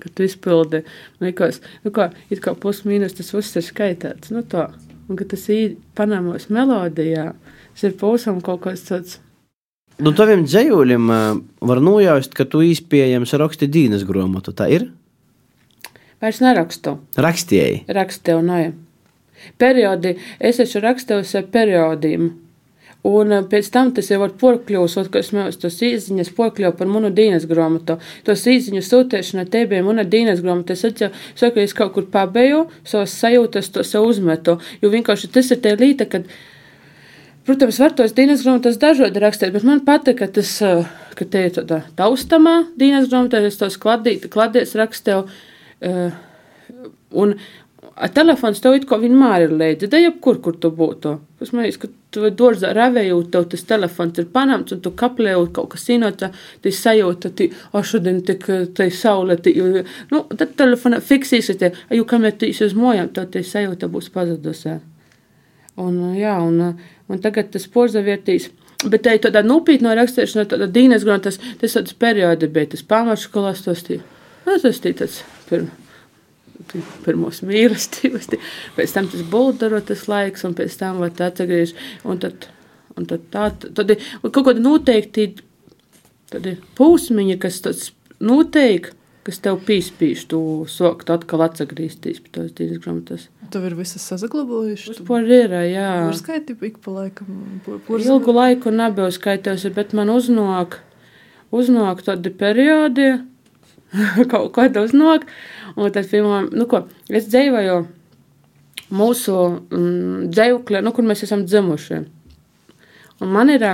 kad 0.00 0.16
tu 0.16 0.26
izpildi, 0.26 0.82
nu, 1.20 1.30
likās, 1.30 1.62
nu 1.84 1.94
kā, 1.96 2.10
it 2.32 2.44
kā 2.44 2.56
plus 2.56 2.84
mīnus 2.88 3.16
tas 3.16 3.32
viss 3.36 3.56
ir 3.56 3.64
skaitāts, 3.64 4.32
nu 4.32 4.44
tā, 4.44 4.68
un 5.08 5.20
ka 5.20 5.28
tas 5.32 5.48
ir 5.52 5.78
panamos 5.96 6.48
melodijā, 6.52 7.30
tas 7.74 7.84
ir 7.88 7.96
pavisam 8.00 8.40
kaut 8.44 8.62
kas 8.66 8.86
tāds, 8.88 9.18
Nu, 10.00 10.14
taviem 10.16 10.46
dzējuļiem 10.48 11.10
uh, 11.12 11.40
var 11.68 11.80
nojaust, 11.84 12.32
ka 12.32 12.46
tu 12.48 12.62
izpējams 12.64 13.34
raksti 13.36 13.66
dīnas 13.68 14.06
grāmatu. 14.08 14.54
Tā 14.56 14.70
ir? 14.72 14.86
vairs 16.20 16.40
nerakstu, 16.40 16.98
Rakstīji. 17.16 17.82
rakstu, 17.88 18.38
nē. 18.44 18.72
Periodi, 19.60 20.14
es 20.40 20.60
esmu 20.60 20.82
rakstījusi 20.84 21.38
ar 21.40 21.46
periodiem. 21.52 22.30
Un 23.08 23.32
pēc 23.48 23.70
tam 23.72 23.92
tas 23.96 24.10
jau 24.12 24.18
var 24.20 24.34
porkļūt, 24.40 25.08
ka 25.12 25.22
es 25.22 25.30
mēs 25.32 25.56
tos 25.60 25.78
īziņas 25.80 26.32
porkļoju 26.36 26.74
par 26.76 26.88
manu 26.92 27.08
dienas 27.16 27.46
grāmatu. 27.48 27.96
Tos 28.24 28.44
īziņu 28.44 28.82
sūtīšana 28.84 29.46
te 29.48 29.64
bija 29.68 29.84
mana 29.86 30.04
dienas 30.04 30.42
grāmata. 30.44 30.76
Es 30.76 30.84
atceru, 30.84 31.12
ka 31.40 31.60
es 31.60 31.72
kaut 31.76 31.94
kur 31.96 32.04
pabeju 32.12 32.66
savas 32.84 33.16
sajūtas, 33.16 33.72
to 33.72 33.84
sev 33.88 34.04
uzmetu. 34.04 34.58
Jo 34.84 34.92
vienkārši 34.92 35.32
tas 35.32 35.48
ir 35.52 35.62
tie 35.64 35.72
līta, 35.80 36.04
kad, 36.12 36.28
protams, 37.46 37.78
var 37.82 37.94
tos 37.96 38.16
dienas 38.16 38.44
grāmatas 38.44 38.80
dažādi 38.80 39.22
rakstīt, 39.22 39.52
bet 39.54 39.66
man 39.66 39.84
patīk, 39.86 40.20
ka 40.20 40.30
tas, 40.40 40.56
ka 41.18 41.28
te 41.28 41.46
ir 41.48 41.54
tāda 41.58 41.82
taustamā 41.98 42.56
dienas 42.80 43.08
grāmatā, 43.10 43.42
es 43.46 43.60
tos 43.60 43.78
kladīt, 43.80 44.28
kladies 44.32 44.76
rakstīju. 44.78 45.28
eh, 45.80 46.10
Un 47.10 47.34
telefons 48.14 48.60
tev 48.62 48.76
it 48.78 48.86
kā 48.88 48.96
vienmēr 49.00 49.48
ir 49.48 49.54
līdzi, 49.58 49.88
da 49.90 49.98
jebkur, 50.00 50.38
kur 50.44 50.56
tu 50.62 50.70
būtu. 50.74 51.16
Es 51.42 51.50
domāju, 51.50 51.78
ka 51.82 51.88
tu 52.14 52.30
dārzā 52.38 52.70
ravējot, 52.76 53.30
tev 53.34 53.48
tas 53.52 53.64
telefons 53.66 54.20
ir 54.22 54.28
panāmts, 54.34 54.74
un 54.76 54.82
tu 54.84 54.92
kaplējot 55.02 55.52
kaut 55.56 55.72
kas 55.74 55.88
inota, 55.92 56.30
tai 56.62 56.72
sajūta, 56.76 57.32
ka, 57.36 57.48
o, 57.72 57.82
šodien 57.82 58.22
tik, 58.26 58.46
tai 58.76 58.88
saule, 58.94 59.36
tai, 59.42 59.56
nu, 60.12 60.22
tad 60.30 60.54
telefona 60.60 61.00
fiksīsi, 61.04 61.58
te, 61.58 61.72
jo 61.96 62.06
kamēr 62.08 62.38
tu 62.38 62.48
esi 62.48 62.68
uz 62.68 62.76
mojām, 62.78 63.10
tev 63.16 63.30
tai 63.34 63.42
sajūta 63.46 63.90
būs 63.90 64.10
pazudusi. 64.14 64.78
Un, 65.80 66.00
jā, 66.18 66.36
un, 66.44 66.76
un 67.10 67.20
tagad 67.22 67.50
tas 67.54 67.66
porzavērtīs. 67.74 68.48
Bet 68.88 69.02
tā 69.04 69.16
ir 69.18 69.24
tāda 69.26 69.42
nopietna 69.44 69.92
rakstīšana, 69.98 70.46
tāda 70.48 70.70
dīnes 70.72 71.04
grāmata, 71.04 71.28
tas, 71.28 71.40
tas 71.60 71.74
tāds 71.76 71.96
periodi 72.00 72.48
bija, 72.48 72.70
tas 72.72 72.86
pamatskolās, 72.88 73.60
tas 73.66 73.82
tī, 73.84 73.98
nu, 74.46 74.56
tas 74.62 74.80
tī 74.80 74.94
tāds 74.96 75.18
pirms 75.50 75.76
pirmos 77.04 77.40
mīlestības, 77.46 78.28
tī- 78.30 78.40
pēc 78.76 78.94
tam 78.94 79.08
tas 79.10 79.22
buldarotas 79.32 80.06
laiks, 80.10 80.44
un 80.46 80.54
pēc 80.54 80.76
tam 80.80 81.00
var 81.02 81.12
atgriež, 81.26 81.74
un 82.04 82.20
tad, 82.22 82.46
un 82.96 83.08
tad 83.10 83.24
tā, 83.32 83.48
tad 83.74 83.94
ir 83.96 84.04
kaut 84.28 84.44
kāda 84.46 84.62
noteikti, 84.62 85.26
ir 86.36 86.60
pūsmiņa, 86.78 87.38
kas 87.42 87.60
tāds 87.64 87.90
noteikti, 88.22 88.94
kas 89.26 89.38
tev 89.44 89.58
pīspīš, 89.66 90.22
tu 90.30 90.38
sokt 90.70 91.10
atkal 91.12 91.42
atgriezties 91.44 92.20
pie 92.24 92.30
tās 92.32 92.52
dienas 92.56 92.80
grāmatas. 92.80 93.26
Tev 93.52 93.66
ir 93.68 93.74
visas 93.76 94.06
saglabājušas. 94.08 95.00
Vispār 95.02 95.26
ir, 95.28 95.54
jā. 95.68 95.88
Var 96.06 96.16
skaitīt 96.18 96.62
ik 96.70 96.78
pa 96.84 96.90
laikam. 96.96 97.60
po- 97.66 97.98
Ilgu 98.00 98.32
laiku 98.32 98.72
nebiju 98.72 99.10
skaitījusi, 99.12 99.74
bet 99.76 99.92
man 99.92 100.08
uznāk, 100.14 100.78
uznāk 101.52 102.00
tādi 102.06 102.32
periodi, 102.32 103.10
kaut 104.32 104.52
ko 104.54 104.62
tādu 104.68 104.86
uznāk. 104.88 105.26
Un 105.76 105.90
tad, 105.92 106.08
piemēram, 106.10 106.48
nu 106.56 106.66
ko, 106.70 106.84
es 107.10 107.28
dzīvoju 107.28 107.76
mūsu 108.90 109.34
mm, 109.70 110.30
dzīvoklī, 110.34 110.80
nu, 110.82 110.92
kur 110.96 111.04
mēs 111.06 111.22
esam 111.26 111.44
dzimuši. 111.46 112.00
Un 113.20 113.28
man 113.34 113.50
ir, 113.52 113.66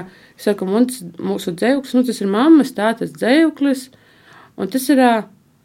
saku, 0.42 0.66
mums, 0.68 0.98
mūsu 1.22 1.54
dzīvoklis, 1.56 1.94
nu, 1.96 2.02
tas 2.08 2.18
ir 2.20 2.28
mammas 2.32 2.74
tātas 2.76 3.14
dzīvoklis, 3.14 3.86
un 4.58 4.68
tas 4.72 4.88
ir, 4.92 5.00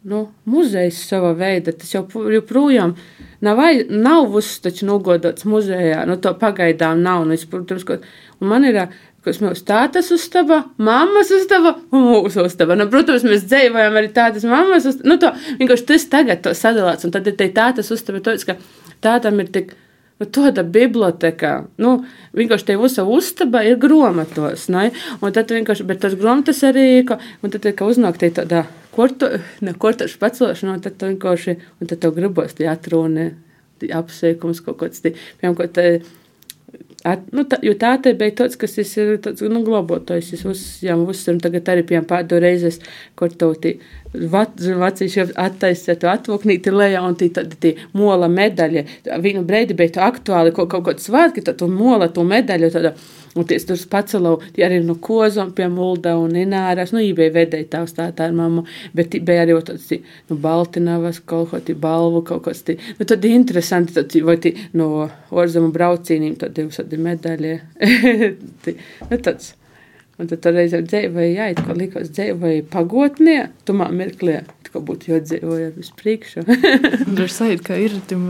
nu, 0.02 0.24
muzejs 0.50 0.98
sava 1.06 1.30
veida, 1.38 1.72
tas 1.76 1.92
jau 1.94 2.02
joprojām 2.32 2.96
nav, 3.44 3.60
nav 3.90 4.34
uztaču 4.38 4.88
nogodots 4.88 5.46
muzejā, 5.46 6.02
nu, 6.08 6.18
to 6.22 6.34
pagaidām 6.38 7.02
nav, 7.04 7.26
nu, 7.28 7.36
es, 7.38 7.44
protams, 7.48 7.84
ko, 7.86 8.00
man 8.42 8.66
ir, 8.66 8.80
kas 9.22 9.38
mūsu 9.42 9.62
tātas 9.68 10.10
uzstaba, 10.14 10.64
mammas 10.82 11.30
uzstaba 11.34 11.76
un 11.94 12.08
mūsu 12.08 12.42
uzstaba. 12.48 12.74
Nu, 12.78 12.88
protams, 12.90 13.22
mēs 13.26 13.46
dzīvojam 13.46 14.00
arī 14.00 14.10
tādas 14.14 14.46
mammas 14.48 14.88
uzstaba. 14.90 15.12
Nu, 15.12 15.18
to, 15.22 15.30
vienkārši 15.60 15.88
tas 15.92 16.08
tagad 16.10 16.42
to 16.42 16.56
sadalāts, 16.58 17.06
un 17.06 17.14
tad 17.14 17.30
ir 17.30 17.38
te 17.38 17.46
tātas 17.54 17.92
uzstaba, 17.94 18.22
to, 18.24 18.34
ka 18.48 18.58
tādam 19.04 19.38
ir 19.44 19.54
tik. 19.54 19.74
Nu, 20.20 20.26
Tāda 20.30 20.62
biblioteka, 20.62 21.48
nu, 21.82 21.96
vienkārši 22.38 22.66
te 22.68 22.74
visu 22.78 23.02
uztaba 23.10 23.64
ir 23.66 23.80
grāmatos. 23.82 24.68
Un 24.70 25.34
tad 25.34 25.50
vienkārši, 25.50 25.86
bet 25.88 25.98
tas 26.04 26.14
grāmatas 26.14 26.62
arī, 26.68 27.00
ka, 27.08 27.18
un 27.42 27.50
tad, 27.50 27.66
kad 27.66 27.90
uznāk 27.90 28.20
te 28.20 28.30
tādā 28.36 28.60
kortu, 28.94 29.28
ne 29.64 29.74
kortašu 29.74 30.20
pacelšana, 30.22 30.78
un 30.78 30.84
tad 30.84 30.98
tu 31.00 31.10
vienkārši, 31.10 31.56
un 31.80 31.90
tad 31.90 32.02
tev 32.02 32.16
gribos 32.16 32.56
tie 32.58 32.68
atrūni, 32.72 33.30
apsveikums 33.92 34.62
kaut 34.62 34.78
kāds, 34.84 35.02
piemēram, 35.04 35.58
kaut 35.58 35.72
kāds 35.72 36.10
At, 37.02 37.24
nu, 37.34 37.42
tā, 37.50 37.58
jo 37.66 37.72
tā 37.78 37.96
te 38.02 38.12
bija 38.14 38.34
tāds, 38.42 38.54
kas 38.58 38.76
ir 38.78 39.16
tāds, 39.24 39.42
nu, 39.50 39.62
glabātojs. 39.66 40.28
Es 40.36 40.44
uzņēmu, 40.46 41.08
uzsveru 41.10 41.42
tagad 41.42 41.70
arī, 41.72 41.82
piemēram, 41.88 42.06
pārdo 42.06 42.38
reizes, 42.42 42.78
kur 43.18 43.34
to 43.34 43.50
tī 44.12 44.76
vecīši 44.82 45.26
attaisīja 45.40 45.98
to 46.02 46.12
atvoknīti 46.12 46.74
lejā 46.74 47.02
un 47.06 47.16
tī 47.18 47.30
tādi 47.34 47.58
tī 47.62 47.74
mola 47.96 48.28
medaļa. 48.32 48.84
Vienu 49.24 49.44
breidi 49.48 49.76
bija 49.78 49.96
to 49.96 50.06
aktuāli, 50.06 50.54
ko 50.56 50.68
kaut 50.70 50.86
kāds 50.90 51.08
svētki, 51.08 51.44
tad 51.44 51.60
tu 51.62 51.70
mola 51.72 52.10
to 52.12 52.24
medaļu, 52.26 52.72
tāda 52.74 52.94
Un 53.32 53.46
ties 53.48 53.64
tur 53.64 53.80
pacelau, 53.88 54.34
tie 54.52 54.64
arī 54.66 54.82
no 54.84 54.98
kozom 55.00 55.54
pie 55.56 55.64
mulda 55.72 56.12
un 56.20 56.34
ināras, 56.36 56.92
nu, 56.92 57.00
īvēja 57.00 57.32
vedēja 57.32 57.68
tavs 57.76 57.96
tā, 57.96 58.10
tā 58.16 58.28
ir 58.28 58.36
mamma, 58.36 58.66
bet 58.96 59.16
bija 59.24 59.46
arī 59.46 59.56
tāds, 59.64 59.88
nu, 60.28 60.36
Baltinavas 60.42 61.22
kaut 61.24 61.48
ko, 61.52 61.62
tī 61.64 61.76
balvu 61.86 62.20
kaut 62.28 62.44
kas, 62.50 62.60
tī, 62.66 62.76
nu, 62.98 63.08
tad 63.08 63.24
interesanti, 63.28 63.96
tad, 63.96 64.12
vai 64.28 64.36
tī, 64.42 64.52
no 64.76 65.08
orzemu 65.32 65.72
braucīnīm, 65.72 66.36
tad 66.42 66.52
divas 66.58 66.82
tādi 66.82 67.00
medaļie, 67.08 67.56
tī, 68.66 68.76
nu, 69.08 69.16
tāds. 69.24 69.54
Un 70.22 70.30
tad 70.30 70.42
tur 70.44 70.54
reizē 70.54 70.82
dzīvoja, 70.86 71.30
jā, 71.34 71.52
it 71.52 71.62
kā 71.66 71.74
likās 71.76 72.12
dzīvoja 72.14 72.66
pagotnē, 72.70 73.38
tumā 73.66 73.90
mirklī 73.90 74.40
ka 74.72 74.80
būtu 74.82 75.10
jādzīvoja 75.12 75.70
uz 75.80 75.90
priekšu. 75.98 76.44
Ir 76.46 77.32
sajūta, 77.32 77.64
ka 77.66 77.78
ir 77.80 77.96
tim, 78.08 78.24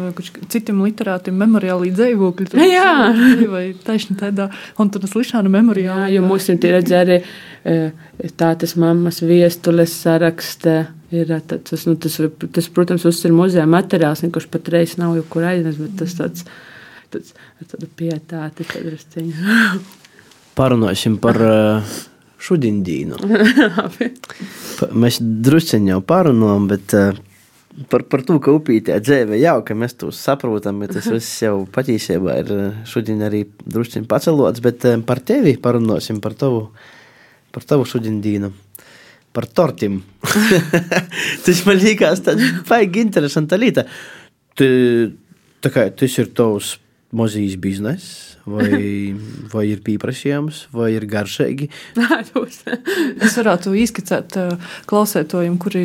citiem 0.53 0.83
literātiem 0.85 1.37
memoriāli 1.39 1.93
dzīvokļi. 1.95 2.49
Jā, 2.73 2.95
vai 3.53 3.65
taisni 3.87 4.19
tādā, 4.21 4.49
tas 4.79 5.15
lišāna 5.19 5.53
memoriāli. 5.53 6.09
Jā, 6.09 6.17
jo 6.17 6.25
mums 6.27 6.49
ir 6.51 6.59
tie 6.63 6.75
redz 6.75 6.97
arī 6.99 7.21
tātas 8.41 8.77
mammas 8.81 9.23
viestules 9.25 9.95
saraksta. 10.03 10.83
Ir, 11.13 11.29
tas, 11.47 11.83
nu, 11.85 11.95
tas, 12.01 12.17
tas, 12.57 12.69
protams, 12.73 13.05
uzsver 13.09 13.35
muzeja 13.37 13.69
materiāls, 13.69 14.25
kurš 14.33 14.49
patreiz 14.53 14.97
nav 14.97 15.19
jau 15.19 15.27
kur 15.35 15.45
aiznes, 15.45 15.77
bet 15.77 15.99
tas 16.01 16.17
tāds, 16.17 16.47
tāds, 17.13 17.35
tāda 17.69 17.91
pietāte, 18.01 18.65
tad 18.65 18.95
rasciņa. 18.95 19.59
Parunāsim 20.59 21.17
par 21.23 21.39
uh, 21.49 21.93
šodien. 22.43 22.83
mēs 25.03 25.21
druskuļi 25.21 25.93
jau 25.95 26.01
parunājam, 26.05 26.67
bet 26.71 26.97
uh, 26.99 27.21
par, 27.93 28.05
par 28.11 28.25
to, 28.29 28.37
ka 28.43 28.55
upītē 28.59 28.99
dzīve 29.01 29.39
jau, 29.41 29.59
ka 29.67 29.77
mēs 29.79 29.97
to 30.01 30.11
saprotam, 30.17 30.83
bet 30.83 30.93
tas 30.99 31.09
viss 31.15 31.45
jau 31.45 31.63
patiesībā 31.73 32.41
ir 32.43 32.53
šodien 32.89 33.25
arī 33.29 33.47
druskuļi 33.65 34.09
pacelots. 34.11 34.65
Bet 34.65 34.85
uh, 34.89 34.99
par 35.07 35.23
tevi 35.25 35.57
parunāsim, 35.63 36.21
par 36.25 36.37
tavu, 36.39 36.67
par 37.55 37.67
tavu 37.69 37.89
šodienu. 37.89 38.53
Par 39.33 39.47
tortim. 39.49 40.03
tas 41.47 41.63
man 41.65 41.79
liekas, 41.81 42.21
tāds 42.27 42.51
baigi 42.69 43.01
interesanta 43.01 43.57
lieta. 43.57 43.87
Tā 44.53 45.71
kā 45.73 45.87
tas 45.97 46.19
ir 46.21 46.29
tavs 46.37 46.75
mazīs 47.13 47.59
bizness 47.61 48.39
vai, 48.49 49.13
vai 49.55 49.67
ir 49.71 49.83
pieprasījums, 49.85 50.67
vai 50.75 50.93
ir 50.97 51.07
garšīgi. 51.11 51.69
es 53.27 53.37
varētu 53.39 53.77
izskicēt 53.83 54.39
klausētojiem, 54.91 55.59
kuri 55.63 55.85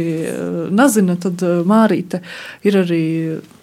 nezina, 0.74 1.18
tad 1.22 1.44
Mārīte 1.68 2.24
ir 2.68 2.82
arī 2.86 3.06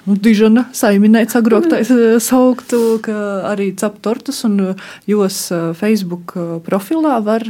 nu, 0.06 0.16
dižana 0.16 0.64
saimniece 0.76 1.38
agroktais 1.38 1.90
mm. 1.90 2.20
sauktu, 2.22 2.80
ka 3.04 3.16
arī 3.50 3.70
cep 3.78 4.00
tortus 4.04 4.42
un 4.46 4.74
jos 5.08 5.38
Facebook 5.78 6.34
profilā 6.66 7.18
var 7.24 7.46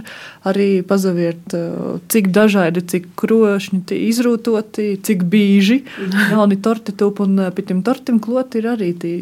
arī 0.47 0.83
pazaviert, 0.87 1.57
cik 2.13 2.31
dažādi, 2.35 2.85
cik 2.95 3.11
krošņi 3.21 3.99
izrūtoti, 4.11 4.89
cik 5.05 5.25
bīži 5.31 5.81
jauni 6.33 6.61
torti 6.63 6.95
tūp 6.97 7.25
un 7.25 7.47
pie 7.55 7.67
tiem 7.67 7.83
tortim 7.87 8.21
klot 8.23 8.55
ir 8.59 8.71
arī, 8.75 8.93
tī, 8.99 9.15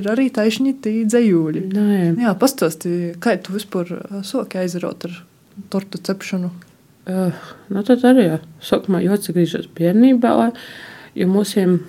ir 0.00 0.10
arī 0.10 0.28
taišņi 0.34 0.76
tī 0.84 0.96
dzējūļi. 1.08 1.64
Nē. 1.74 2.02
Jā, 2.24 2.36
pastāsti, 2.38 3.14
kā 3.22 3.36
tu 3.40 3.56
vispār 3.56 3.96
soki 4.26 4.60
aizrot 4.64 5.08
ar 5.08 5.18
tortu 5.72 6.00
cepšanu? 6.02 6.52
Uh, 7.04 7.34
nu 7.68 7.82
tad 7.84 8.04
arī, 8.08 8.30
sākumā 8.64 9.02
jāatsagrīžas 9.04 9.68
bērnībā, 9.76 10.30
jo 11.20 11.26
mūsiem 11.28 11.82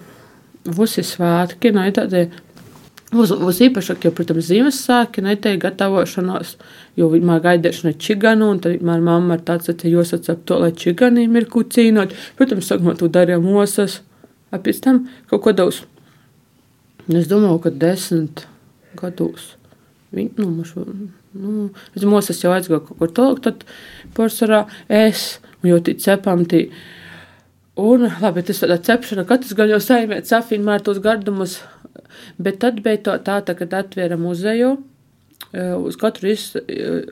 visi 0.66 1.06
svētki, 1.06 1.74
ne 1.76 1.88
tādi. 1.96 2.28
Uz, 3.16 3.32
uz 3.32 3.60
īpašāk, 3.64 4.08
jau, 4.08 4.12
protams, 4.18 4.48
Ziemassvētki, 4.50 5.22
ne 5.24 5.36
tā 5.40 5.54
gatavošanās, 5.62 6.56
jo 7.00 7.08
vienmēr 7.14 7.44
gaidīšana 7.46 7.94
ir 7.94 8.00
čiganu, 8.02 8.50
un 8.52 8.60
tad 8.64 8.74
vienmēr 8.76 9.04
mamma 9.06 9.38
ir 9.38 9.44
tāds, 9.46 9.70
ka 9.70 9.88
jūs 9.88 10.12
atcep 10.18 10.42
to, 10.50 10.58
lai 10.60 10.74
čiganīm 10.76 11.38
ir 11.38 11.46
kucīnot. 11.54 12.16
Protams, 12.36 12.68
sākumā 12.68 12.98
to 13.00 13.08
darīja 13.14 13.38
mosas, 13.44 14.02
a 14.52 14.60
pēc 14.60 14.82
tam 14.84 15.06
kaut 15.30 15.46
ko 15.46 15.54
daudz. 15.56 15.84
Es 17.06 17.30
domāju, 17.30 17.62
ka 17.68 17.72
desmit 17.86 18.48
gados. 18.98 19.54
Viņi, 20.16 20.32
nu, 20.40 20.50
mašu, 20.58 20.84
nu, 21.38 21.70
es 21.96 22.06
mosas 22.08 22.42
jau 22.42 22.54
aizgāju 22.56 22.84
kaut 22.88 23.00
kur 23.02 23.16
tālāk, 23.16 23.42
tad 23.46 23.66
pārsvarā 24.18 24.66
es, 24.90 25.38
jo 25.66 25.80
tī 25.84 25.98
cepam 26.02 26.46
tī. 26.50 26.68
Un, 27.76 28.08
labi, 28.22 28.40
tas 28.48 28.62
ir 28.64 28.72
cepšana, 28.88 29.26
katrs 29.28 29.52
gan 29.58 29.68
jau 29.68 29.82
saimē 29.84 30.22
cafīnu 30.24 30.78
tos 30.84 31.02
gardumus, 31.04 31.58
bet 32.40 32.62
tad 32.64 32.80
bija 32.86 33.02
tā, 33.04 33.16
tā, 33.20 33.42
tā 33.44 33.56
kad 33.60 33.76
atvēra 33.76 34.16
muzeju, 34.16 34.70
e, 35.52 35.66
uz 35.76 35.98
katru 36.00 36.32
iz, 36.32 36.46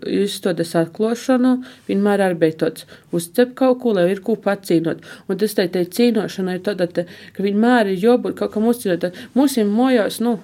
izstādes 0.07 0.72
atklāšanu 0.80 1.57
vienmēr 1.89 2.24
arī 2.30 2.39
bija 2.45 2.61
tāds 2.64 2.88
uzcep 3.11 3.51
kaut 3.59 3.82
ko, 3.84 3.91
lai 3.97 4.07
ir 4.14 4.24
ko 4.24 4.38
pacīnot. 4.39 5.03
Un 5.28 5.41
tas 5.41 5.59
tā 5.59 5.68
ir 5.68 5.91
cīnošana, 5.99 6.55
ir 6.55 6.64
tāda, 6.64 6.88
ka 6.88 7.43
vienmēr 7.43 7.91
ir 7.91 7.99
jābūt 8.07 8.39
kaut 8.39 8.55
kam 8.55 8.72
uzcīnot. 8.72 9.09
Mūsim 9.36 9.68
mojās, 9.68 10.22
nu, 10.24 10.38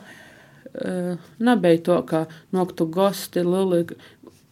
e, 0.75 1.15
nebija 1.39 1.85
to, 1.87 2.01
ka 2.11 2.25
noktu 2.51 2.91
gosti, 2.91 3.47
lili, 3.47 3.85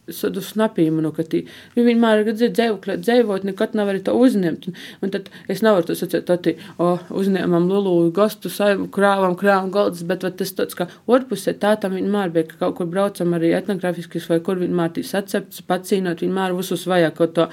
Es 0.07 0.21
nepīmanu, 0.55 1.09
ka 1.11 1.25
tī, 1.27 1.41
viņi 1.75 1.85
vienmēr 1.89 2.21
ir 2.21 2.35
dzīvokļi, 2.37 2.93
dzīvot, 3.03 3.43
nekad 3.49 3.73
nav 3.75 3.89
arī 3.91 3.99
to 4.05 4.13
uzņemt. 4.15 4.69
Un, 4.69 4.75
un 5.03 5.11
tad 5.11 5.25
es 5.51 5.59
nevaru 5.65 5.89
to 5.89 5.97
sacīt, 5.99 6.23
tad 6.29 6.47
o, 6.79 6.93
uzņēmām 7.11 7.65
lulu 7.67 8.11
gastu, 8.15 8.47
saimu, 8.51 8.87
krāvam, 8.93 9.35
krāvam 9.39 9.67
galdas, 9.73 10.05
bet 10.07 10.23
vat, 10.23 10.37
tas 10.39 10.53
tāds, 10.55 10.77
ka 10.79 10.87
orpusē 11.11 11.57
tā 11.59 11.73
tam 11.81 11.97
vienmēr 11.99 12.31
bija, 12.31 12.47
ka 12.53 12.61
kaut 12.61 12.77
kur 12.77 12.87
braucam 12.91 13.35
arī 13.35 13.51
etnografiskis 13.57 14.29
vai 14.31 14.37
kur 14.45 14.61
vienmēr 14.61 14.93
tī 14.95 15.03
sacepts, 15.03 15.65
pacīnot, 15.67 16.23
vienmēr 16.23 16.55
visus 16.55 16.87
vajag 16.87 17.17
kaut 17.17 17.35
to 17.35 17.49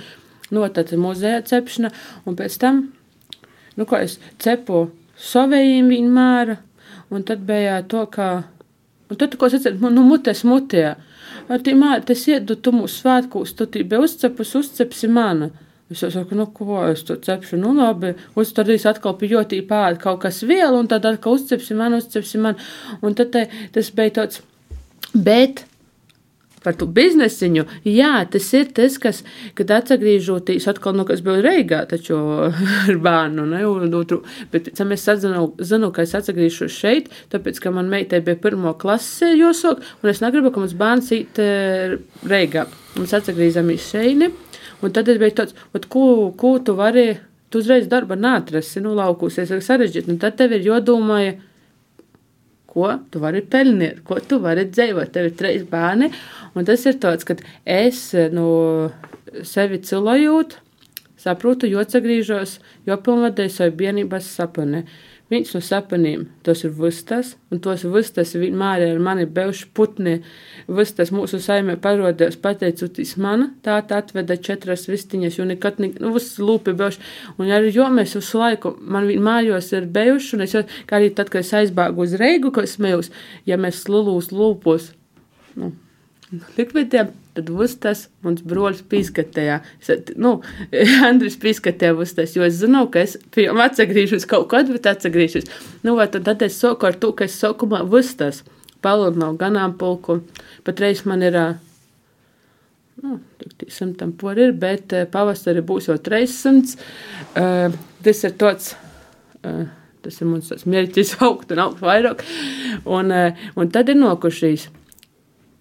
notāca 0.54 0.98
muzeja 1.00 1.40
cepšana, 1.50 1.90
un 2.22 2.38
pēc 2.38 2.58
tam, 2.62 2.84
nu, 3.74 3.88
ko 3.88 3.98
es 3.98 4.20
cepu 4.38 4.84
savējiem 5.18 5.90
vienmēr, 5.90 6.54
un 7.10 7.26
tad 7.26 7.42
bija 7.50 7.80
to, 7.90 8.06
ka, 8.14 8.30
un 9.10 9.18
tad, 9.18 9.34
ko 9.40 9.50
sacīt, 9.50 9.82
nu, 9.82 10.06
mutes 10.06 10.44
mutē, 10.46 10.94
Tīmā, 11.48 11.98
tas 12.08 12.24
iedu 12.30 12.56
tu 12.56 12.72
mūsu 12.72 13.02
svētkos, 13.02 13.52
tu 13.58 13.66
tībē 13.68 14.00
uzcepus, 14.00 14.54
uzcepsi 14.60 15.10
manu. 15.12 15.50
Es 15.92 16.00
saku, 16.00 16.34
nu, 16.38 16.46
ko 16.56 16.78
es 16.88 17.02
to 17.04 17.18
cepšu, 17.20 17.58
nu, 17.60 17.74
labi, 17.76 18.14
uz 18.40 18.54
tad 18.56 18.70
es 18.72 18.86
atkal 18.88 19.18
pijotī 19.20 19.60
pāri 19.68 20.00
kaut 20.00 20.22
kas 20.22 20.40
vielu, 20.48 20.78
un 20.80 20.88
tad 20.88 21.04
atkal 21.04 21.36
uzcepsi 21.36 21.76
man, 21.76 21.98
uzcepsi 21.98 22.40
man, 22.40 22.56
un 23.04 23.14
tad 23.18 23.34
te, 23.34 23.44
tas 23.74 23.92
bija 23.94 24.14
tāds, 24.22 24.40
bet 25.12 25.66
par 26.64 26.76
to 26.78 26.88
biznesiņu. 26.90 27.66
Jā, 27.88 28.12
tas 28.30 28.46
ir 28.56 28.70
tas, 28.76 28.96
kas, 29.02 29.22
kad 29.58 29.72
atgriežoties 29.74 30.68
atkal 30.70 30.96
no 30.96 31.04
kas 31.08 31.22
bija 31.24 31.42
Reigā, 31.44 31.82
taču 31.90 32.16
ar 32.88 33.00
bērnu, 33.04 33.46
ne, 33.52 33.64
un 33.68 33.98
otru, 33.98 34.22
bet 34.52 34.72
tam 34.78 34.94
es 34.96 35.04
atzinu, 35.10 35.50
zinu, 35.60 35.92
ka 35.94 36.06
es 36.06 36.16
atgriežos 36.18 36.72
šeit, 36.74 37.12
tāpēc, 37.34 37.60
ka 37.62 37.74
man 37.74 37.92
meitai 37.92 38.22
bija 38.24 38.40
pirmo 38.40 38.74
klase 38.80 39.34
jāsok, 39.34 39.84
un 40.02 40.14
es 40.14 40.24
negribu, 40.24 40.54
ka 40.54 40.64
mans 40.64 40.74
bērns 40.80 41.12
īt 41.16 41.42
eh, 41.42 41.98
Reigā. 42.30 42.66
Mēs 42.98 43.14
atgriežamies 43.16 43.92
šeit, 43.92 44.26
un 44.84 44.92
tad 44.94 45.08
es 45.10 45.20
biju 45.20 45.38
tāds, 45.42 45.56
ko, 45.90 46.32
ko 46.38 46.56
tu 46.64 46.76
vari 46.78 47.14
tu 47.54 47.60
uzreiz 47.62 47.84
darba 47.86 48.16
neatrasi, 48.18 48.80
nu, 48.82 48.96
laukūsies 48.98 49.52
ar 49.54 49.60
sarežģītu, 49.62 50.10
un 50.10 50.16
tad 50.22 50.34
tev 50.40 50.56
ir 50.56 50.64
jodomāja, 50.66 51.36
ko 52.74 52.90
tu 53.10 53.22
vari 53.22 53.40
pelnīt, 53.46 54.02
ko 54.06 54.18
tu 54.18 54.40
vari 54.42 54.66
dzīvot. 54.70 55.12
Tev 55.14 55.30
ir 55.30 55.38
trīs 55.38 55.64
bērni, 55.70 56.10
un 56.54 56.66
tas 56.68 56.84
ir 56.90 56.98
tāds, 57.02 57.26
ka 57.26 57.38
es 57.64 58.08
no 58.34 58.90
sevi 59.46 59.80
cilojot, 59.86 60.58
saprotu, 61.24 61.70
jo 61.70 61.80
atgriežos, 61.82 62.58
jo 62.88 62.98
pilnvērtēju 63.06 63.54
savu 63.54 63.76
bērnības 63.80 64.30
sapni. 64.36 64.84
Viens 65.34 65.50
no 65.50 65.58
sapņiem, 65.64 66.28
tas 66.46 66.60
ir 66.62 66.70
vistas, 66.78 67.32
un 67.50 67.58
tos 67.62 67.82
vistas 67.90 68.36
vienmēr 68.38 68.84
ir 68.86 69.00
mani 69.02 69.24
beigšu 69.26 69.72
putni. 69.74 70.20
Vistas 70.70 71.10
mūsu 71.10 71.40
saimē 71.42 71.74
parodās 71.82 72.36
pateicoties 72.38 73.16
man, 73.18 73.48
tā 73.66 73.80
atveda 73.82 74.36
četras 74.38 74.86
vistiņas, 74.86 75.40
jo 75.40 75.48
nekad, 75.48 75.80
ne, 75.82 75.90
nu, 75.98 76.12
viss 76.14 76.38
lūpi 76.38 76.76
beigšu. 76.78 77.02
Un 77.42 77.50
arī, 77.50 77.72
jo 77.74 77.88
mēs 77.90 78.14
visu 78.20 78.38
laiku, 78.38 78.76
man 78.78 79.08
vienmājos 79.10 79.72
ir 79.74 79.90
beigšu, 79.96 80.36
un 80.38 80.46
es, 80.46 80.54
kā 80.86 81.00
arī 81.00 81.10
tad, 81.18 81.32
kad 81.34 81.42
es 81.42 81.50
aizbāgu 81.64 82.06
uz 82.06 82.14
reigu, 82.20 82.54
ko 82.54 82.62
es 82.62 82.76
smējos, 82.78 83.10
ja 83.50 83.58
mēs 83.58 83.82
lulūs 83.90 84.30
lūpos, 84.30 84.92
nu, 85.58 85.74
likvidējam, 86.54 87.10
tad 87.34 87.50
Vustas 87.50 88.06
mums 88.24 88.44
brolis 88.46 88.82
pīskatējā. 88.90 89.58
Nu, 90.20 90.36
Andris 91.08 91.36
pīskatēja 91.42 91.96
Vustas, 91.98 92.34
jo 92.36 92.46
es 92.46 92.60
zinu, 92.60 92.86
ka 92.94 93.02
es 93.02 93.16
atsagrīšos 93.34 94.26
kaut 94.30 94.48
kad, 94.52 94.70
bet 94.70 94.86
atsagrīšos. 94.90 95.50
Nu, 95.86 95.96
vai 95.98 96.06
tad, 96.12 96.26
tad 96.28 96.44
es 96.46 96.58
soku 96.60 96.88
ar 96.88 96.98
to, 97.00 97.12
ka 97.16 97.26
es 97.26 97.36
sokumā 97.40 97.82
Vustas 97.90 98.44
paludināju 98.84 99.38
ganāmpulku. 99.40 100.20
Patreiz 100.66 101.02
man 101.08 101.24
ir, 101.26 101.38
nu, 103.02 103.18
simtam 103.72 104.14
pori 104.20 104.50
ir, 104.50 104.54
bet 104.60 104.94
pavasarī 105.12 105.64
būs 105.66 105.90
jau 105.90 105.98
300. 105.98 106.76
Uh, 107.34 107.80
tas 108.04 108.28
ir 108.28 108.38
tāds. 108.40 108.76
Uh, 109.42 109.66
Tas 110.04 110.18
ir 110.20 110.28
mans 110.28 110.66
mērķis, 110.68 111.14
augt 111.24 111.54
un 111.54 111.62
augt 111.62 111.78
vairāk. 111.80 112.20
Un, 112.84 113.08
uh, 113.08 113.46
un 113.56 113.70
tad 113.72 113.88
ir 113.88 113.96
nokušīs 113.96 114.66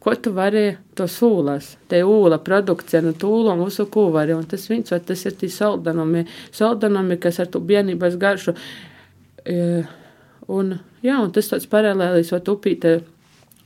ko 0.03 0.15
tu 0.19 0.33
vari? 0.35 0.65
To 0.99 1.07
sūlas, 1.09 1.73
te 1.89 2.03
ūla 2.05 2.37
produkcija, 2.43 3.01
nu 3.01 3.15
tūla 3.17 3.55
un 3.55 3.63
visu 3.65 3.87
ko 3.89 4.09
vari, 4.13 4.35
un 4.35 4.43
tas 4.49 4.67
viens, 4.69 4.91
vai 4.91 4.99
tas 5.01 5.23
ir 5.25 5.37
tī 5.39 5.49
saldanomi, 5.49 6.25
saldanomi, 6.53 7.17
kas 7.23 7.39
ar 7.41 7.49
tu 7.53 7.61
bienības 7.63 8.19
garšu, 8.21 8.53
e, 9.47 9.55
un, 10.53 10.75
jā, 11.01 11.17
un 11.17 11.31
tas 11.33 11.49
tāds 11.49 11.65
paralēlis, 11.71 12.29
vai 12.35 12.41
upīte, 12.53 12.93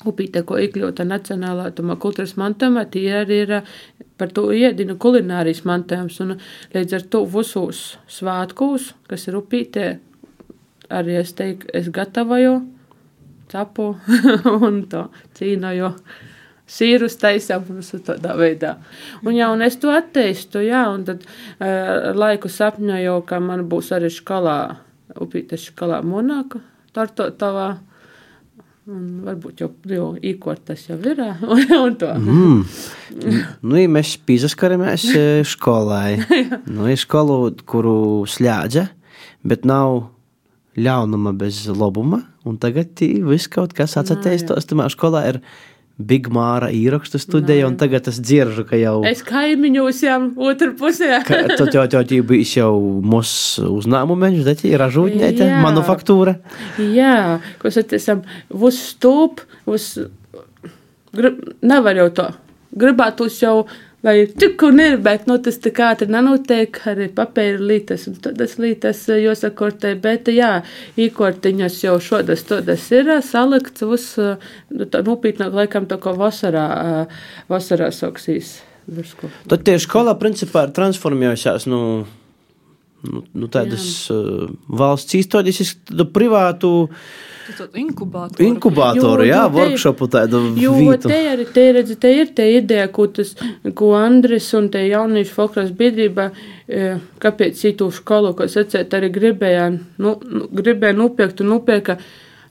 upīte, 0.08 0.46
ko 0.48 0.62
iekļauta 0.62 1.08
nacionālā 1.10 1.72
tuma 1.76 1.98
kultūras 2.00 2.38
mantojumā, 2.40 2.86
tie 2.94 3.10
arī 3.24 3.42
ir 3.44 3.54
par 4.18 4.32
to 4.32 4.48
iedina 4.56 4.96
kulinārijas 4.96 5.66
mantojums, 5.68 6.22
un 6.24 6.38
līdz 6.78 7.00
ar 7.00 7.06
to 7.12 7.26
visos 7.34 7.84
svātkūs, 8.20 8.94
kas 9.10 9.28
ir 9.28 9.42
upīte, 9.42 9.90
arī 10.88 11.20
es 11.20 11.36
teiktu, 11.36 11.74
es 11.76 11.92
gatavoju, 11.92 12.62
capu 13.52 13.96
un 14.68 14.82
to 14.92 15.08
cīnoju 15.38 15.92
sīrus 16.68 17.18
taisām 17.20 17.66
un 17.72 17.82
tādā 17.82 18.36
veidā. 18.38 18.76
Un, 19.24 19.34
jā, 19.36 19.50
un 19.54 19.64
es 19.66 19.80
to 19.82 19.92
atteistu, 19.94 20.62
jā, 20.66 20.84
un 20.92 21.06
tad 21.08 21.24
uh, 21.26 22.14
laiku 22.18 22.52
sapņoju, 22.52 23.20
ka 23.28 23.40
man 23.44 23.66
būs 23.72 23.94
arī 23.96 24.12
skolā, 24.14 24.60
upītes 25.24 25.70
skolā 25.72 26.02
monāka, 26.06 26.62
tartotavā. 26.96 27.78
Un 28.88 29.08
varbūt 29.26 29.60
jau, 29.60 29.68
jau 29.92 30.06
īkortas 30.24 30.86
jau 30.88 30.96
ir. 31.04 31.20
un 31.84 31.96
to. 32.00 32.12
Mm. 32.16 32.62
Nu, 33.60 33.76
ja 33.76 33.88
mēs 33.92 34.14
piesaskaramies 34.24 35.10
skolai. 35.52 36.22
nu, 36.76 36.86
ir 36.88 37.02
skolu, 37.02 37.52
kuru 37.68 38.24
slēdza, 38.32 38.86
bet 39.44 39.68
nav 39.68 40.06
ļaunuma 40.80 41.34
bez 41.36 41.66
labuma. 41.68 42.22
Un 42.48 42.56
tagad 42.62 42.96
viss 43.28 43.52
kaut 43.52 43.76
kas 43.76 43.98
atcerēties, 44.00 44.48
tomēr 44.70 44.94
skolā 44.94 45.26
ir 45.34 45.42
Big 45.98 46.28
Māra 46.30 46.68
īrakstu 46.70 47.18
studija, 47.18 47.66
un 47.66 47.78
tagad 47.82 48.06
es 48.12 48.20
dzirdu, 48.22 48.68
ka 48.70 48.78
jau. 48.78 49.00
Es 49.10 49.24
kaimiņos 49.26 50.02
jau 50.06 50.20
otrā 50.46 50.70
pusē. 50.78 51.24
Tad 51.26 51.74
jau 51.74 51.86
tā 51.90 52.04
bijis 52.06 52.54
jau 52.60 52.70
mūsu 53.02 53.66
uzņēmums, 53.80 54.44
bet 54.46 54.62
ir 54.70 54.78
ražotniece, 54.84 55.50
manufaktūra. 55.66 56.36
Jā, 56.78 57.40
ko 57.58 57.72
es 57.72 57.82
esam 57.82 58.22
uz 58.54 58.78
stūp, 58.92 59.42
uz. 59.66 59.96
Grib, 61.18 61.42
nevar 61.66 61.98
jau 61.98 62.12
to. 62.14 62.28
Gribētos 62.78 63.42
jau 63.42 63.56
vai 64.08 64.28
tik 64.40 64.62
un 64.64 64.80
ir, 64.80 64.96
bet 65.04 65.26
nu, 65.28 65.36
tas 65.44 65.60
tā 65.60 65.72
kā 65.76 65.90
tur 66.00 66.12
nenotiek 66.12 66.80
arī 66.88 67.10
papīra 67.14 67.60
lītas, 67.60 68.08
un 68.10 68.16
tādas 68.24 68.56
lītas 68.62 69.04
eh, 69.12 69.24
jāsakortē, 69.26 69.94
bet 70.04 70.32
jā, 70.32 70.62
īkortiņas 71.08 71.82
jau 71.84 71.98
šodas 72.04 72.46
todas 72.48 72.88
ir 72.96 73.12
eh, 73.18 73.24
salikts 73.26 73.84
uz, 73.88 74.10
eh, 74.22 74.48
nu, 74.72 74.88
nopietnāk 75.10 75.56
laikam 75.62 75.90
tā 75.90 76.00
kā 76.02 76.16
vasarā, 76.18 76.68
vasarā 77.52 77.92
saksīs. 77.96 78.62
Tad 79.52 79.66
tieši 79.68 79.84
skolā 79.84 80.14
principā 80.16 80.64
ir 80.64 80.76
transformējusies, 80.78 81.66
nu, 81.68 81.82
nu, 83.04 83.24
nu 83.36 83.50
tādas 83.52 83.88
uh, 84.14 84.46
valsts 84.72 85.18
īstoties, 85.20 85.74
privātu 86.16 86.72
uh, 86.86 87.10
Inkubātoru, 87.48 88.44
Inkubātoru 88.44 89.26
jā, 89.28 89.40
jā 89.40 89.44
workshopu 89.54 90.08
tādu 90.12 90.42
jo, 90.60 90.74
vietu. 90.78 91.12
Te 91.12 91.20
arī 91.32 91.46
te, 91.54 91.66
redzi, 91.78 91.96
te 92.00 92.12
ir 92.12 92.34
te 92.36 92.48
ideja, 92.58 92.88
ko, 92.94 93.08
tas, 93.14 93.34
ko 93.78 93.94
Andris 93.98 94.50
un 94.58 94.68
te 94.74 94.84
jauniešu 94.84 95.36
folkloras 95.36 95.72
biedrība, 95.78 96.30
e, 96.68 96.90
kāpēc 97.24 97.60
citu 97.62 97.90
skolu, 97.96 98.34
ko 98.38 98.50
sacēt, 98.52 98.96
arī 98.98 99.12
gribēja, 99.16 99.70
nu, 100.04 100.18
nu, 100.28 100.50
gribēja 100.60 100.98
nupirkt 100.98 101.44
un 101.46 101.54
nupirka, 101.56 101.98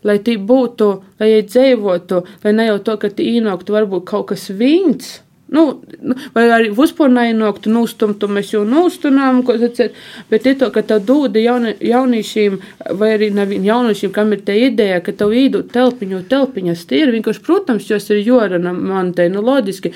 lai 0.06 0.18
tī 0.24 0.38
būtu, 0.38 0.90
lai 1.20 1.30
iedzēvotu, 1.36 2.22
lai 2.44 2.56
ne 2.56 2.70
jau 2.70 2.80
to, 2.88 2.96
ka 3.02 3.12
tī 3.12 3.30
īnoktu 3.36 3.76
varbūt 3.76 4.08
kaut 4.08 4.30
kas 4.32 4.48
viņs, 4.54 5.12
Nu, 5.48 5.80
nu, 6.02 6.14
vai 6.34 6.42
arī 6.50 6.70
vispār 6.74 7.12
neienāktu 7.14 7.70
nūstumtu, 7.70 8.26
mēs 8.34 8.48
jau 8.50 8.64
nūstunām, 8.66 9.44
ko 9.46 9.54
sacēt, 9.60 9.94
bet 10.30 10.48
ir 10.50 10.56
to, 10.58 10.72
ka 10.74 10.82
tev 10.82 11.04
dūda 11.06 11.38
jauni, 11.38 11.76
jauniešiem, 11.86 12.58
vai 12.98 13.12
arī 13.14 13.30
nevien 13.34 13.62
jauniešiem, 13.68 14.10
kam 14.16 14.34
ir 14.34 14.42
te 14.48 14.58
ideja, 14.58 14.98
ka 15.06 15.14
tev 15.14 15.36
īdu 15.38 15.62
telpiņu, 15.70 16.24
telpiņas 16.32 16.84
ir, 16.98 17.14
vienkārši, 17.14 17.44
protams, 17.46 17.86
jos 17.92 18.10
ir 18.10 18.24
jorana 18.26 18.74
man 18.74 19.14
te, 19.14 19.28
nu, 19.30 19.44
loģiski, 19.46 19.94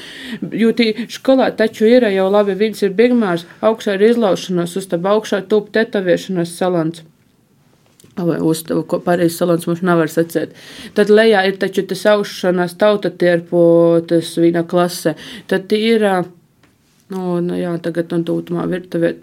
jo 0.63 0.71
tī 0.71 0.93
skolā 1.11 1.51
taču 1.59 1.91
ir 1.91 2.07
jau 2.15 2.31
labi, 2.31 2.55
viens 2.55 2.87
ir 2.87 2.95
bigmārs, 2.95 3.49
augšā 3.59 3.99
ir 3.99 4.13
izlaušanos, 4.13 4.79
uz 4.79 4.87
tab 4.93 5.11
augšā 5.11 5.43
tūp 5.51 5.75
tetavēšanas 5.75 6.55
salants 6.63 7.03
vai 8.17 8.39
uztavu, 8.43 8.85
ko 8.89 9.01
pareizi 9.05 9.37
salons 9.39 9.67
mums 9.69 9.83
nevar 9.87 10.11
sacēt. 10.11 10.55
Tad 10.97 11.13
lejā 11.13 11.45
ir 11.49 11.59
taču 11.63 11.85
tas 11.89 12.05
aušanās 12.13 12.77
tauta 12.81 13.11
tierpu, 13.11 13.61
tas 14.11 14.33
vīna 14.41 14.65
klase. 14.69 15.15
Tad 15.51 15.73
ir, 15.77 16.07
nu, 17.15 17.39
nu 17.45 17.59
jā, 17.59 17.77
tagad 17.83 18.13
un 18.17 18.27
tūtumā 18.29 18.67
virtuvē. 18.71 19.15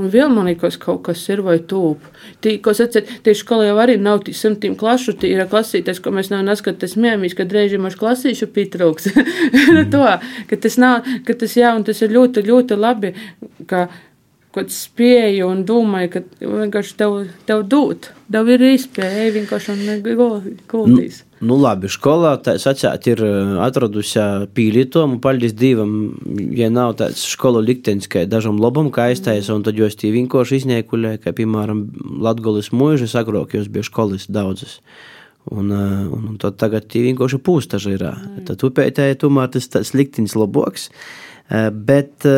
Un 0.00 0.08
vēl 0.08 0.30
man 0.32 0.48
liekas, 0.48 0.78
kaut 0.80 1.02
kas 1.04 1.20
ir 1.28 1.42
vai 1.44 1.58
tūp. 1.68 2.04
Tī, 2.42 2.54
ko 2.64 2.72
sacēt, 2.74 3.10
tieši 3.26 3.44
skolā 3.44 3.66
jau 3.68 3.76
arī 3.82 3.98
nav 4.00 4.22
tī 4.24 4.32
simtiem 4.34 4.72
klašu, 4.78 5.12
tī 5.20 5.34
ir 5.34 5.44
klasīties, 5.50 6.00
ko 6.00 6.14
mēs 6.16 6.30
nevaram 6.32 6.56
skatīties 6.56 6.96
mēmīs, 6.96 7.36
kad 7.36 7.52
reizēm 7.52 7.84
ar 7.86 7.98
klasīšu 8.00 8.48
pietrūks. 8.54 9.10
Mm. 9.12 9.90
to, 9.92 10.06
ka 10.48 10.58
tas 10.64 10.78
nav, 10.80 11.12
ka 11.28 11.36
tas 11.38 11.58
jā, 11.60 11.74
un 11.76 11.84
tas 11.84 12.00
ir 12.00 12.16
ļoti, 12.16 12.46
ļoti 12.48 12.80
labi, 12.80 13.12
ka 13.68 13.90
kaut 14.52 14.72
spēju 14.72 15.46
un 15.48 15.62
domāju, 15.68 16.10
ka 16.12 16.20
vienkārši 16.40 16.96
tev, 17.00 17.14
tev 17.48 17.62
dūt. 17.72 18.10
Tev 18.32 18.48
ir 18.52 18.64
izspēja 18.72 19.30
vienkārši 19.34 19.72
un 19.72 20.02
guldīs. 20.70 21.22
Nu, 21.40 21.52
nu 21.52 21.58
labi, 21.60 21.88
skolā 21.92 22.34
sacēt 22.60 23.08
ir 23.12 23.22
eh, 23.24 23.54
atradusi 23.64 24.24
pīlītomu, 24.56 25.20
paldies 25.24 25.54
Dievam, 25.56 25.94
ja 26.56 26.68
nav 26.72 26.96
tāds 27.00 27.24
skolu 27.32 27.62
liktenis, 27.64 28.08
kā 28.12 28.26
dažam 28.28 28.60
labam, 28.60 28.90
kā 28.92 29.08
aiztaisa, 29.12 29.54
un 29.56 29.64
tad 29.66 29.80
jūs 29.80 29.96
tī 30.00 30.12
vienkārši 30.14 30.62
izniekuļē, 30.62 31.16
kā 31.24 31.32
piemēram 31.36 31.86
Latgolis 32.24 32.72
mūžas, 32.76 33.16
agrāk 33.20 33.56
jūs 33.56 33.72
bija 33.72 33.88
skolas 33.88 34.28
daudzas. 34.32 34.80
Un, 35.50 35.72
eh, 35.74 36.02
un, 36.12 36.28
un 36.34 36.40
tad 36.40 36.60
tagad 36.60 36.90
tī 36.92 37.06
vienkārši 37.08 37.40
pūstaži 37.42 37.96
ir. 37.96 38.04
Tad 38.48 38.68
upētēji 38.68 39.22
tomēr 39.24 39.48
tas, 39.56 39.66
tas 39.72 39.96
liktenis 39.96 40.36
laboks, 40.38 40.90
eh, 41.48 41.72
bet 41.72 42.28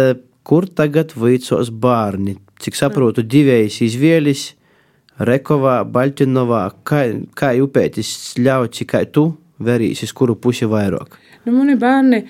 kur 0.44 0.68
tagad 0.68 1.14
vicos 1.16 1.70
bērni. 1.70 2.36
Cik 2.62 2.76
saprotu, 2.78 3.24
divējas 3.24 3.80
izvēlis, 3.84 4.44
Rekovā, 5.24 5.84
Baltinovā, 5.86 6.64
kā, 6.82 7.04
kā 7.38 7.52
upētis 7.62 8.34
ļauci, 8.42 8.86
kā 8.90 9.04
tu 9.06 9.28
verīsies, 9.62 10.10
kuru 10.16 10.34
pusi 10.34 10.66
vairāk. 10.66 11.14
Nu, 11.44 11.52
mani 11.52 11.76
bērni 11.78 12.22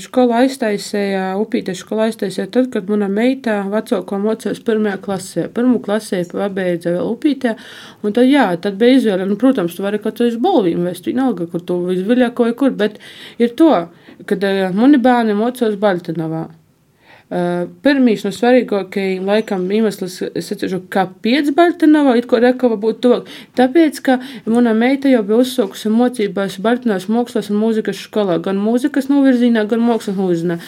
skolā 0.00 0.40
aiztaisīja, 0.46 1.36
upīte 1.38 1.74
skolā 1.76 2.08
aiztaisīja 2.08 2.48
tad, 2.50 2.70
kad 2.72 2.88
mana 2.90 3.06
meita 3.12 3.60
vecāko 3.70 4.18
mocījās 4.24 4.62
pirmajā 4.66 4.96
klasē. 5.04 5.46
Pirmu 5.54 5.78
klasē 5.84 6.22
pabeidza 6.32 6.96
vēl 6.96 7.12
upītē, 7.12 7.54
un 8.02 8.16
tad, 8.16 8.26
jā, 8.32 8.48
tad 8.64 8.80
bija 8.80 8.98
izvēle, 8.98 9.28
nu, 9.28 9.38
protams, 9.38 9.76
tu 9.76 9.86
vari 9.86 10.00
kaut 10.02 10.18
kāds 10.18 10.40
bolvīm 10.42 10.88
vest, 10.88 11.06
vienalga, 11.06 11.46
kur 11.52 11.62
tu 11.68 11.78
visviļākoji 11.86 12.58
kur, 12.58 12.74
bet 12.80 12.98
ir 13.38 13.54
to, 13.60 13.72
kad 14.26 14.50
mani 14.74 15.02
bērni 15.04 15.36
mocījās 15.36 15.76
Baltinovā. 15.78 16.48
Pirmīs 17.26 18.22
no 18.22 18.30
svarīgākajiem 18.30 19.24
laikam 19.26 19.64
iemesls, 19.74 20.20
es 20.38 20.50
atceros, 20.54 20.84
kāpēc 20.94 21.48
Baltinovā 21.56 22.14
it 22.20 22.28
ko 22.30 22.38
rekava 22.38 22.76
būtu 22.78 23.00
tuvāk. 23.02 23.32
Tāpēc, 23.58 23.98
ka 24.06 24.20
mana 24.46 24.74
meita 24.78 25.10
jau 25.10 25.24
bija 25.26 25.40
uzsākusi 25.42 25.90
mocībās 25.90 26.60
Baltinovas 26.62 27.08
mākslas 27.10 27.50
un 27.50 27.58
mūzikas 27.58 28.04
skolā, 28.06 28.38
gan 28.44 28.60
mūzikas 28.62 29.10
novirzienā, 29.10 29.66
gan 29.66 29.82
mākslas 29.82 30.14
novirzienā. 30.20 30.60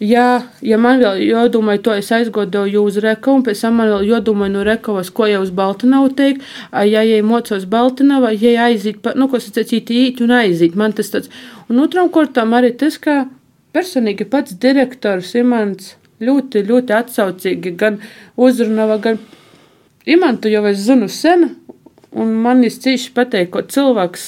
Ja, 0.00 0.46
ja 0.64 0.78
man 0.80 1.02
vēl 1.02 1.18
jādomā, 1.26 1.74
to 1.82 1.92
es 1.92 2.06
aizgodoju 2.14 2.86
uz 2.86 3.00
Rekavu, 3.02 3.40
un 3.40 3.42
pēc 3.44 3.66
tam 3.66 3.82
man 3.82 3.90
vēl 3.90 4.06
jādomā 4.14 4.46
no 4.48 4.62
Rekavas, 4.64 5.10
ko 5.12 5.26
jau 5.28 5.42
uz 5.42 5.50
Baltinavu 5.52 6.14
teikt, 6.16 6.46
ja 6.70 7.02
jai 7.04 7.18
mocos 7.26 7.66
Baltinavā, 7.68 8.30
jai 8.32 8.54
aiziet, 8.70 9.10
nu, 9.18 9.28
ko 9.28 9.42
sacīt, 9.42 9.90
īt 9.90 10.22
un 10.24 10.32
aiziet, 10.38 10.78
man 10.78 10.94
tas 10.96 11.12
tāds. 11.12 11.34
Un 11.68 11.82
otram 11.82 12.08
kortām 12.14 12.54
arī 12.56 12.72
tas, 12.78 12.96
ka 12.96 13.26
personīgi 13.74 14.26
pats 14.30 14.56
direktors 14.60 15.34
Imants 15.38 15.94
ļoti, 16.20 16.64
ļoti 16.68 16.96
atsaucīgi 16.96 17.74
gan 17.80 18.00
uzrunāja, 18.40 18.98
gan 19.04 19.20
Imantu 20.10 20.48
jau 20.48 20.62
es 20.70 20.80
zinu 20.86 21.10
sen, 21.12 21.50
un 22.16 22.32
man 22.42 22.64
ir 22.64 22.72
cīši 22.72 23.12
pateikt, 23.14 23.52
ko 23.52 23.62
cilvēks, 23.68 24.26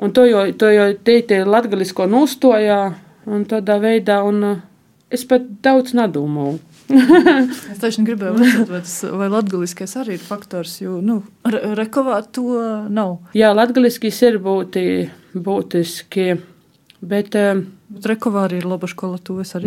un 0.00 0.12
to 0.16 0.26
jau, 0.28 0.44
to 0.56 0.70
jau 0.70 0.86
teitie 1.04 1.42
latgalisko 1.44 2.06
nostojā, 2.08 2.80
un 3.26 3.44
tādā 3.50 3.80
veidā, 3.82 4.20
un 4.24 4.62
es 5.10 5.26
pat 5.28 5.48
daudz 5.64 5.96
nedomāju. 5.98 6.60
es 6.90 7.82
tieši 7.82 8.06
gribēju 8.06 8.38
pateikt, 8.38 8.70
vai, 8.70 8.80
tas, 8.86 8.94
vai 9.18 9.28
latgaliskais 9.34 9.96
arī 10.00 10.16
ir 10.16 10.24
faktors, 10.24 10.78
jo, 10.80 11.00
nu, 11.04 11.20
re 11.50 11.74
rekovā 11.78 12.22
to 12.30 12.62
nav. 12.90 13.18
Jā, 13.36 13.50
latgaliskis 13.54 14.22
ir 14.30 14.38
būti, 14.42 14.84
būtiski, 15.34 16.30
bet... 17.00 17.36
Um, 17.36 17.68
Bet 17.90 18.04
Rekovā 18.06 18.44
arī 18.46 18.60
ir 18.60 18.68
laba 18.70 18.86
skola, 18.86 19.18
to 19.18 19.40
es 19.42 19.50
arī. 19.58 19.66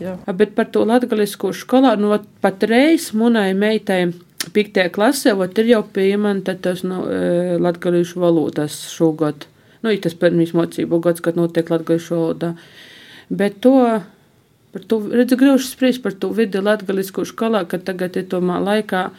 Jā. 0.00 0.14
Bet 0.32 0.54
par 0.56 0.70
to 0.72 0.86
latgalisko 0.88 1.50
skolā, 1.52 1.92
nu, 2.00 2.14
pat 2.40 2.64
reiz 2.64 3.10
munai 3.12 3.50
meitai 3.52 4.06
piktē 4.56 4.86
klasē, 4.92 5.34
ot 5.36 5.58
ir 5.60 5.68
jau 5.74 5.82
pieejama 5.84 6.32
tas 6.48 6.80
no 6.86 7.02
nu, 7.02 7.10
e, 7.12 7.58
latgalīšu 7.60 8.22
valodas 8.22 8.78
šogad. 8.88 9.44
Nu, 9.84 9.92
ir 9.92 10.00
tas 10.00 10.16
pirmīs 10.16 10.54
mocību 10.56 11.00
gads, 11.04 11.20
kad 11.24 11.36
notiek 11.36 11.68
latgalīšu 11.68 12.16
valodā. 12.16 12.54
Bet 13.28 13.60
to, 13.64 13.76
par 14.72 14.88
to, 14.88 15.00
redzu, 15.12 15.36
grūši 15.40 15.74
spriest 15.74 16.02
par 16.04 16.16
to 16.16 16.32
vidi 16.36 16.64
latgalisko 16.64 17.26
skolā, 17.28 17.66
ka 17.68 17.82
tagad 17.84 18.16
ir 18.16 18.30
tomā 18.32 18.62
laikā 18.64 19.10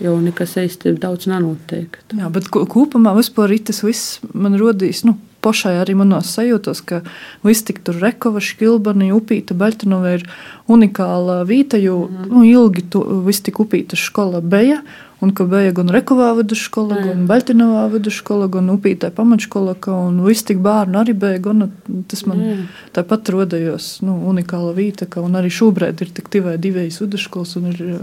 jau 0.00 0.14
nekas 0.22 0.56
īsti 0.60 0.96
daudz 1.02 1.28
nenotiek. 1.30 1.98
Jā, 2.16 2.30
bet 2.32 2.48
kopumā 2.52 3.14
vispār 3.18 3.54
tas 3.66 3.82
viss 3.84 4.18
man 4.32 4.56
rodīs, 4.60 5.04
nu, 5.08 5.16
pašai 5.42 5.74
arī 5.80 5.96
manos 5.98 6.30
sajūtos, 6.36 6.82
ka 6.86 7.02
viss 7.44 7.66
tik 7.66 7.82
tur 7.86 7.98
rekova, 8.02 8.42
škilbani, 8.42 9.10
upīta, 9.14 9.56
Beļtinova 9.58 10.16
ir 10.18 10.26
unikāla 10.70 11.42
vīta, 11.48 11.80
jo 11.82 12.04
mm. 12.06 12.28
nu, 12.30 12.44
ilgi 12.46 12.86
tu, 12.92 13.02
viss 13.26 13.44
tik 13.44 13.60
upīta 13.62 13.98
skola 13.98 14.42
beja, 14.42 14.80
un 15.22 15.30
ka 15.30 15.44
bija 15.46 15.70
gan 15.76 15.90
Rekovā 15.94 16.32
vidusskola, 16.34 16.96
mm. 16.96 17.06
gan 17.06 17.26
Baltinovā 17.30 17.84
vidusskola, 17.92 18.48
gan 18.50 18.70
Upītē 18.72 19.12
pamatškola, 19.14 19.76
un 19.94 20.18
viss 20.26 20.46
tik 20.48 20.58
bērni 20.64 20.98
arī 20.98 21.14
bija, 21.14 21.38
gan 21.44 21.68
tas 22.10 22.24
man 22.26 22.40
mm. 22.42 22.64
tāpat 22.96 23.30
rodējos, 23.30 23.90
nu, 24.02 24.16
unikāla 24.32 24.72
vīta, 24.74 25.06
ka 25.06 25.22
un 25.22 25.38
arī 25.38 25.52
šobrīd 25.54 26.02
ir 26.02 26.10
tik 26.16 26.30
tikai 26.32 26.56
divas 26.62 26.98
vidusskolas 27.02 27.54
un 27.60 27.68
ir 27.70 27.78
uh, 27.86 28.00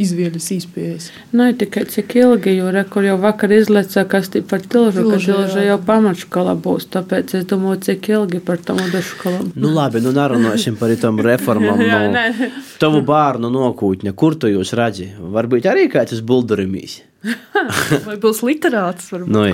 izvēles 0.00 0.48
īspējas. 0.56 1.10
Nē, 1.36 1.50
tikai 1.60 1.84
cik 1.92 2.16
ilgi, 2.22 2.56
jo 2.56 2.72
rekur 2.72 3.04
jau 3.04 3.18
vakar 3.20 3.52
izleca, 3.52 4.06
kas 4.08 4.32
tik 4.32 4.48
par 4.48 4.64
tilžu, 4.64 5.04
ka 5.10 5.20
tilžu 5.20 5.66
jau 5.66 5.76
pamatškola 5.84 6.56
būs, 6.64 6.88
tāpēc 6.96 7.36
es 7.42 7.46
domāju, 7.50 7.82
cik 7.90 8.10
ilgi 8.14 8.40
par 8.44 8.62
tam 8.64 8.80
vidusskolam. 8.80 9.52
Nu 9.52 9.74
labi, 9.76 10.00
nu 10.04 10.14
narunāsim 10.16 10.80
par 10.80 10.96
tam 11.00 11.20
reformām. 11.20 11.84
Jā, 11.90 12.00
no 12.08 12.50
tavu 12.80 13.04
bērnu 13.04 13.52
nokūtņa, 13.52 14.16
kur 14.16 14.40
tu 14.40 14.48
jūs 14.48 14.72
redzi? 14.78 15.10
Varbūt 15.18 15.68
arī 15.68 15.86
kāds 15.92 16.24
buldu 16.24 16.53
nodarījums. 16.54 17.02
Vai 18.06 18.16
būs 18.20 18.42
literāts? 18.44 19.10
No, 19.26 19.46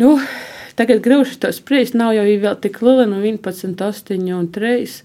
nu, 0.00 0.10
tagad 0.78 1.02
grūti 1.04 1.38
to 1.40 1.52
spriest, 1.54 1.94
nav 1.94 2.14
jau 2.16 2.24
vēl 2.24 2.58
tik 2.60 2.82
liela, 2.82 3.06
no 3.08 3.20
11, 3.22 3.76
8 3.80 4.32
un 4.34 4.48
3. 4.52 5.00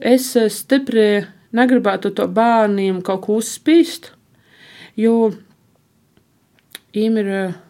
Es 0.00 0.36
eh, 0.36 0.50
stipri 0.50 1.24
negribētu 1.54 2.10
to 2.14 2.26
bērniem 2.26 3.02
kaut 3.06 3.24
ko 3.26 3.38
uzspīst, 3.40 4.10
jo 4.98 5.34
viņiem 6.94 7.20
ir. 7.22 7.30
Eh, 7.34 7.60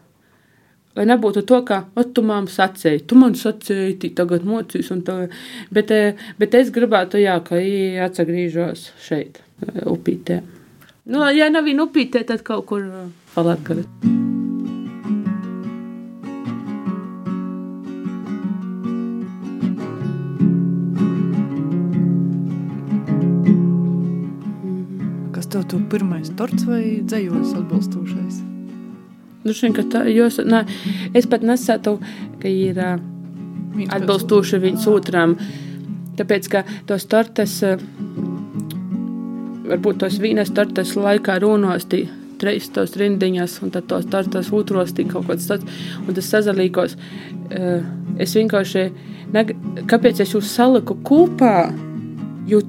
lai 0.95 1.09
nebūtu 1.11 1.43
to, 1.43 1.59
ka 1.67 1.81
tu 2.15 2.23
man 2.23 2.47
sacīji, 2.47 3.01
tu 3.11 3.19
man 3.19 3.35
sacīji, 3.35 4.13
tagad 4.15 4.45
mocīs, 4.47 4.93
tagad... 5.03 5.35
Bet, 5.75 5.91
eh, 5.91 6.21
bet 6.39 6.55
es 6.55 6.71
gribētu, 6.71 7.19
jā, 7.19 7.35
ka 7.43 7.59
viņi 7.59 7.99
atgriežas 8.07 8.93
šeit, 9.03 9.43
upītē. 9.91 10.39
Nu, 11.05 11.21
ja 11.37 11.51
nav 11.53 11.67
viņa 11.69 11.85
upītē, 11.85 12.23
tad 12.25 12.41
kaut 12.41 12.65
kur 12.65 12.85
uh, 12.89 13.09
palatgali. 13.35 13.83
Kas 25.35 25.51
tev 25.53 25.67
tu 25.69 25.83
pirmais 25.93 26.33
torts 26.39 26.65
vai 26.65 26.81
dzējos 27.05 27.53
atbalstošais? 27.61 28.41
Nu, 29.45 29.53
šim, 29.53 29.77
tā, 29.77 30.07
jūs, 30.09 30.41
nē, 30.41 30.65
es 31.13 31.29
pat 31.29 31.45
nesatu, 31.45 31.99
ka 32.41 32.49
ir 32.49 32.81
uh, 32.81 32.97
atbilstoši 33.93 34.65
viņas 34.65 34.89
otram, 34.89 35.37
tāpēc, 36.17 36.49
ka 36.49 36.65
tos 36.89 37.05
tortes 37.13 37.61
uh, 37.61 37.77
varbūt 39.69 40.03
tos 40.03 40.21
vīnes 40.23 40.53
tortes 40.55 40.95
laikā 40.99 41.39
runos 41.43 41.89
tī 41.91 42.05
treis 42.41 42.69
tos 42.75 42.95
rindiņas, 42.99 43.59
un 43.65 43.73
tad 43.75 43.89
tos 43.91 44.07
tortes 44.11 44.51
otros 44.55 44.93
tī 44.97 45.07
kaut 45.09 45.29
kāds 45.29 45.49
tāds, 45.49 45.83
un 46.05 46.17
tas 46.17 46.31
sazalīgos. 46.33 46.97
Uh, 47.49 47.85
es 48.21 48.35
vienkārši, 48.37 48.85
ne, 49.35 49.45
kāpēc 49.91 50.23
es 50.25 50.35
jūs 50.35 50.51
saliku 50.51 50.97
kopā, 51.07 51.71
jo, 52.51 52.61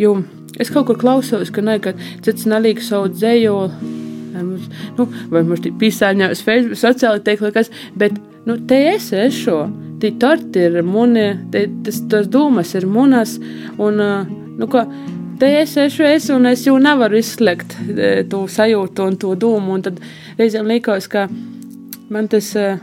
jo 0.00 0.16
es 0.60 0.70
kaut 0.74 0.88
kur 0.90 1.00
klausos, 1.00 1.52
ka 1.54 1.64
ne, 1.64 1.78
ka 1.82 1.94
cits 2.24 2.48
nalīg 2.50 2.82
savu 2.84 3.10
dzēju, 3.14 3.56
mums, 4.34 4.68
nu, 4.98 5.08
vai 5.32 5.44
mums 5.46 5.64
tī 5.64 5.72
pīsāņās 5.80 6.44
Facebook, 6.44 6.80
sociāli 6.80 7.24
teikt, 7.26 7.48
kas, 7.54 7.72
bet, 7.98 8.16
nu, 8.48 8.58
te 8.68 8.80
es 8.94 9.10
ešu, 9.16 9.58
tī 10.02 10.14
torti 10.20 10.66
ir 10.68 10.82
muni, 10.86 11.28
te, 11.54 11.66
tas, 11.86 12.02
tas 12.10 12.30
dūmas 12.30 12.74
ir 12.78 12.88
munas, 12.90 13.38
un, 13.78 14.02
uh, 14.02 14.32
nu, 14.58 14.70
ko, 14.70 14.84
Te 15.38 15.50
es 15.60 15.76
esmu 15.76 16.06
es, 16.06 16.28
un 16.30 16.46
es 16.46 16.62
jau 16.66 16.76
nevaru 16.78 17.18
izslēgt 17.18 17.74
e, 17.90 18.08
to 18.30 18.44
sajūtu 18.50 19.06
un 19.08 19.16
to 19.18 19.34
domu. 19.34 19.74
Un 19.74 19.82
tad 19.82 20.00
reizēm 20.38 20.68
liekas, 20.70 21.08
ka 21.10 21.26
man 22.14 22.28
tas. 22.30 22.52
E, 22.54 22.74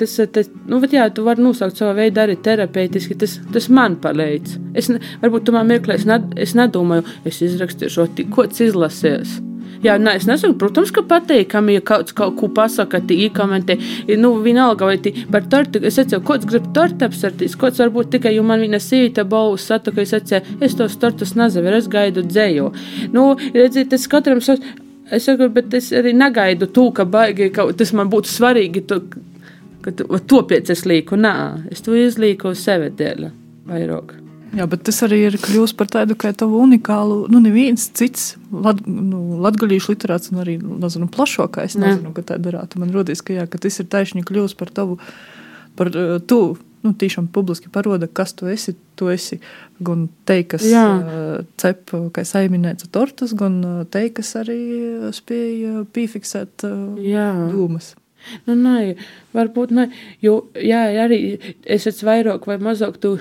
tas, 0.00 0.16
e, 0.18 0.26
tas 0.34 0.50
nu, 0.66 0.80
jā, 0.90 1.06
tu 1.14 1.26
vari 1.26 1.44
nosaukt 1.44 1.78
savu 1.78 1.94
veidu 2.00 2.24
arī 2.24 2.38
terapeitiski. 2.42 3.18
Tas, 3.22 3.38
tas 3.54 3.68
man 3.70 4.00
palīdz. 4.02 4.58
Es, 4.78 4.90
varbūt 5.22 5.46
tu 5.46 5.54
man 5.54 5.70
mirklē, 5.70 6.00
es, 6.00 6.08
ne, 6.10 6.22
es 6.38 6.56
nedomāju, 6.58 7.06
es 7.28 7.42
izrakstīšu, 7.46 8.08
ko 8.34 8.48
tas 8.50 8.66
izlasīs. 8.66 9.38
Jā, 9.84 9.94
nē, 10.00 10.16
es 10.18 10.26
nesaku, 10.26 10.56
protams, 10.58 10.90
ka 10.94 11.04
patīkami, 11.06 11.76
ja 11.78 11.82
kāds 11.86 12.14
kaut 12.16 12.34
ko 12.40 12.48
pasaka, 12.54 13.00
tī 13.06 13.28
komentē, 13.34 13.76
nu, 14.18 14.32
vienalga, 14.42 14.88
vai 14.88 14.96
tī 15.02 15.12
par 15.30 15.46
torti, 15.50 15.82
es 15.86 16.00
atceru, 16.02 16.24
kāds 16.26 16.48
grib 16.50 16.66
torti 16.74 17.06
apsartīs, 17.06 17.54
kāds 17.60 17.78
varbūt 17.84 18.10
tikai, 18.16 18.34
jo 18.34 18.42
man 18.46 18.64
viņa 18.64 18.82
sīta 18.82 19.26
baus 19.28 19.68
satuka, 19.70 20.02
es 20.02 20.16
atceru, 20.18 20.58
es 20.64 20.74
tos 20.78 20.98
tortus 20.98 21.36
nezaveru, 21.38 21.78
es 21.78 21.88
gaidu 21.92 22.26
dzējo. 22.26 22.72
Nu, 23.14 23.30
redziet, 23.54 23.92
tas 23.94 24.10
katram 24.10 24.42
savs, 24.44 24.66
es 25.14 25.30
saku, 25.30 25.50
bet 25.54 25.78
es 25.78 25.92
arī 25.94 26.14
negaidu 26.16 26.70
to, 26.74 26.90
ka 26.94 27.06
baigi, 27.06 27.52
ka 27.54 27.70
tas 27.78 27.94
man 27.94 28.10
būtu 28.10 28.34
svarīgi, 28.34 28.86
to, 28.90 29.02
ka 29.84 29.94
to 30.02 30.46
pēc 30.50 30.74
es 30.74 30.88
līku, 30.90 31.20
nā, 31.20 31.34
es 31.70 31.86
to 31.86 31.94
izlīku 31.94 32.56
sevi 32.58 32.90
dēļ 32.98 33.30
vairāk. 33.68 34.18
Jā, 34.56 34.64
bet 34.70 34.84
tas 34.88 35.02
arī 35.04 35.18
ir 35.26 35.36
kļuvis 35.42 35.74
par 35.76 35.90
tādu 35.92 36.16
kā 36.18 36.30
tavu 36.36 36.62
unikālu. 36.64 37.18
Nu, 37.32 37.40
neviens 37.44 37.88
cits 37.98 38.30
lat, 38.52 38.80
nu, 38.86 39.40
latgaļīšu 39.44 39.92
literāts, 39.92 40.32
un 40.32 40.40
arī 40.44 40.56
nezinu, 40.62 41.10
plašākais, 41.12 41.76
nezinu, 41.80 42.14
ka 42.16 42.24
tā 42.30 42.38
darātu. 42.40 42.80
Man 42.80 42.94
rodīs, 42.94 43.20
ka, 43.24 43.36
jā, 43.36 43.44
ka 43.50 43.60
tas 43.60 43.76
ir 43.82 43.90
taisni 43.92 44.24
kļuvis 44.26 44.56
par 44.58 44.72
tavu, 44.74 44.98
par 45.78 45.92
uh, 45.92 46.16
tu. 46.24 46.56
Nu, 46.78 46.92
tiešām 46.94 47.26
publiski 47.34 47.72
paroda, 47.74 48.06
kas 48.06 48.36
tu 48.38 48.46
esi. 48.48 48.76
Tu 48.98 49.08
esi 49.10 49.40
gan 49.82 50.06
te, 50.26 50.40
kas 50.46 50.64
uh, 50.70 51.40
cep, 51.58 51.90
kā 52.14 52.22
saimniece 52.26 52.86
tortas, 52.94 53.34
gan 53.38 53.58
uh, 53.66 53.80
te, 53.90 54.06
kas 54.14 54.32
arī 54.38 54.58
spēja 55.14 55.84
piefiksēt 55.94 56.66
uh, 56.66 56.76
dūmas. 57.52 57.96
Nu, 58.46 58.54
nē, 58.58 58.96
varbūt 59.36 59.72
ne. 59.76 59.88
Jo, 60.24 60.40
jā, 60.54 60.82
arī 61.04 61.20
es 61.64 61.86
esmu 61.88 62.08
vairāk 62.10 62.48
vai 62.50 62.58
mazāk 62.62 62.98
tu 63.02 63.16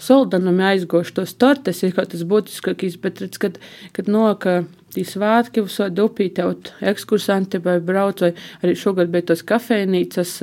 soldanam 0.00 0.60
aizgošu 0.70 1.14
tos 1.20 1.34
tortes, 1.38 1.82
ir 1.84 1.94
kaut 1.94 2.10
tas 2.14 2.24
būtiskākais, 2.26 2.98
bet 3.02 3.22
redz, 3.22 3.38
kad, 3.42 3.60
kad 3.96 4.10
noka 4.10 4.62
tī 4.94 5.04
svātki 5.06 5.62
uz 5.62 5.76
sodu 5.78 6.08
upī, 6.08 6.30
tev 6.34 6.56
ekskursanti 6.80 7.60
vai 7.62 7.78
brauc, 7.80 8.24
vai 8.24 8.32
arī 8.64 8.74
šogad 8.78 9.12
bija 9.12 9.30
tos 9.30 9.44
kafejnīcas, 9.46 10.34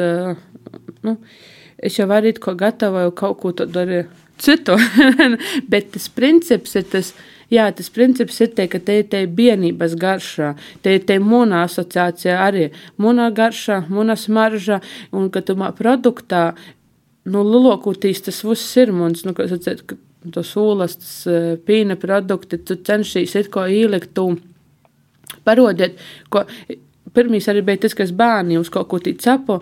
nu, 1.03 1.17
es 1.77 1.99
jau 1.99 2.07
arī 2.13 2.33
ko 2.39 2.55
gatavoju 2.57 3.15
kaut 3.17 3.41
ko 3.41 3.53
tādu 3.57 3.83
arī 3.83 4.05
citu. 4.39 4.77
Bet 5.71 5.91
tas 5.95 6.07
princips 6.13 6.77
ir 6.77 6.87
tas, 6.91 7.11
jā, 7.53 7.67
tas 7.75 7.89
princips 7.93 8.39
ir 8.43 8.53
te, 8.57 8.67
ka 8.71 8.79
te 8.83 8.99
ir 9.01 9.07
te 9.11 9.23
vienības 9.39 9.95
garšā, 9.99 10.53
te 10.83 10.97
ir 10.97 11.05
te 11.07 11.19
mūna 11.23 11.63
asociācija 11.67 12.39
arī, 12.45 12.69
mūna 13.01 13.29
garšā, 13.35 13.83
mūna 13.91 14.17
smarža, 14.19 14.81
un 15.15 15.29
ka 15.33 15.43
tu 15.45 15.57
mā 15.59 15.71
produktā, 15.77 16.51
nu, 17.27 17.43
lulokūtīs 17.43 18.23
tas 18.27 18.43
viss 18.47 18.77
ir 18.79 18.93
mums, 18.95 19.25
nu, 19.27 19.35
kā 19.37 19.47
sacēt, 19.51 19.85
ka 19.87 19.99
tos 20.33 20.53
olastas, 20.59 21.13
eh, 21.27 21.55
pīna 21.63 21.97
produkti, 21.99 22.59
tu 22.63 22.75
cenšīs 22.75 23.35
it 23.39 23.51
ko 23.51 23.65
ielikt 23.67 24.13
tu. 24.15 24.29
Parodiet, 25.43 25.99
ko 26.29 26.43
pirmīs 27.15 27.47
arī 27.51 27.63
bija 27.67 27.85
tas, 27.85 27.95
kas 27.97 28.11
bērni 28.11 28.59
uz 28.59 28.69
kaut 28.69 28.87
ko 28.91 28.99
tic 28.99 29.21
sapo, 29.23 29.61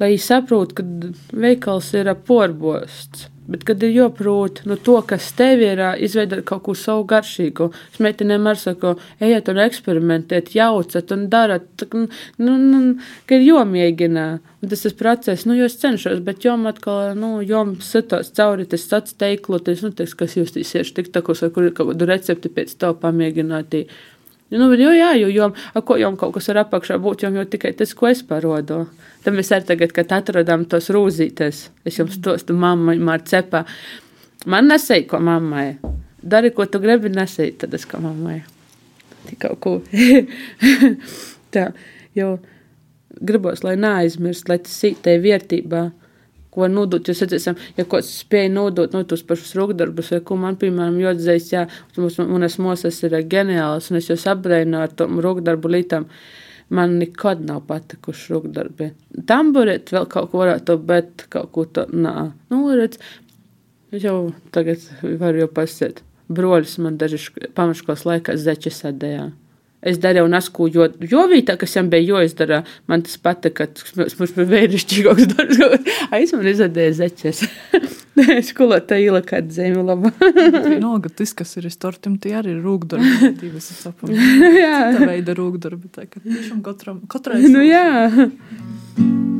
lai 0.00 0.12
viņi 0.12 0.24
saprot, 0.24 0.74
ka 0.76 0.84
veikals 1.32 1.92
ir 1.94 2.12
porbosts. 2.28 3.28
Bet, 3.48 3.62
kad 3.64 3.82
ir 3.82 3.94
joprot 3.94 4.60
nu, 4.68 4.76
to, 4.76 4.98
kas 5.08 5.30
tev 5.32 5.62
ir, 5.64 5.80
izveidot 6.04 6.42
kaut 6.48 6.66
ko 6.66 6.74
savu 6.76 7.06
garšīgu, 7.08 7.70
smeitenēm 7.94 8.44
ar 8.50 8.58
saku, 8.60 8.90
ejiet 9.24 9.48
un 9.48 9.60
eksperimentēt, 9.62 10.50
jaucat 10.52 11.14
un 11.16 11.22
darat, 11.32 11.86
nu, 11.94 12.58
nu, 12.58 12.82
ka 13.24 13.38
ir 13.38 13.46
jomēģinā. 13.46 14.26
Un 14.58 14.72
tas 14.74 14.84
ir 14.84 14.98
process, 14.98 15.46
nu, 15.48 15.56
jo 15.56 15.68
es 15.70 15.78
cenšos, 15.80 16.20
bet 16.26 16.44
jom 16.44 16.68
atkal, 16.68 17.14
nu, 17.16 17.38
jom 17.46 17.78
sitos 17.84 18.34
cauri, 18.36 18.68
tas 18.68 18.84
sats 18.90 19.16
teikloties, 19.16 19.80
nu, 19.86 19.94
tas, 19.96 20.12
kas 20.18 20.36
jūs 20.36 20.52
tīsieši 20.52 20.98
tik 20.98 21.12
takos, 21.14 21.40
vai 21.46 21.52
kur 21.54 21.70
ir 21.70 21.76
kaut 21.78 21.94
kādu 21.94 22.10
recepti 22.10 22.52
pēc 22.52 22.76
tev 22.76 22.98
pamēģināt. 23.00 23.78
Nu, 24.48 24.70
jo, 24.80 24.92
jā, 24.96 25.10
jo, 25.20 25.28
jo, 25.28 25.50
ko 25.84 25.98
jau 26.00 26.08
kaut 26.16 26.32
kas 26.38 26.48
ar 26.48 26.62
apakšā 26.62 26.96
būtu, 27.04 27.26
jau, 27.26 27.32
jau 27.36 27.44
tikai 27.52 27.74
tas, 27.76 27.92
ko 27.96 28.08
es 28.08 28.22
parodu. 28.24 28.86
Tad 29.24 29.36
mēs 29.36 29.50
arī 29.52 29.68
tagad, 29.68 29.92
kad 29.92 30.14
atrodam 30.16 30.64
tos 30.64 30.88
rūzītes, 30.94 31.58
es 31.84 31.98
jums 32.00 32.16
tostu 32.24 32.56
mammai 32.56 32.96
marcepā. 32.96 33.66
Man 34.48 34.70
nesēja, 34.72 35.04
ko 35.10 35.20
mammai. 35.20 35.66
Dari, 36.24 36.52
ko 36.56 36.64
tu 36.64 36.80
gribi 36.80 37.12
nesēt, 37.12 37.58
tad 37.60 37.76
es 37.76 37.84
kā 37.88 38.00
mammai. 38.00 38.38
Tik 39.26 39.42
kaut 39.44 39.60
ko. 39.60 39.74
Tā, 41.54 41.68
jo 42.16 42.38
gribos, 43.20 43.60
lai 43.66 43.76
neaizmirst, 43.76 44.48
lai 44.48 44.60
tas 44.64 44.80
sītē 44.80 45.18
vērtībā 45.20 45.84
ko 46.58 46.68
nodot. 46.72 47.06
Jūs 47.08 47.22
redzēsim, 47.24 47.58
ja 47.78 47.86
kāds 47.88 48.10
spēja 48.22 48.50
nodot 48.52 48.94
no 48.94 49.02
nu, 49.02 49.08
tos 49.08 49.22
pašus 49.26 49.54
rūkdarbus, 49.58 50.10
vai 50.14 50.20
ko 50.26 50.38
man, 50.40 50.58
piemēram, 50.60 50.98
jodzējis, 51.02 51.48
jā, 51.54 51.64
manas 52.18 52.58
mosas 52.62 52.98
ir 53.06 53.16
ģeniālas, 53.30 53.90
un 53.92 54.00
es 54.00 54.10
jūs 54.10 54.26
apbrēnu 54.32 54.82
ar 54.82 54.92
tom 54.98 55.22
rūkdarbu 55.24 55.72
lītam. 55.76 56.08
Man 56.74 56.98
nekad 57.00 57.40
nav 57.48 57.62
patikuši 57.70 58.34
rūkdarbi. 58.34 58.90
Tamburēt 59.28 59.88
vēl 59.94 60.04
kaut 60.12 60.28
ko 60.32 60.42
varētu, 60.42 60.76
bet 60.90 61.24
kaut 61.32 61.48
ko 61.54 61.64
to, 61.64 61.86
nā. 61.96 62.28
Nu, 62.52 62.60
redz, 62.76 63.00
jau 63.94 64.18
tagad 64.52 64.84
varu 65.00 65.46
jau 65.46 65.50
pasiet. 65.62 66.02
Broļus 66.28 66.76
man 66.84 66.98
daži 67.00 67.22
pamaškos 67.56 68.04
laikā 68.04 68.36
zeķi 68.36 68.74
sadējā. 68.74 69.30
Es 69.78 70.00
darīju 70.02 70.26
nesku, 70.30 70.66
jo, 70.74 70.88
jo 71.06 71.20
vītā, 71.30 71.54
kas 71.58 71.76
viņam 71.76 71.90
bija 71.92 72.16
jāizdara, 72.16 72.56
man 72.90 73.04
tas 73.06 73.14
patika, 73.22 73.68
ka 73.70 73.94
mums 73.94 74.32
bija 74.34 74.48
vērišķīgāks 74.50 75.28
darbs. 75.36 75.60
Aiz 76.16 76.34
man 76.34 76.48
izadēja 76.50 76.96
zeķes. 76.98 77.44
Skolotā 78.50 78.98
īla 78.98 79.22
kāda 79.22 79.54
zemi 79.54 79.84
laba. 79.86 80.10
Vienalga, 80.18 81.12
tas, 81.20 81.30
kas 81.38 81.54
ir 81.60 81.70
startim, 81.70 82.18
tie 82.18 82.34
arī 82.40 82.56
ir 82.56 82.64
rūkdarbi. 82.66 83.32
Divas 83.38 83.70
sapam. 83.84 84.10
jā. 84.10 84.74
Tā 84.98 85.06
veida 85.12 85.38
rūkdarbi. 85.38 85.92
Tā 85.94 86.08
kā 86.10 86.24
tiešām 86.26 86.64
katram, 86.66 87.04
katrai. 87.10 87.44
Nu 87.46 87.62
jā. 87.62 87.86
un 88.98 89.37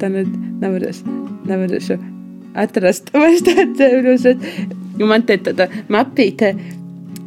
tā 0.00 0.10
nevarēs, 0.12 1.02
nevarēšu 1.48 1.98
atrast 2.56 3.12
vairs 3.16 3.44
tādu 3.46 3.76
dzēvļus. 3.76 4.26
Man 5.04 5.26
te 5.28 5.36
tāda 5.44 5.68
mapīte 5.92 6.54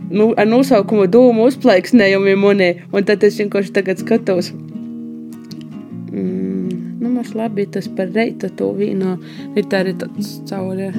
nu, 0.10 0.32
ar 0.34 0.48
nosaukumu 0.50 1.06
dūmu 1.12 1.50
uzplaiksnējumi 1.52 2.36
monē, 2.40 2.70
un 2.94 3.06
tad 3.06 3.26
es 3.28 3.38
vienkārši 3.42 3.76
tagad 3.76 4.02
skatos. 4.02 4.52
Mm, 6.10 6.98
nu, 7.00 7.12
mums 7.12 7.36
labi 7.38 7.68
tas 7.70 7.90
par 7.94 8.10
reita 8.16 8.50
to 8.50 8.72
vīno, 8.78 9.18
ir 9.56 9.70
tā 9.70 9.84
arī 9.86 9.96
tāds 10.02 10.40
cauri. 10.50 10.90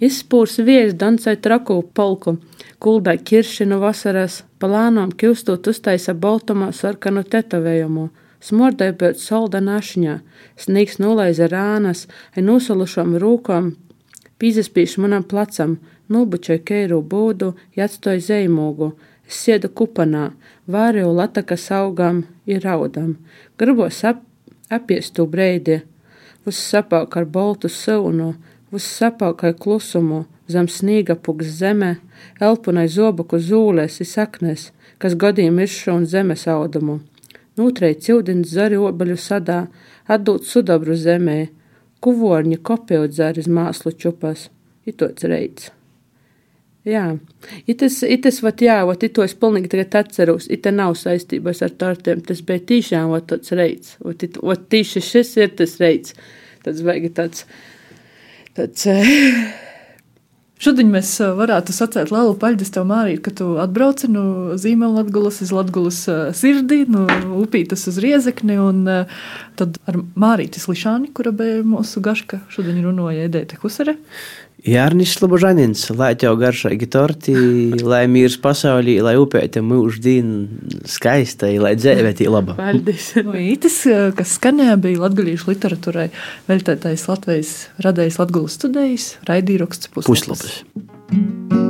Izspūrs 0.00 0.56
vies 0.64 0.94
dancai 0.96 1.36
traku 1.36 1.82
polku 1.94 2.38
kuldai 2.80 3.18
kiršinu 3.20 3.76
vasaras, 3.82 4.40
palānām 4.60 5.12
kļūstot 5.20 5.68
uztaisa 5.68 6.14
baltumā 6.16 6.70
sarkanu 6.72 7.22
tetovējumu, 7.28 8.06
smordai 8.40 8.90
pēc 8.96 9.20
solda 9.20 9.60
našņā, 9.60 10.16
sniegs 10.56 10.96
nolaiza 11.02 11.50
rānas, 11.52 12.06
ai 12.32 12.44
nosalušām 12.46 13.18
rūkām, 13.20 13.74
pīzaspīš 14.40 14.96
manam 15.04 15.26
placam, 15.28 15.76
nobučoja 16.08 16.64
keiru 16.70 17.02
būdu, 17.04 17.52
jāatstoja 17.76 18.24
zeimūgu, 18.30 18.94
es 19.28 19.44
siedu 19.44 19.68
kupanā, 19.68 20.30
vārēju 20.72 21.12
latakas 21.20 21.68
augām, 21.76 22.24
ir 22.48 22.64
raudam, 22.64 23.18
gribos 23.60 24.00
ap, 24.08 24.24
apiestu 24.72 25.28
breidi, 25.28 25.82
uz 26.48 26.56
sapāk 26.56 27.20
ar 27.20 27.28
boltu 27.28 27.68
saunu, 27.68 28.32
uz 28.70 28.86
sapāk 28.86 29.44
ar 29.46 29.54
klusumu, 29.58 30.24
zem 30.50 30.68
snīga 30.68 31.16
puks 31.16 31.50
zeme, 31.60 31.96
elpunai 32.40 32.88
zobaku 32.88 33.38
zūlēs, 33.38 34.00
saknes, 34.06 34.70
kas 34.98 35.16
godīja 35.16 35.52
miršu 35.54 35.94
un 35.94 36.06
zemes 36.06 36.46
audumu. 36.50 37.00
Nūtrei 37.58 37.96
cildins 37.98 38.52
zari 38.54 38.78
obaļu 38.78 39.18
sadā, 39.20 39.64
atdūt 40.08 40.46
sudabru 40.48 40.96
zemē, 40.96 41.40
kuvorņi 42.04 42.62
kopējot 42.64 43.12
zari 43.18 43.44
māslu 43.48 43.92
čupas, 43.92 44.48
itots 44.88 45.26
reids. 45.28 45.70
Jā, 46.88 47.18
itas, 47.68 47.98
itas, 48.08 48.38
vat, 48.40 48.62
jā, 48.64 48.78
vat, 48.88 49.02
ito 49.04 49.20
es 49.20 49.34
pilnīgi 49.36 49.68
tagad 49.68 49.98
atceros, 50.00 50.46
ita 50.48 50.72
nav 50.72 50.94
saistības 50.96 51.60
ar 51.66 51.74
tortiem, 51.76 52.22
tas 52.24 52.40
bija 52.46 52.62
tīšām, 52.70 53.10
vat, 53.12 53.26
tāds 53.28 53.52
reids, 53.52 53.98
vat, 54.00 54.24
it, 54.24 54.38
vat, 54.40 54.62
tīši 54.72 55.02
šis 55.04 55.34
ir 55.42 55.52
tas 55.58 55.76
reids, 55.82 56.16
tāds 56.64 56.80
vajag 56.86 57.10
tāds, 57.18 57.44
tāds, 58.58 58.86
Šodien 60.60 60.90
mēs 60.92 61.14
varētu 61.38 61.72
sacēt 61.72 62.10
lielu 62.12 62.34
paļģis 62.36 62.74
tev, 62.74 62.84
Mārija, 62.90 63.22
ka 63.24 63.30
tu 63.32 63.46
atbrauci 63.62 64.10
no 64.12 64.24
Zīmēla 64.60 64.98
Latgulas 64.98 65.38
uz 65.40 65.54
Latgulas 65.56 66.02
sirdī, 66.36 66.82
no 66.84 67.06
Upītas 67.40 67.86
uz 67.88 67.96
Riezekni, 68.04 68.58
un 68.60 68.82
tad 69.56 69.78
ar 69.88 69.96
Mārītis 70.20 70.68
Lišāni, 70.68 71.14
kura 71.16 71.32
bija 71.32 71.62
mūsu 71.64 72.04
gaška, 72.04 72.42
šodien 72.52 72.82
runāja 72.84 73.24
Edēte 73.30 73.56
Husere. 73.62 73.96
Jārnis 74.66 75.14
Slobožanins, 75.16 75.86
lai 75.96 76.12
tev 76.20 76.36
garšīgi 76.40 76.88
torti, 76.92 77.34
lai 77.92 78.02
mīrs 78.12 78.36
pasaulī, 78.42 78.98
lai 79.04 79.16
upēte 79.20 79.62
mūždien 79.64 80.34
skaistai, 80.88 81.54
lai 81.62 81.74
dzēvetī 81.78 82.28
laba. 82.30 82.58
Paldies. 82.58 83.12
Ītis, 83.52 83.82
kas 84.18 84.36
skanēja, 84.36 84.76
bija 84.82 85.06
latgalīšu 85.06 85.52
literatūrai 85.54 86.10
veltētais 86.50 87.08
Latvijas 87.08 87.54
radējs 87.84 88.20
Latgulas 88.20 88.60
studējis, 88.60 89.14
raidīraksts 89.30 89.94
puslapis. 89.96 90.28
puslapis. 90.28 91.60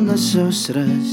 Malnas 0.00 0.32
osras, 0.34 1.10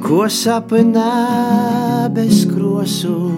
ko 0.00 0.24
sapnā 0.32 2.08
bez 2.14 2.46
krosu. 2.48 3.36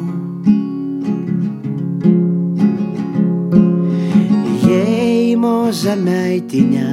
Jēmo 4.62 5.72
zemeitiņā, 5.74 6.92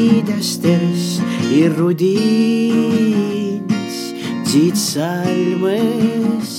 ir 1.57 1.73
rudīs 1.81 3.36
dzīt 4.57 4.73
salmes 4.81 6.53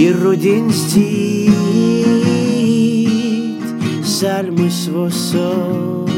ir 0.00 0.16
rudins 0.22 0.80
cīt, 0.94 1.52
sarmas 4.16 4.88
vosor. 4.94 6.09